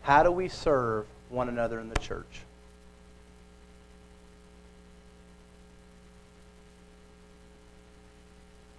How 0.02 0.22
do 0.22 0.30
we 0.30 0.48
serve 0.48 1.06
one 1.30 1.48
another 1.48 1.80
in 1.80 1.88
the 1.88 1.98
church? 1.98 2.42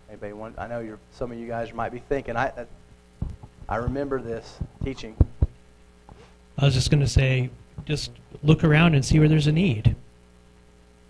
Anybody 0.10 0.34
want? 0.34 0.58
I 0.58 0.68
know 0.68 0.80
you're, 0.80 0.99
some 1.12 1.32
of 1.32 1.38
you 1.38 1.47
guys 1.47 1.74
might 1.74 1.91
be 1.91 1.99
thinking. 1.99 2.38
I 2.38 2.66
I 3.70 3.76
remember 3.78 4.22
this 4.22 4.58
teaching. 4.84 5.16
I 6.58 6.66
was 6.66 6.74
just 6.74 6.89
going 6.89 7.01
to 7.01 7.08
say, 7.08 7.49
just 7.86 8.12
look 8.41 8.64
around 8.64 8.95
and 8.95 9.03
see 9.03 9.20
where 9.20 9.28
there's 9.28 9.47
a 9.47 9.51
need. 9.51 9.95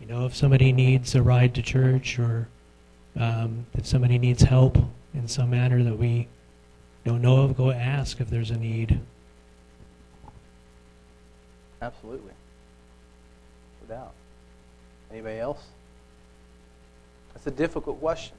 You 0.01 0.07
know, 0.07 0.25
if 0.25 0.35
somebody 0.35 0.71
needs 0.71 1.13
a 1.13 1.21
ride 1.21 1.53
to 1.55 1.61
church 1.61 2.17
or 2.17 2.47
um, 3.15 3.65
if 3.75 3.85
somebody 3.85 4.17
needs 4.17 4.41
help 4.41 4.77
in 5.13 5.27
some 5.27 5.51
manner 5.51 5.83
that 5.83 5.97
we 5.97 6.27
don't 7.05 7.21
know 7.21 7.43
of, 7.43 7.55
go 7.55 7.69
ask 7.69 8.19
if 8.19 8.29
there's 8.29 8.49
a 8.49 8.57
need. 8.57 8.99
Absolutely. 11.81 12.33
No 13.81 13.95
doubt. 13.95 14.13
Anybody 15.11 15.37
else? 15.37 15.63
That's 17.33 17.45
a 17.45 17.51
difficult 17.51 17.99
question 17.99 18.35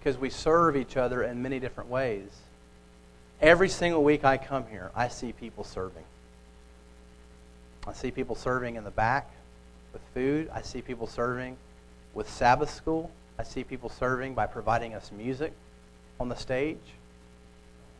because 0.00 0.18
we 0.18 0.30
serve 0.30 0.76
each 0.76 0.96
other 0.96 1.22
in 1.22 1.42
many 1.42 1.60
different 1.60 1.90
ways. 1.90 2.28
Every 3.40 3.68
single 3.68 4.02
week 4.02 4.24
I 4.24 4.38
come 4.38 4.66
here, 4.66 4.90
I 4.94 5.08
see 5.08 5.32
people 5.32 5.62
serving. 5.62 6.04
I 7.86 7.92
see 7.92 8.10
people 8.10 8.34
serving 8.34 8.76
in 8.76 8.84
the 8.84 8.90
back 8.90 9.30
with 9.92 10.02
food. 10.14 10.50
I 10.52 10.62
see 10.62 10.82
people 10.82 11.06
serving 11.06 11.56
with 12.14 12.28
Sabbath 12.28 12.70
school. 12.70 13.10
I 13.38 13.42
see 13.42 13.64
people 13.64 13.88
serving 13.88 14.34
by 14.34 14.46
providing 14.46 14.94
us 14.94 15.10
music 15.12 15.52
on 16.18 16.28
the 16.28 16.34
stage. 16.34 16.78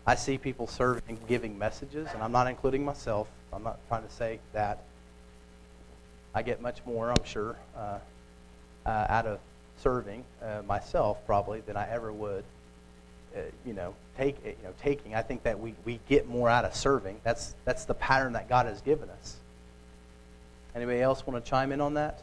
I 0.07 0.15
see 0.15 0.39
people 0.39 0.67
serving, 0.67 1.19
giving 1.29 1.59
messages, 1.59 2.09
and 2.13 2.23
I'm 2.23 2.33
not 2.33 2.47
including 2.47 2.85
myself. 2.85 3.29
I'm 3.53 3.63
not 3.63 3.79
trying 3.89 4.03
to 4.03 4.11
say 4.11 4.41
that. 4.53 4.83
I 6.35 6.43
get 6.43 6.61
much 6.61 6.85
more, 6.87 7.11
I'm 7.11 7.25
sure, 7.25 7.57
uh, 7.77 7.99
uh, 8.87 9.07
out 9.09 9.27
of 9.27 9.39
serving 9.83 10.25
uh, 10.43 10.63
myself 10.67 11.25
probably 11.27 11.61
than 11.61 11.77
I 11.77 11.91
ever 11.91 12.13
would, 12.13 12.45
uh, 13.37 13.41
you 13.65 13.73
know, 13.73 13.95
take 14.17 14.37
you 14.45 14.55
know 14.63 14.73
taking. 14.83 15.15
I 15.15 15.23
think 15.23 15.43
that 15.45 15.59
we, 15.59 15.75
we 15.85 16.01
get 16.09 16.29
more 16.29 16.49
out 16.49 16.65
of 16.65 16.75
serving. 16.75 17.21
That's 17.25 17.55
that's 17.65 17.85
the 17.85 17.95
pattern 17.95 18.35
that 18.35 18.49
God 18.49 18.67
has 18.67 18.81
given 18.81 19.09
us. 19.11 19.37
Anybody 20.75 21.01
else 21.01 21.27
want 21.27 21.43
to 21.43 21.51
chime 21.51 21.73
in 21.73 21.81
on 21.81 21.95
that? 21.95 22.23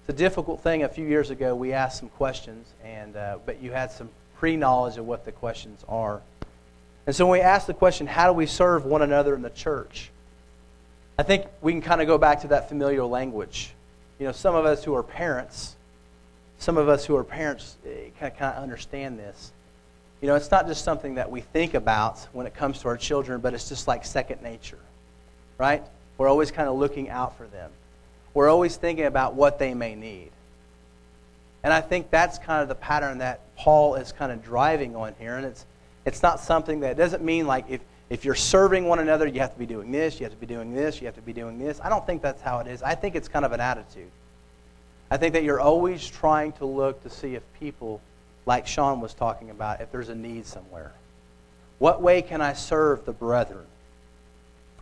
It's 0.00 0.08
a 0.08 0.12
difficult 0.18 0.62
thing. 0.62 0.82
A 0.82 0.88
few 0.88 1.06
years 1.06 1.30
ago, 1.30 1.54
we 1.54 1.72
asked 1.72 1.98
some 1.98 2.08
questions, 2.08 2.66
and 2.84 3.16
uh, 3.16 3.38
but 3.46 3.62
you 3.62 3.70
had 3.70 3.92
some 3.92 4.08
pre-knowledge 4.38 4.98
of 4.98 5.06
what 5.06 5.24
the 5.24 5.30
questions 5.30 5.84
are. 5.88 6.20
And 7.06 7.14
so 7.14 7.26
when 7.26 7.38
we 7.38 7.44
ask 7.44 7.66
the 7.66 7.74
question, 7.74 8.06
how 8.06 8.26
do 8.26 8.32
we 8.32 8.46
serve 8.46 8.84
one 8.84 9.02
another 9.02 9.34
in 9.34 9.42
the 9.42 9.50
church? 9.50 10.10
I 11.18 11.22
think 11.22 11.46
we 11.60 11.72
can 11.72 11.82
kind 11.82 12.00
of 12.00 12.06
go 12.06 12.18
back 12.18 12.40
to 12.40 12.48
that 12.48 12.68
familiar 12.68 13.04
language. 13.04 13.72
You 14.18 14.26
know, 14.26 14.32
some 14.32 14.54
of 14.54 14.64
us 14.64 14.82
who 14.82 14.94
are 14.94 15.02
parents, 15.02 15.76
some 16.62 16.76
of 16.76 16.88
us 16.88 17.04
who 17.04 17.16
are 17.16 17.24
parents 17.24 17.76
kind 18.20 18.32
of, 18.32 18.38
kind 18.38 18.56
of 18.56 18.62
understand 18.62 19.18
this. 19.18 19.50
You 20.20 20.28
know, 20.28 20.36
it's 20.36 20.52
not 20.52 20.68
just 20.68 20.84
something 20.84 21.16
that 21.16 21.28
we 21.28 21.40
think 21.40 21.74
about 21.74 22.20
when 22.32 22.46
it 22.46 22.54
comes 22.54 22.78
to 22.82 22.88
our 22.88 22.96
children, 22.96 23.40
but 23.40 23.52
it's 23.52 23.68
just 23.68 23.88
like 23.88 24.04
second 24.04 24.42
nature, 24.42 24.78
right? 25.58 25.82
We're 26.18 26.28
always 26.28 26.52
kind 26.52 26.68
of 26.68 26.76
looking 26.76 27.10
out 27.10 27.36
for 27.36 27.48
them. 27.48 27.72
We're 28.32 28.48
always 28.48 28.76
thinking 28.76 29.06
about 29.06 29.34
what 29.34 29.58
they 29.58 29.74
may 29.74 29.96
need. 29.96 30.30
And 31.64 31.72
I 31.72 31.80
think 31.80 32.10
that's 32.10 32.38
kind 32.38 32.62
of 32.62 32.68
the 32.68 32.76
pattern 32.76 33.18
that 33.18 33.40
Paul 33.56 33.96
is 33.96 34.12
kind 34.12 34.30
of 34.30 34.44
driving 34.44 34.94
on 34.94 35.16
here. 35.18 35.34
And 35.34 35.44
it's, 35.44 35.66
it's 36.04 36.22
not 36.22 36.38
something 36.38 36.78
that 36.80 36.96
doesn't 36.96 37.24
mean 37.24 37.48
like 37.48 37.64
if, 37.68 37.80
if 38.08 38.24
you're 38.24 38.36
serving 38.36 38.84
one 38.84 39.00
another, 39.00 39.26
you 39.26 39.40
have 39.40 39.52
to 39.52 39.58
be 39.58 39.66
doing 39.66 39.90
this, 39.90 40.20
you 40.20 40.26
have 40.26 40.32
to 40.32 40.38
be 40.38 40.46
doing 40.46 40.72
this, 40.72 41.00
you 41.00 41.06
have 41.06 41.16
to 41.16 41.22
be 41.22 41.32
doing 41.32 41.58
this. 41.58 41.80
I 41.82 41.88
don't 41.88 42.06
think 42.06 42.22
that's 42.22 42.40
how 42.40 42.60
it 42.60 42.68
is. 42.68 42.84
I 42.84 42.94
think 42.94 43.16
it's 43.16 43.26
kind 43.26 43.44
of 43.44 43.50
an 43.50 43.60
attitude. 43.60 44.12
I 45.12 45.18
think 45.18 45.34
that 45.34 45.42
you're 45.42 45.60
always 45.60 46.08
trying 46.08 46.52
to 46.52 46.64
look 46.64 47.02
to 47.02 47.10
see 47.10 47.34
if 47.34 47.42
people, 47.60 48.00
like 48.46 48.66
Sean 48.66 49.02
was 49.02 49.12
talking 49.12 49.50
about, 49.50 49.82
if 49.82 49.92
there's 49.92 50.08
a 50.08 50.14
need 50.14 50.46
somewhere. 50.46 50.90
What 51.78 52.00
way 52.00 52.22
can 52.22 52.40
I 52.40 52.54
serve 52.54 53.04
the 53.04 53.12
brethren? 53.12 53.66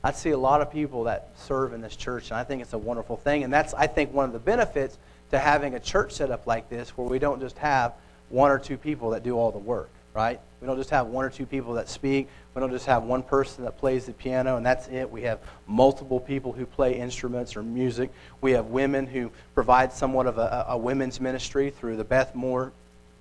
I 0.05 0.13
see 0.13 0.31
a 0.31 0.39
lot 0.39 0.61
of 0.61 0.71
people 0.71 1.03
that 1.05 1.31
serve 1.35 1.73
in 1.73 1.81
this 1.81 1.97
church, 1.97 2.31
and 2.31 2.39
I 2.39 2.45
think 2.45 2.63
it's 2.63 2.75
a 2.75 2.79
wonderful 2.79 3.17
thing. 3.17 3.43
And 3.43 3.53
that's, 3.53 3.75
I 3.75 3.89
think, 3.89 4.15
one 4.15 4.25
of 4.25 4.33
the 4.33 4.39
benefits 4.39 4.99
to 5.33 5.39
having 5.41 5.75
a 5.75 5.81
church 5.81 6.13
set 6.13 6.31
up 6.31 6.47
like 6.47 6.71
this 6.71 6.91
where 6.91 7.09
we 7.09 7.19
don't 7.19 7.41
just 7.41 7.59
have 7.59 7.95
one 8.29 8.53
or 8.53 8.61
two 8.61 8.77
people 8.77 9.11
that 9.11 9.25
do 9.25 9.37
all 9.37 9.51
the 9.51 9.59
work, 9.59 9.91
right? 10.21 10.41
We 10.61 10.67
don't 10.67 10.77
just 10.77 10.91
have 10.91 11.07
one 11.07 11.25
or 11.25 11.31
two 11.31 11.47
people 11.47 11.73
that 11.75 11.89
speak. 11.89 12.29
We 12.55 12.61
don't 12.61 12.71
just 12.71 12.85
have 12.85 13.05
one 13.05 13.23
person 13.23 13.65
that 13.65 13.79
plays 13.79 14.05
the 14.05 14.13
piano 14.13 14.59
and 14.59 14.67
that's 14.67 14.87
it. 14.89 15.11
We 15.11 15.23
have 15.23 15.41
multiple 15.67 16.21
people 16.21 16.53
who 16.53 16.67
play 16.67 16.99
instruments 16.99 17.57
or 17.57 17.63
music. 17.63 18.11
We 18.43 18.53
have 18.53 18.67
women 18.67 19.07
who 19.07 19.31
provide 19.55 19.95
somewhat 19.95 20.27
of 20.27 20.37
a, 20.37 20.67
a 20.69 20.77
women's 20.77 21.21
ministry 21.21 21.71
through 21.71 21.97
the 21.97 22.05
Beth 22.05 22.35
Moore 22.35 22.71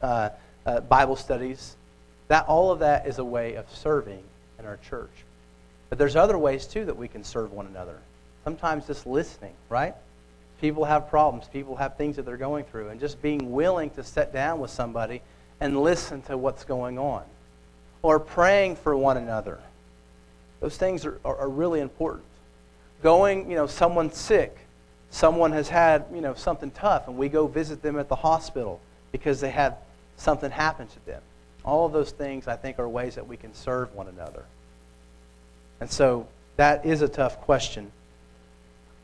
uh, 0.01 0.29
uh, 0.65 0.81
Bible 0.81 1.15
studies. 1.15 1.77
That 2.27 2.45
all 2.47 2.69
of 2.69 2.79
that 2.79 3.07
is 3.07 3.17
a 3.17 3.25
way 3.25 3.55
of 3.55 3.65
serving 3.73 4.23
in 4.59 4.65
our 4.65 4.77
church. 4.89 5.23
But 5.87 5.99
there's 5.99 6.17
other 6.17 6.37
ways 6.37 6.65
too 6.65 6.83
that 6.83 6.97
we 6.97 7.07
can 7.07 7.23
serve 7.23 7.53
one 7.53 7.65
another. 7.67 7.97
Sometimes 8.43 8.87
just 8.87 9.07
listening, 9.07 9.53
right? 9.69 9.95
People 10.59 10.83
have 10.83 11.09
problems. 11.09 11.47
People 11.47 11.77
have 11.77 11.95
things 11.95 12.17
that 12.17 12.25
they're 12.25 12.35
going 12.35 12.65
through, 12.65 12.89
and 12.89 12.99
just 12.99 13.21
being 13.21 13.53
willing 13.53 13.89
to 13.91 14.03
sit 14.03 14.33
down 14.33 14.59
with 14.59 14.69
somebody 14.69 15.21
and 15.59 15.81
listen 15.81 16.21
to 16.23 16.37
what's 16.37 16.63
going 16.63 16.97
on. 16.97 17.23
Or 18.01 18.19
praying 18.19 18.77
for 18.77 18.95
one 18.95 19.17
another. 19.17 19.59
Those 20.61 20.77
things 20.77 21.05
are, 21.05 21.19
are, 21.25 21.37
are 21.37 21.49
really 21.49 21.79
important. 21.79 22.25
Going, 23.01 23.49
you 23.49 23.55
know, 23.55 23.67
someone's 23.67 24.17
sick. 24.17 24.57
Someone 25.11 25.51
has 25.51 25.69
had, 25.69 26.05
you 26.13 26.21
know, 26.21 26.33
something 26.33 26.71
tough, 26.71 27.07
and 27.07 27.17
we 27.17 27.29
go 27.29 27.47
visit 27.47 27.81
them 27.81 27.97
at 27.97 28.09
the 28.09 28.15
hospital 28.15 28.79
because 29.11 29.39
they 29.39 29.49
had 29.49 29.75
something 30.17 30.51
happen 30.51 30.87
to 30.87 31.05
them. 31.05 31.21
All 31.65 31.85
of 31.85 31.93
those 31.93 32.11
things, 32.11 32.47
I 32.47 32.55
think, 32.55 32.79
are 32.79 32.87
ways 32.87 33.15
that 33.15 33.27
we 33.27 33.35
can 33.35 33.53
serve 33.53 33.93
one 33.95 34.07
another. 34.07 34.43
And 35.81 35.89
so 35.89 36.27
that 36.57 36.85
is 36.85 37.01
a 37.01 37.07
tough 37.07 37.41
question, 37.41 37.91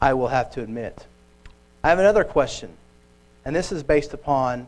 I 0.01 0.14
will 0.14 0.28
have 0.28 0.51
to 0.51 0.62
admit. 0.62 1.06
I 1.84 1.89
have 1.89 1.99
another 1.99 2.24
question, 2.24 2.70
and 3.43 3.56
this 3.56 3.72
is 3.72 3.82
based 3.82 4.14
upon 4.14 4.68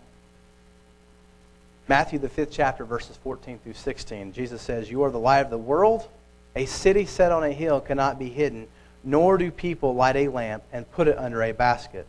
Matthew, 1.89 2.19
the 2.19 2.27
fifth 2.27 2.51
chapter, 2.51 2.83
verses 2.83 3.15
14 3.23 3.59
through 3.59 3.73
16. 3.73 4.33
Jesus 4.33 4.61
says, 4.61 4.91
You 4.91 5.03
are 5.03 5.11
the 5.11 5.19
light 5.19 5.39
of 5.39 5.49
the 5.49 5.57
world. 5.57 6.07
A 6.55 6.65
city 6.65 7.05
set 7.05 7.31
on 7.31 7.45
a 7.45 7.51
hill 7.51 7.79
cannot 7.79 8.19
be 8.19 8.29
hidden, 8.29 8.67
nor 9.05 9.37
do 9.37 9.51
people 9.51 9.95
light 9.95 10.17
a 10.17 10.27
lamp 10.27 10.63
and 10.73 10.91
put 10.91 11.07
it 11.07 11.17
under 11.17 11.43
a 11.43 11.53
basket, 11.53 12.05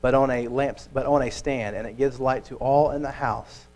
but 0.00 0.14
on 0.14 0.30
a 0.30 0.48
lamp, 0.48 0.78
but 0.94 1.04
on 1.04 1.20
a 1.20 1.30
stand, 1.30 1.76
and 1.76 1.86
it 1.86 1.98
gives 1.98 2.18
light 2.18 2.46
to 2.46 2.56
all 2.56 2.92
in 2.92 3.02
the 3.02 3.10
house. 3.10 3.66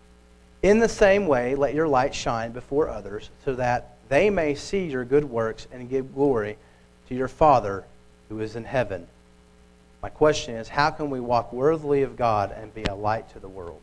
In 0.63 0.79
the 0.79 0.89
same 0.89 1.27
way, 1.27 1.53
let 1.53 1.75
your 1.75 1.87
light 1.87 2.15
shine 2.15 2.51
before 2.51 2.89
others, 2.89 3.29
so 3.45 3.53
that 3.55 3.97
they 4.09 4.31
may 4.31 4.55
see 4.55 4.85
your 4.87 5.05
good 5.05 5.25
works 5.25 5.67
and 5.71 5.89
give 5.89 6.15
glory 6.15 6.57
to 7.09 7.15
your 7.15 7.27
Father 7.27 7.83
who 8.29 8.39
is 8.39 8.55
in 8.55 8.63
heaven. 8.63 9.05
My 10.01 10.09
question 10.09 10.55
is, 10.55 10.67
how 10.67 10.89
can 10.89 11.11
we 11.11 11.19
walk 11.19 11.53
worthily 11.53 12.01
of 12.01 12.17
God 12.17 12.51
and 12.51 12.73
be 12.73 12.83
a 12.83 12.95
light 12.95 13.31
to 13.33 13.39
the 13.39 13.47
world? 13.47 13.81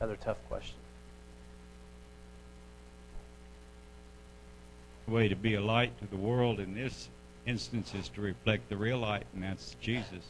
Another 0.00 0.16
tough 0.16 0.38
question. 0.48 0.76
The 5.06 5.12
way 5.12 5.28
to 5.28 5.36
be 5.36 5.54
a 5.54 5.60
light 5.60 5.98
to 6.00 6.06
the 6.06 6.16
world 6.16 6.58
in 6.58 6.74
this 6.74 7.08
instance 7.46 7.92
is 7.94 8.08
to 8.10 8.22
reflect 8.22 8.68
the 8.70 8.76
real 8.76 8.98
light, 8.98 9.26
and 9.34 9.42
that's 9.42 9.76
Jesus. 9.80 10.24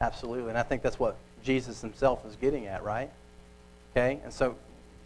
Absolutely. 0.00 0.48
And 0.48 0.58
I 0.58 0.62
think 0.64 0.82
that's 0.82 0.98
what 0.98 1.16
Jesus 1.44 1.80
himself 1.80 2.26
is 2.26 2.34
getting 2.36 2.66
at, 2.66 2.82
right? 2.82 3.10
Okay? 3.92 4.18
And 4.24 4.32
so 4.32 4.56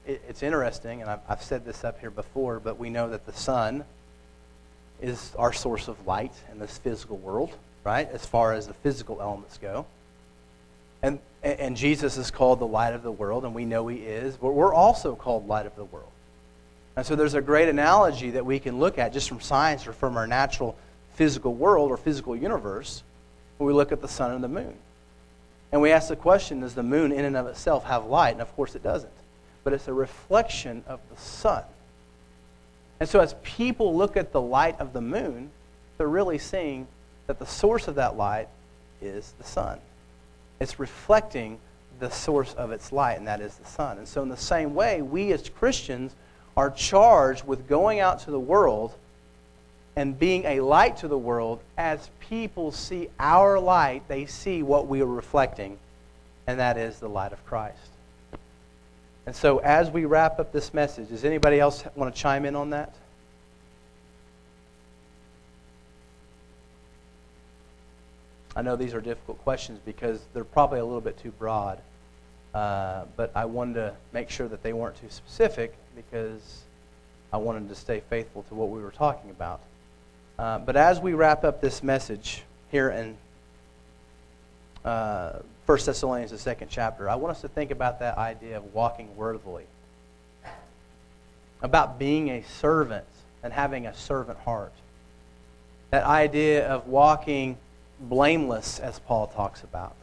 it, 0.06 0.22
it's 0.26 0.42
interesting, 0.42 1.02
and 1.02 1.10
I've, 1.10 1.20
I've 1.28 1.42
said 1.42 1.64
this 1.64 1.84
up 1.84 2.00
here 2.00 2.10
before, 2.10 2.60
but 2.60 2.78
we 2.78 2.88
know 2.90 3.10
that 3.10 3.26
the 3.26 3.32
sun 3.32 3.84
is 5.02 5.34
our 5.38 5.52
source 5.52 5.88
of 5.88 6.06
light 6.06 6.32
in 6.50 6.58
this 6.58 6.78
physical 6.78 7.18
world, 7.18 7.52
right? 7.82 8.08
As 8.10 8.24
far 8.24 8.52
as 8.52 8.66
the 8.66 8.74
physical 8.74 9.20
elements 9.20 9.58
go. 9.58 9.84
And, 11.02 11.18
and 11.44 11.76
Jesus 11.76 12.16
is 12.16 12.30
called 12.30 12.58
the 12.58 12.66
light 12.66 12.94
of 12.94 13.02
the 13.02 13.12
world, 13.12 13.44
and 13.44 13.54
we 13.54 13.66
know 13.66 13.86
he 13.86 13.98
is, 13.98 14.36
but 14.36 14.52
we're 14.52 14.72
also 14.72 15.14
called 15.14 15.46
light 15.46 15.66
of 15.66 15.76
the 15.76 15.84
world. 15.84 16.08
And 16.96 17.04
so 17.04 17.16
there's 17.16 17.34
a 17.34 17.42
great 17.42 17.68
analogy 17.68 18.30
that 18.30 18.46
we 18.46 18.58
can 18.58 18.78
look 18.78 18.98
at 18.98 19.12
just 19.12 19.28
from 19.28 19.40
science 19.40 19.86
or 19.86 19.92
from 19.92 20.16
our 20.16 20.26
natural 20.26 20.76
physical 21.14 21.54
world 21.54 21.90
or 21.90 21.96
physical 21.96 22.34
universe 22.34 23.02
when 23.58 23.66
we 23.66 23.72
look 23.72 23.92
at 23.92 24.00
the 24.00 24.08
sun 24.08 24.32
and 24.32 24.42
the 24.42 24.48
moon. 24.48 24.74
And 25.70 25.82
we 25.82 25.90
ask 25.90 26.08
the 26.08 26.16
question 26.16 26.60
does 26.60 26.74
the 26.74 26.82
moon 26.82 27.12
in 27.12 27.24
and 27.24 27.36
of 27.36 27.46
itself 27.46 27.84
have 27.84 28.06
light? 28.06 28.30
And 28.30 28.40
of 28.40 28.54
course 28.54 28.74
it 28.74 28.82
doesn't. 28.82 29.12
But 29.64 29.72
it's 29.72 29.88
a 29.88 29.92
reflection 29.92 30.84
of 30.86 31.00
the 31.10 31.20
sun. 31.20 31.64
And 33.00 33.08
so 33.08 33.20
as 33.20 33.34
people 33.42 33.96
look 33.96 34.16
at 34.16 34.32
the 34.32 34.40
light 34.40 34.78
of 34.80 34.92
the 34.92 35.00
moon, 35.00 35.50
they're 35.98 36.06
really 36.06 36.38
seeing 36.38 36.86
that 37.26 37.38
the 37.38 37.46
source 37.46 37.88
of 37.88 37.96
that 37.96 38.16
light 38.16 38.48
is 39.02 39.34
the 39.38 39.44
sun. 39.44 39.78
It's 40.60 40.78
reflecting 40.78 41.58
the 42.00 42.10
source 42.10 42.54
of 42.54 42.70
its 42.70 42.92
light, 42.92 43.18
and 43.18 43.26
that 43.26 43.40
is 43.40 43.56
the 43.56 43.66
sun. 43.66 43.98
And 43.98 44.08
so, 44.08 44.22
in 44.22 44.28
the 44.28 44.36
same 44.36 44.74
way, 44.74 45.02
we 45.02 45.32
as 45.32 45.48
Christians 45.48 46.14
are 46.56 46.70
charged 46.70 47.46
with 47.46 47.68
going 47.68 48.00
out 48.00 48.20
to 48.20 48.30
the 48.30 48.40
world 48.40 48.94
and 49.96 50.18
being 50.18 50.44
a 50.44 50.60
light 50.60 50.96
to 50.98 51.08
the 51.08 51.18
world. 51.18 51.60
As 51.78 52.10
people 52.20 52.72
see 52.72 53.08
our 53.18 53.58
light, 53.58 54.02
they 54.08 54.26
see 54.26 54.62
what 54.62 54.86
we 54.88 55.00
are 55.02 55.06
reflecting 55.06 55.78
and 56.46 56.58
that 56.60 56.76
is 56.76 56.98
the 56.98 57.08
light 57.08 57.32
of 57.32 57.44
Christ. 57.46 57.78
And 59.26 59.34
so, 59.34 59.58
as 59.58 59.90
we 59.90 60.04
wrap 60.04 60.38
up 60.38 60.52
this 60.52 60.74
message, 60.74 61.08
does 61.08 61.24
anybody 61.24 61.58
else 61.58 61.84
want 61.94 62.14
to 62.14 62.20
chime 62.20 62.44
in 62.44 62.54
on 62.54 62.70
that? 62.70 62.94
I 68.56 68.62
know 68.62 68.76
these 68.76 68.94
are 68.94 69.00
difficult 69.00 69.42
questions 69.42 69.80
because 69.84 70.20
they're 70.32 70.44
probably 70.44 70.78
a 70.78 70.84
little 70.84 71.00
bit 71.00 71.18
too 71.18 71.32
broad, 71.32 71.80
uh, 72.54 73.04
but 73.16 73.32
I 73.34 73.46
wanted 73.46 73.74
to 73.74 73.94
make 74.12 74.30
sure 74.30 74.46
that 74.46 74.62
they 74.62 74.72
weren't 74.72 74.96
too 75.00 75.10
specific 75.10 75.74
because 75.96 76.62
I 77.32 77.36
wanted 77.36 77.68
to 77.68 77.74
stay 77.74 78.00
faithful 78.08 78.44
to 78.44 78.54
what 78.54 78.70
we 78.70 78.80
were 78.80 78.92
talking 78.92 79.30
about. 79.30 79.60
Uh, 80.38 80.58
but 80.58 80.76
as 80.76 81.00
we 81.00 81.14
wrap 81.14 81.44
up 81.44 81.60
this 81.60 81.82
message 81.82 82.42
here 82.70 82.90
in 82.90 83.16
uh, 84.84 85.40
1 85.66 85.78
Thessalonians, 85.84 86.30
the 86.30 86.38
second 86.38 86.68
chapter, 86.70 87.10
I 87.10 87.16
want 87.16 87.32
us 87.32 87.40
to 87.40 87.48
think 87.48 87.72
about 87.72 87.98
that 88.00 88.18
idea 88.18 88.56
of 88.56 88.72
walking 88.72 89.16
worthily, 89.16 89.64
about 91.60 91.98
being 91.98 92.30
a 92.30 92.42
servant 92.42 93.06
and 93.42 93.52
having 93.52 93.86
a 93.86 93.94
servant 93.94 94.38
heart. 94.38 94.72
That 95.90 96.04
idea 96.04 96.68
of 96.68 96.86
walking 96.86 97.56
blameless, 98.00 98.80
as 98.80 98.98
Paul 98.98 99.26
talks 99.28 99.62
about. 99.62 99.94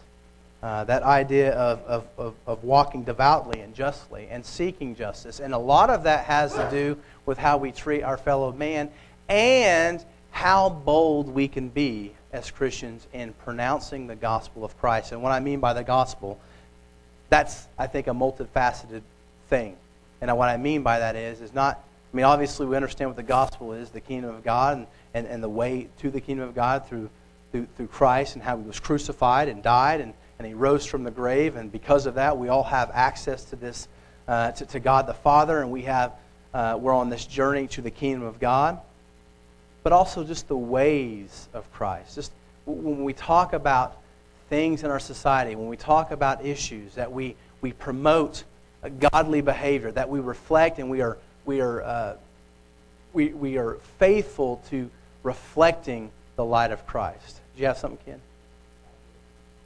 Uh, 0.64 0.84
that 0.84 1.02
idea 1.02 1.54
of, 1.54 1.82
of, 1.86 2.08
of, 2.20 2.36
of, 2.46 2.64
walking 2.64 3.04
devoutly 3.04 3.62
and 3.62 3.74
justly 3.74 4.28
and 4.30 4.46
seeking 4.46 4.96
justice. 4.96 5.40
And 5.40 5.56
a 5.56 5.58
lot 5.58 5.90
of 5.90 6.04
that 6.04 6.26
has 6.26 6.54
to 6.54 6.68
do 6.70 6.98
with 7.26 7.40
how 7.40 7.58
we 7.58 7.72
treat 7.72 8.04
our 8.04 8.16
fellow 8.16 8.52
man 8.52 8.92
and 9.28 10.06
how 10.30 10.70
bold 10.70 11.30
we 11.30 11.48
can 11.48 11.70
be 11.70 12.14
as 12.32 12.52
Christians 12.52 13.08
in 13.12 13.34
pronouncing 13.34 14.06
the 14.06 14.16
gospel 14.16 14.64
of 14.64 14.78
Christ. 14.80 15.12
And 15.12 15.24
what 15.24 15.32
I 15.32 15.40
mean 15.40 15.60
by 15.60 15.74
the 15.74 15.84
gospel, 15.84 16.40
that's, 17.30 17.68
I 17.80 17.88
think, 17.88 18.06
a 18.06 18.12
multifaceted 18.12 19.02
thing. 19.50 19.76
And 20.22 20.36
what 20.38 20.50
I 20.50 20.58
mean 20.58 20.84
by 20.84 21.00
that 21.00 21.16
is, 21.16 21.42
is 21.42 21.54
not, 21.56 21.84
I 22.14 22.16
mean, 22.16 22.26
obviously 22.26 22.68
we 22.68 22.76
understand 22.76 23.10
what 23.10 23.18
the 23.18 23.24
gospel 23.24 23.74
is, 23.74 23.90
the 23.90 24.00
kingdom 24.00 24.36
of 24.36 24.44
God, 24.44 24.78
and, 24.78 24.88
and, 25.16 25.28
and 25.28 25.44
the 25.44 25.50
way 25.50 25.88
to 26.00 26.12
the 26.12 26.22
kingdom 26.22 26.48
of 26.48 26.54
God 26.54 26.88
through 26.88 27.10
through, 27.52 27.68
through 27.78 27.88
Christ 27.88 28.36
and 28.36 28.44
how 28.44 28.58
he 28.58 28.64
was 28.64 28.80
crucified 28.80 29.48
and 29.48 29.62
died 29.62 30.02
and, 30.02 30.14
and 30.40 30.48
he 30.48 30.54
rose 30.54 30.86
from 30.86 31.04
the 31.04 31.12
grave. 31.12 31.56
And 31.56 31.72
because 31.72 32.06
of 32.06 32.16
that, 32.16 32.38
we 32.38 32.50
all 32.50 32.64
have 32.64 32.92
access 32.94 33.46
to 33.46 33.56
this, 33.56 33.88
uh, 34.28 34.52
to, 34.52 34.66
to, 34.68 34.80
God 34.80 35.08
the 35.08 35.14
Father, 35.14 35.62
and 35.62 35.72
we 35.72 35.84
have, 35.84 36.14
uh, 36.54 36.78
we're 36.80 36.94
on 36.94 37.10
this 37.10 37.26
journey 37.26 37.68
to 37.68 37.82
the 37.82 37.92
kingdom 37.92 38.24
of 38.24 38.40
God. 38.40 38.80
But 39.84 39.94
also 39.94 40.24
just 40.24 40.48
the 40.48 40.58
ways 40.58 41.50
of 41.54 41.72
Christ. 41.74 42.16
Just 42.16 42.32
when 42.66 43.04
we 43.04 43.14
talk 43.14 43.54
about 43.54 43.98
things 44.50 44.84
in 44.84 44.92
our 44.92 45.00
society, 45.00 45.56
when 45.56 45.68
we 45.68 45.78
talk 45.78 46.12
about 46.12 46.46
issues, 46.46 46.96
that 46.96 47.12
we, 47.12 47.36
we 47.62 47.72
promote 47.74 48.44
godly 49.00 49.42
behavior, 49.42 49.92
that 49.92 50.10
we 50.10 50.20
reflect 50.20 50.80
and 50.80 50.90
we 50.90 51.02
are, 51.02 51.18
we 51.46 51.62
are, 51.62 51.82
uh, 51.82 52.16
we, 53.14 53.30
we 53.30 53.58
are 53.58 53.76
faithful 53.98 54.62
to 54.70 54.90
reflecting 55.24 56.12
the 56.36 56.46
light 56.46 56.72
of 56.72 56.86
Christ. 56.88 57.41
You 57.62 57.68
have 57.68 57.78
something, 57.78 58.00
Ken? 58.04 58.20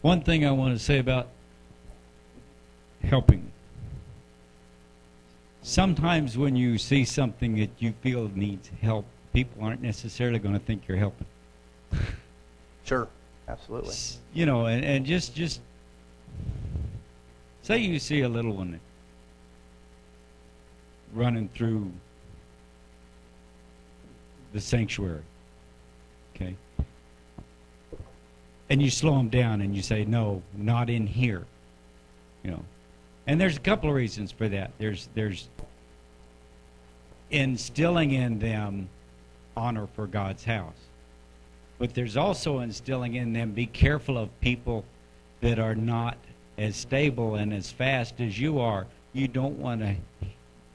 One 0.02 0.20
thing 0.20 0.46
I 0.46 0.52
want 0.52 0.78
to 0.78 0.84
say 0.84 1.00
about 1.00 1.30
helping. 3.02 3.50
Sometimes 5.62 6.38
when 6.38 6.58
you 6.58 6.78
see 6.78 7.06
something 7.06 7.56
that 7.56 7.70
you 7.80 7.94
feel 8.02 8.30
needs 8.36 8.70
help, 8.82 9.06
people 9.32 9.64
aren't 9.64 9.82
necessarily 9.82 10.40
going 10.40 10.56
to 10.56 10.60
think 10.60 10.90
you're 10.90 10.98
helping. 10.98 11.26
Sure, 12.84 13.08
absolutely. 13.48 13.96
You 14.34 14.46
know, 14.46 14.66
and, 14.66 14.84
and 14.84 15.06
just 15.06 15.34
just 15.34 15.62
say 17.62 17.78
you 17.78 17.98
see 17.98 18.22
a 18.22 18.30
little 18.30 18.52
one 18.52 18.78
running 21.14 21.48
through 21.48 21.90
the 24.52 24.60
sanctuary. 24.60 25.24
Okay 26.36 26.58
and 28.70 28.82
you 28.82 28.90
slow 28.90 29.18
them 29.18 29.30
down 29.30 29.62
and 29.62 29.76
you 29.76 29.82
say, 29.82 30.06
no, 30.06 30.42
not 30.56 30.90
in 30.90 31.06
here. 31.06 31.46
You 32.44 32.52
know, 32.52 32.66
and 33.28 33.40
there's 33.40 33.58
a 33.58 33.62
couple 33.62 33.90
of 33.90 33.96
reasons 33.96 34.32
for 34.32 34.48
that. 34.50 34.72
There's 34.78 35.10
there's 35.16 35.50
instilling 37.32 38.12
in 38.12 38.40
them 38.40 38.88
honor 39.58 39.88
for 39.96 40.06
God's 40.06 40.44
house, 40.44 40.78
but 41.80 41.94
there's 41.94 42.18
also 42.18 42.60
instilling 42.60 43.16
in 43.16 43.34
them 43.34 43.52
be 43.52 43.66
careful 43.66 44.18
of 44.18 44.30
people 44.42 44.86
that 45.42 45.58
are 45.58 45.76
not 45.76 46.18
as 46.58 46.76
stable 46.76 47.36
and 47.36 47.52
as 47.54 47.72
fast 47.72 48.20
as 48.20 48.40
you 48.40 48.60
are. 48.60 48.86
You 49.14 49.28
don't 49.28 49.58
want 49.58 49.82
to 49.82 49.96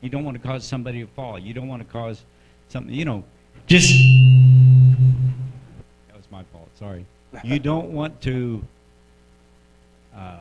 you 0.00 0.08
don't 0.08 0.24
want 0.24 0.40
to 0.40 0.46
cause 0.46 0.64
somebody 0.64 1.00
to 1.02 1.06
fall. 1.06 1.38
You 1.38 1.54
don't 1.54 1.68
want 1.68 1.86
to 1.86 1.92
cause 1.92 2.24
something. 2.68 2.92
You 2.92 3.04
know, 3.04 3.24
just 3.66 3.90
that 6.08 6.16
was 6.16 6.28
my 6.32 6.42
fault. 6.52 6.68
Sorry 6.76 7.04
you 7.44 7.58
don't 7.58 7.90
want 7.90 8.20
to 8.22 8.62
uh, 10.14 10.38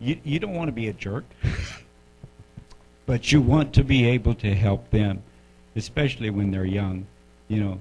you, 0.00 0.18
you 0.24 0.38
don't 0.38 0.54
want 0.54 0.68
to 0.68 0.72
be 0.72 0.88
a 0.88 0.92
jerk 0.92 1.24
but 3.06 3.30
you 3.30 3.40
want 3.40 3.72
to 3.72 3.84
be 3.84 4.06
able 4.06 4.34
to 4.34 4.54
help 4.54 4.90
them 4.90 5.22
especially 5.76 6.30
when 6.30 6.52
they're 6.52 6.64
young. 6.64 7.06
You 7.48 7.60
know 7.60 7.80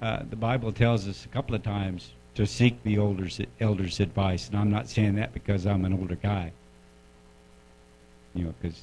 uh, 0.00 0.22
the 0.28 0.36
bible 0.36 0.72
tells 0.72 1.06
us 1.06 1.24
a 1.24 1.28
couple 1.28 1.54
of 1.54 1.62
times 1.62 2.10
to 2.34 2.46
seek 2.46 2.82
the 2.82 2.96
elders 2.96 3.40
elders 3.60 4.00
advice 4.00 4.48
and 4.48 4.56
i'm 4.56 4.70
not 4.70 4.88
saying 4.88 5.14
that 5.16 5.32
because 5.32 5.66
i'm 5.66 5.84
an 5.84 5.92
older 5.92 6.16
guy. 6.16 6.52
You 8.34 8.44
know 8.44 8.54
because 8.60 8.80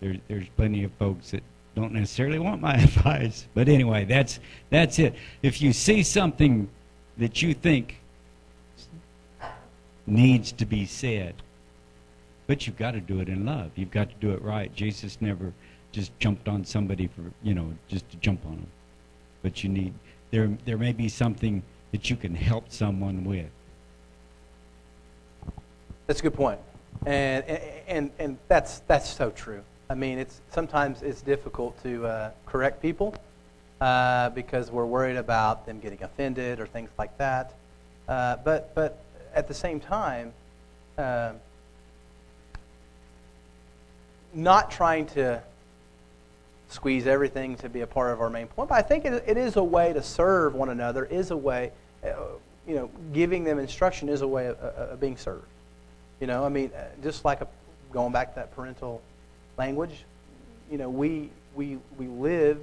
there, 0.00 0.16
there's 0.28 0.48
plenty 0.50 0.84
of 0.84 0.92
folks 0.92 1.30
that 1.30 1.42
don't 1.76 1.92
necessarily 1.92 2.38
want 2.38 2.60
my 2.60 2.74
advice. 2.82 3.46
But 3.54 3.68
anyway, 3.68 4.04
that's 4.06 4.40
that's 4.70 4.98
it. 4.98 5.14
If 5.42 5.62
you 5.62 5.72
see 5.72 6.02
something 6.02 6.68
that 7.18 7.42
you 7.42 7.54
think 7.54 8.00
needs 10.06 10.52
to 10.52 10.66
be 10.66 10.86
said, 10.86 11.34
but 12.46 12.66
you've 12.66 12.78
got 12.78 12.92
to 12.92 13.00
do 13.00 13.20
it 13.20 13.28
in 13.28 13.44
love. 13.44 13.70
You've 13.76 13.90
got 13.90 14.08
to 14.08 14.16
do 14.20 14.30
it 14.30 14.42
right. 14.42 14.74
Jesus 14.74 15.18
never 15.20 15.52
just 15.92 16.18
jumped 16.18 16.48
on 16.48 16.64
somebody 16.64 17.06
for 17.06 17.22
you 17.42 17.54
know 17.54 17.72
just 17.88 18.08
to 18.10 18.16
jump 18.16 18.44
on 18.46 18.56
them. 18.56 18.70
But 19.42 19.62
you 19.62 19.70
need 19.70 19.92
there 20.30 20.50
there 20.64 20.78
may 20.78 20.92
be 20.92 21.08
something 21.08 21.62
that 21.92 22.10
you 22.10 22.16
can 22.16 22.34
help 22.34 22.72
someone 22.72 23.24
with. 23.24 23.50
That's 26.06 26.20
a 26.20 26.22
good 26.22 26.34
point. 26.34 26.58
And 27.04 27.44
and 27.86 28.10
and 28.18 28.38
that's 28.48 28.78
that's 28.80 29.08
so 29.12 29.30
true. 29.30 29.62
I 29.88 29.94
mean, 29.94 30.18
it's 30.18 30.40
sometimes 30.50 31.02
it's 31.02 31.22
difficult 31.22 31.80
to 31.84 32.06
uh, 32.06 32.30
correct 32.44 32.82
people 32.82 33.14
uh, 33.80 34.30
because 34.30 34.70
we're 34.70 34.86
worried 34.86 35.16
about 35.16 35.64
them 35.64 35.78
getting 35.78 36.02
offended 36.02 36.58
or 36.58 36.66
things 36.66 36.90
like 36.98 37.16
that. 37.18 37.54
Uh, 38.08 38.36
but 38.44 38.74
but 38.74 38.98
at 39.34 39.46
the 39.46 39.54
same 39.54 39.78
time, 39.78 40.32
uh, 40.98 41.32
not 44.34 44.70
trying 44.70 45.06
to 45.06 45.40
squeeze 46.68 47.06
everything 47.06 47.54
to 47.56 47.68
be 47.68 47.82
a 47.82 47.86
part 47.86 48.12
of 48.12 48.20
our 48.20 48.30
main 48.30 48.48
point. 48.48 48.68
But 48.68 48.78
I 48.78 48.82
think 48.82 49.04
it, 49.04 49.22
it 49.24 49.36
is 49.36 49.54
a 49.54 49.62
way 49.62 49.92
to 49.92 50.02
serve 50.02 50.54
one 50.54 50.70
another. 50.70 51.04
Is 51.04 51.30
a 51.30 51.36
way, 51.36 51.70
uh, 52.04 52.08
you 52.66 52.74
know, 52.74 52.90
giving 53.12 53.44
them 53.44 53.60
instruction 53.60 54.08
is 54.08 54.22
a 54.22 54.28
way 54.28 54.46
of, 54.46 54.58
of 54.58 55.00
being 55.00 55.16
served. 55.16 55.46
You 56.18 56.26
know, 56.26 56.44
I 56.44 56.48
mean, 56.48 56.72
uh, 56.76 56.86
just 57.04 57.24
like 57.24 57.40
a, 57.40 57.46
going 57.92 58.12
back 58.12 58.30
to 58.30 58.34
that 58.36 58.54
parental 58.56 59.00
language. 59.56 60.04
You 60.70 60.78
know, 60.78 60.90
we, 60.90 61.30
we, 61.54 61.78
we 61.98 62.06
live 62.06 62.58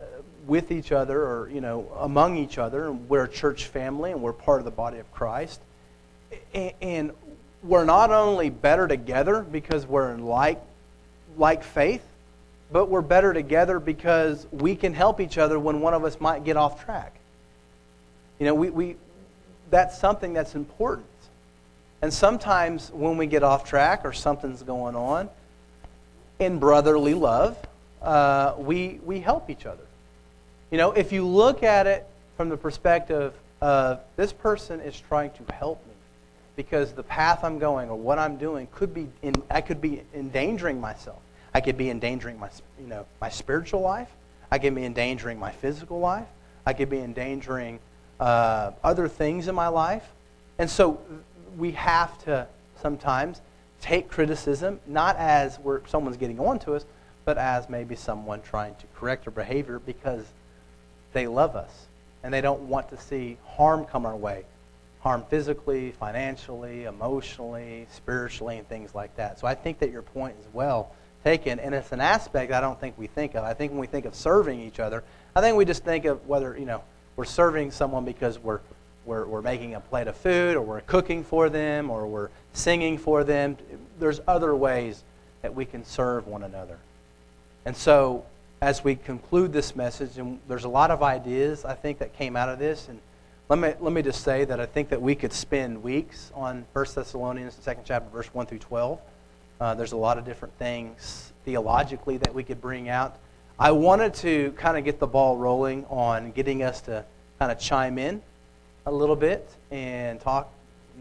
uh, 0.00 0.04
with 0.46 0.70
each 0.72 0.92
other 0.92 1.20
or, 1.22 1.50
you 1.50 1.60
know, 1.60 1.90
among 2.00 2.36
each 2.36 2.58
other. 2.58 2.88
And 2.88 3.08
we're 3.08 3.24
a 3.24 3.28
church 3.28 3.66
family 3.66 4.12
and 4.12 4.22
we're 4.22 4.32
part 4.32 4.58
of 4.58 4.64
the 4.64 4.70
body 4.70 4.98
of 4.98 5.10
Christ. 5.12 5.60
And, 6.54 6.72
and 6.80 7.10
we're 7.62 7.84
not 7.84 8.10
only 8.10 8.50
better 8.50 8.86
together 8.86 9.42
because 9.42 9.86
we're 9.86 10.12
in 10.12 10.24
like, 10.24 10.60
like 11.36 11.64
faith, 11.64 12.02
but 12.72 12.88
we're 12.88 13.02
better 13.02 13.32
together 13.32 13.78
because 13.78 14.46
we 14.50 14.74
can 14.74 14.92
help 14.92 15.20
each 15.20 15.38
other 15.38 15.58
when 15.58 15.80
one 15.80 15.94
of 15.94 16.04
us 16.04 16.20
might 16.20 16.44
get 16.44 16.56
off 16.56 16.84
track. 16.84 17.14
You 18.38 18.46
know, 18.46 18.54
we, 18.54 18.70
we, 18.70 18.96
that's 19.70 19.98
something 19.98 20.32
that's 20.32 20.54
important. 20.54 21.06
And 22.02 22.12
sometimes 22.12 22.90
when 22.90 23.16
we 23.16 23.26
get 23.26 23.42
off 23.42 23.64
track 23.68 24.02
or 24.04 24.12
something's 24.12 24.62
going 24.62 24.94
on, 24.94 25.28
in 26.38 26.58
brotherly 26.58 27.14
love, 27.14 27.56
uh, 28.02 28.54
we, 28.58 29.00
we 29.04 29.20
help 29.20 29.50
each 29.50 29.66
other. 29.66 29.82
You 30.70 30.78
know, 30.78 30.92
if 30.92 31.12
you 31.12 31.26
look 31.26 31.62
at 31.62 31.86
it 31.86 32.06
from 32.36 32.48
the 32.48 32.56
perspective 32.56 33.34
of 33.60 34.00
this 34.16 34.32
person 34.32 34.80
is 34.80 34.98
trying 34.98 35.30
to 35.32 35.52
help 35.52 35.84
me 35.86 35.92
because 36.56 36.92
the 36.92 37.02
path 37.02 37.44
I'm 37.44 37.58
going 37.58 37.88
or 37.88 37.96
what 37.96 38.18
I'm 38.18 38.36
doing 38.36 38.68
could 38.72 38.92
be 38.92 39.08
in, 39.22 39.34
I 39.50 39.60
could 39.60 39.80
be 39.80 40.02
endangering 40.14 40.80
myself. 40.80 41.20
I 41.54 41.60
could 41.60 41.78
be 41.78 41.90
endangering 41.90 42.38
my, 42.38 42.50
you 42.80 42.86
know, 42.86 43.06
my 43.20 43.28
spiritual 43.28 43.80
life. 43.80 44.10
I 44.50 44.58
could 44.58 44.74
be 44.74 44.84
endangering 44.84 45.38
my 45.38 45.52
physical 45.52 45.98
life. 46.00 46.26
I 46.66 46.72
could 46.72 46.90
be 46.90 46.98
endangering 46.98 47.78
uh, 48.20 48.72
other 48.82 49.08
things 49.08 49.48
in 49.48 49.54
my 49.54 49.68
life. 49.68 50.04
And 50.58 50.68
so 50.68 51.00
we 51.56 51.72
have 51.72 52.22
to 52.24 52.46
sometimes 52.80 53.40
take 53.80 54.08
criticism 54.08 54.80
not 54.86 55.16
as 55.16 55.56
where 55.56 55.82
someone's 55.86 56.16
getting 56.16 56.40
on 56.40 56.58
to 56.60 56.74
us, 56.74 56.84
but 57.24 57.38
as 57.38 57.68
maybe 57.68 57.96
someone 57.96 58.40
trying 58.42 58.74
to 58.76 58.86
correct 58.96 59.26
our 59.26 59.32
behavior 59.32 59.78
because 59.78 60.24
they 61.12 61.26
love 61.26 61.56
us 61.56 61.86
and 62.22 62.32
they 62.32 62.40
don't 62.40 62.62
want 62.62 62.88
to 62.90 62.96
see 62.96 63.36
harm 63.44 63.84
come 63.84 64.06
our 64.06 64.16
way 64.16 64.44
harm 65.06 65.24
physically, 65.30 65.92
financially, 65.92 66.82
emotionally, 66.82 67.86
spiritually, 67.92 68.58
and 68.58 68.68
things 68.68 68.92
like 68.92 69.14
that. 69.14 69.38
So 69.38 69.46
I 69.46 69.54
think 69.54 69.78
that 69.78 69.92
your 69.92 70.02
point 70.02 70.34
is 70.40 70.44
well 70.52 70.90
taken, 71.22 71.60
and 71.60 71.72
it's 71.76 71.92
an 71.92 72.00
aspect 72.00 72.50
I 72.50 72.60
don't 72.60 72.80
think 72.80 72.98
we 72.98 73.06
think 73.06 73.36
of. 73.36 73.44
I 73.44 73.54
think 73.54 73.70
when 73.70 73.80
we 73.80 73.86
think 73.86 74.04
of 74.04 74.16
serving 74.16 74.60
each 74.60 74.80
other, 74.80 75.04
I 75.36 75.40
think 75.40 75.56
we 75.56 75.64
just 75.64 75.84
think 75.84 76.06
of 76.06 76.26
whether, 76.26 76.58
you 76.58 76.66
know, 76.66 76.82
we're 77.14 77.24
serving 77.24 77.70
someone 77.70 78.04
because 78.04 78.40
we're, 78.40 78.58
we're, 79.04 79.26
we're 79.26 79.42
making 79.42 79.76
a 79.76 79.80
plate 79.80 80.08
of 80.08 80.16
food, 80.16 80.56
or 80.56 80.62
we're 80.62 80.80
cooking 80.80 81.22
for 81.22 81.48
them, 81.48 81.88
or 81.88 82.08
we're 82.08 82.30
singing 82.56 82.98
for 82.98 83.22
them. 83.22 83.56
There's 83.98 84.20
other 84.26 84.54
ways 84.54 85.02
that 85.42 85.54
we 85.54 85.64
can 85.64 85.84
serve 85.84 86.26
one 86.26 86.42
another. 86.42 86.78
And 87.64 87.76
so, 87.76 88.24
as 88.60 88.82
we 88.82 88.96
conclude 88.96 89.52
this 89.52 89.76
message, 89.76 90.18
and 90.18 90.40
there's 90.48 90.64
a 90.64 90.68
lot 90.68 90.90
of 90.90 91.02
ideas 91.02 91.64
I 91.64 91.74
think 91.74 91.98
that 91.98 92.16
came 92.16 92.36
out 92.36 92.48
of 92.48 92.58
this, 92.58 92.88
and 92.88 92.98
let 93.48 93.58
me, 93.58 93.74
let 93.80 93.92
me 93.92 94.02
just 94.02 94.24
say 94.24 94.44
that 94.44 94.58
I 94.58 94.66
think 94.66 94.88
that 94.88 95.00
we 95.00 95.14
could 95.14 95.32
spend 95.32 95.82
weeks 95.82 96.32
on 96.34 96.64
1 96.72 96.86
Thessalonians, 96.94 97.56
the 97.56 97.62
second 97.62 97.84
chapter, 97.84 98.08
verse 98.10 98.32
1 98.32 98.46
through 98.46 98.58
12. 98.58 99.00
Uh, 99.60 99.74
there's 99.74 99.92
a 99.92 99.96
lot 99.96 100.18
of 100.18 100.24
different 100.24 100.56
things 100.58 101.32
theologically 101.44 102.16
that 102.18 102.34
we 102.34 102.42
could 102.42 102.60
bring 102.60 102.88
out. 102.88 103.16
I 103.58 103.70
wanted 103.70 104.14
to 104.14 104.52
kind 104.52 104.76
of 104.76 104.84
get 104.84 104.98
the 104.98 105.06
ball 105.06 105.36
rolling 105.36 105.84
on 105.86 106.32
getting 106.32 106.62
us 106.62 106.80
to 106.82 107.04
kind 107.38 107.52
of 107.52 107.58
chime 107.58 107.98
in 107.98 108.20
a 108.84 108.92
little 108.92 109.16
bit 109.16 109.48
and 109.70 110.20
talk, 110.20 110.52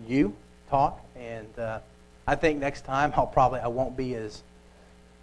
you 0.08 0.36
talk. 0.70 1.05
And 1.16 1.60
uh, 1.60 1.80
I 2.28 2.36
think 2.36 2.60
next 2.60 2.86
time 2.86 3.14
I'll 3.16 3.28
probably, 3.28 3.60
I 3.60 3.68
won't 3.68 3.96
be 3.96 4.16
as, 4.16 4.44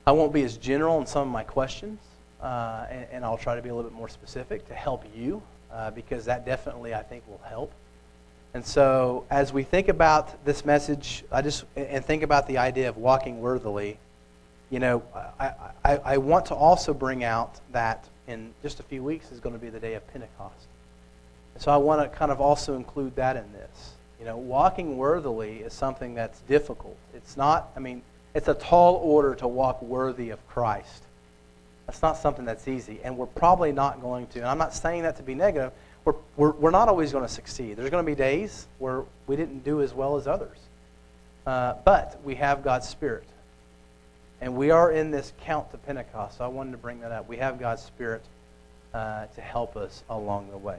I 0.06 0.12
won't 0.12 0.32
be 0.32 0.42
as 0.42 0.56
general 0.56 1.00
in 1.00 1.06
some 1.06 1.22
of 1.22 1.32
my 1.32 1.44
questions. 1.44 2.00
Uh, 2.40 2.86
and, 2.90 3.06
and 3.12 3.24
I'll 3.24 3.38
try 3.38 3.54
to 3.54 3.62
be 3.62 3.68
a 3.68 3.74
little 3.74 3.88
bit 3.88 3.96
more 3.96 4.08
specific 4.08 4.66
to 4.68 4.74
help 4.74 5.04
you 5.14 5.42
uh, 5.72 5.90
because 5.92 6.24
that 6.24 6.44
definitely, 6.44 6.94
I 6.94 7.02
think, 7.02 7.22
will 7.28 7.40
help. 7.44 7.72
And 8.54 8.64
so, 8.64 9.24
as 9.30 9.52
we 9.52 9.62
think 9.62 9.88
about 9.88 10.44
this 10.44 10.64
message, 10.64 11.24
I 11.32 11.40
just 11.40 11.64
and 11.74 12.04
think 12.04 12.22
about 12.22 12.46
the 12.46 12.58
idea 12.58 12.88
of 12.88 12.98
walking 12.98 13.40
worthily. 13.40 13.96
You 14.68 14.78
know, 14.78 15.02
I, 15.40 15.52
I, 15.84 15.96
I 15.96 16.16
want 16.18 16.46
to 16.46 16.54
also 16.54 16.92
bring 16.92 17.24
out 17.24 17.60
that 17.72 18.08
in 18.26 18.52
just 18.62 18.80
a 18.80 18.82
few 18.82 19.02
weeks 19.02 19.32
is 19.32 19.40
going 19.40 19.54
to 19.54 19.60
be 19.60 19.70
the 19.70 19.80
day 19.80 19.94
of 19.94 20.06
Pentecost. 20.12 20.66
So 21.58 21.70
I 21.70 21.76
want 21.76 22.02
to 22.02 22.16
kind 22.16 22.30
of 22.30 22.40
also 22.40 22.74
include 22.74 23.16
that 23.16 23.36
in 23.36 23.50
this. 23.52 23.91
You 24.22 24.28
know, 24.28 24.36
walking 24.36 24.98
worthily 24.98 25.56
is 25.56 25.72
something 25.72 26.14
that's 26.14 26.38
difficult. 26.42 26.96
It's 27.12 27.36
not, 27.36 27.72
I 27.74 27.80
mean, 27.80 28.02
it's 28.34 28.46
a 28.46 28.54
tall 28.54 28.94
order 29.02 29.34
to 29.34 29.48
walk 29.48 29.82
worthy 29.82 30.30
of 30.30 30.46
Christ. 30.46 31.02
That's 31.88 32.02
not 32.02 32.16
something 32.16 32.44
that's 32.44 32.68
easy, 32.68 33.00
and 33.02 33.18
we're 33.18 33.26
probably 33.26 33.72
not 33.72 34.00
going 34.00 34.28
to. 34.28 34.38
And 34.38 34.46
I'm 34.46 34.58
not 34.58 34.74
saying 34.74 35.02
that 35.02 35.16
to 35.16 35.24
be 35.24 35.34
negative. 35.34 35.72
We're, 36.04 36.14
we're, 36.36 36.52
we're 36.52 36.70
not 36.70 36.88
always 36.88 37.10
going 37.10 37.24
to 37.24 37.32
succeed. 37.32 37.76
There's 37.76 37.90
going 37.90 38.06
to 38.06 38.08
be 38.08 38.14
days 38.14 38.68
where 38.78 39.02
we 39.26 39.34
didn't 39.34 39.64
do 39.64 39.82
as 39.82 39.92
well 39.92 40.16
as 40.16 40.28
others. 40.28 40.58
Uh, 41.44 41.74
but 41.84 42.20
we 42.22 42.36
have 42.36 42.62
God's 42.62 42.88
Spirit. 42.88 43.26
And 44.40 44.54
we 44.54 44.70
are 44.70 44.92
in 44.92 45.10
this 45.10 45.32
count 45.40 45.72
to 45.72 45.78
Pentecost, 45.78 46.38
so 46.38 46.44
I 46.44 46.46
wanted 46.46 46.70
to 46.70 46.78
bring 46.78 47.00
that 47.00 47.10
up. 47.10 47.28
We 47.28 47.38
have 47.38 47.58
God's 47.58 47.82
Spirit 47.82 48.22
uh, 48.94 49.26
to 49.34 49.40
help 49.40 49.76
us 49.76 50.04
along 50.08 50.52
the 50.52 50.58
way. 50.58 50.78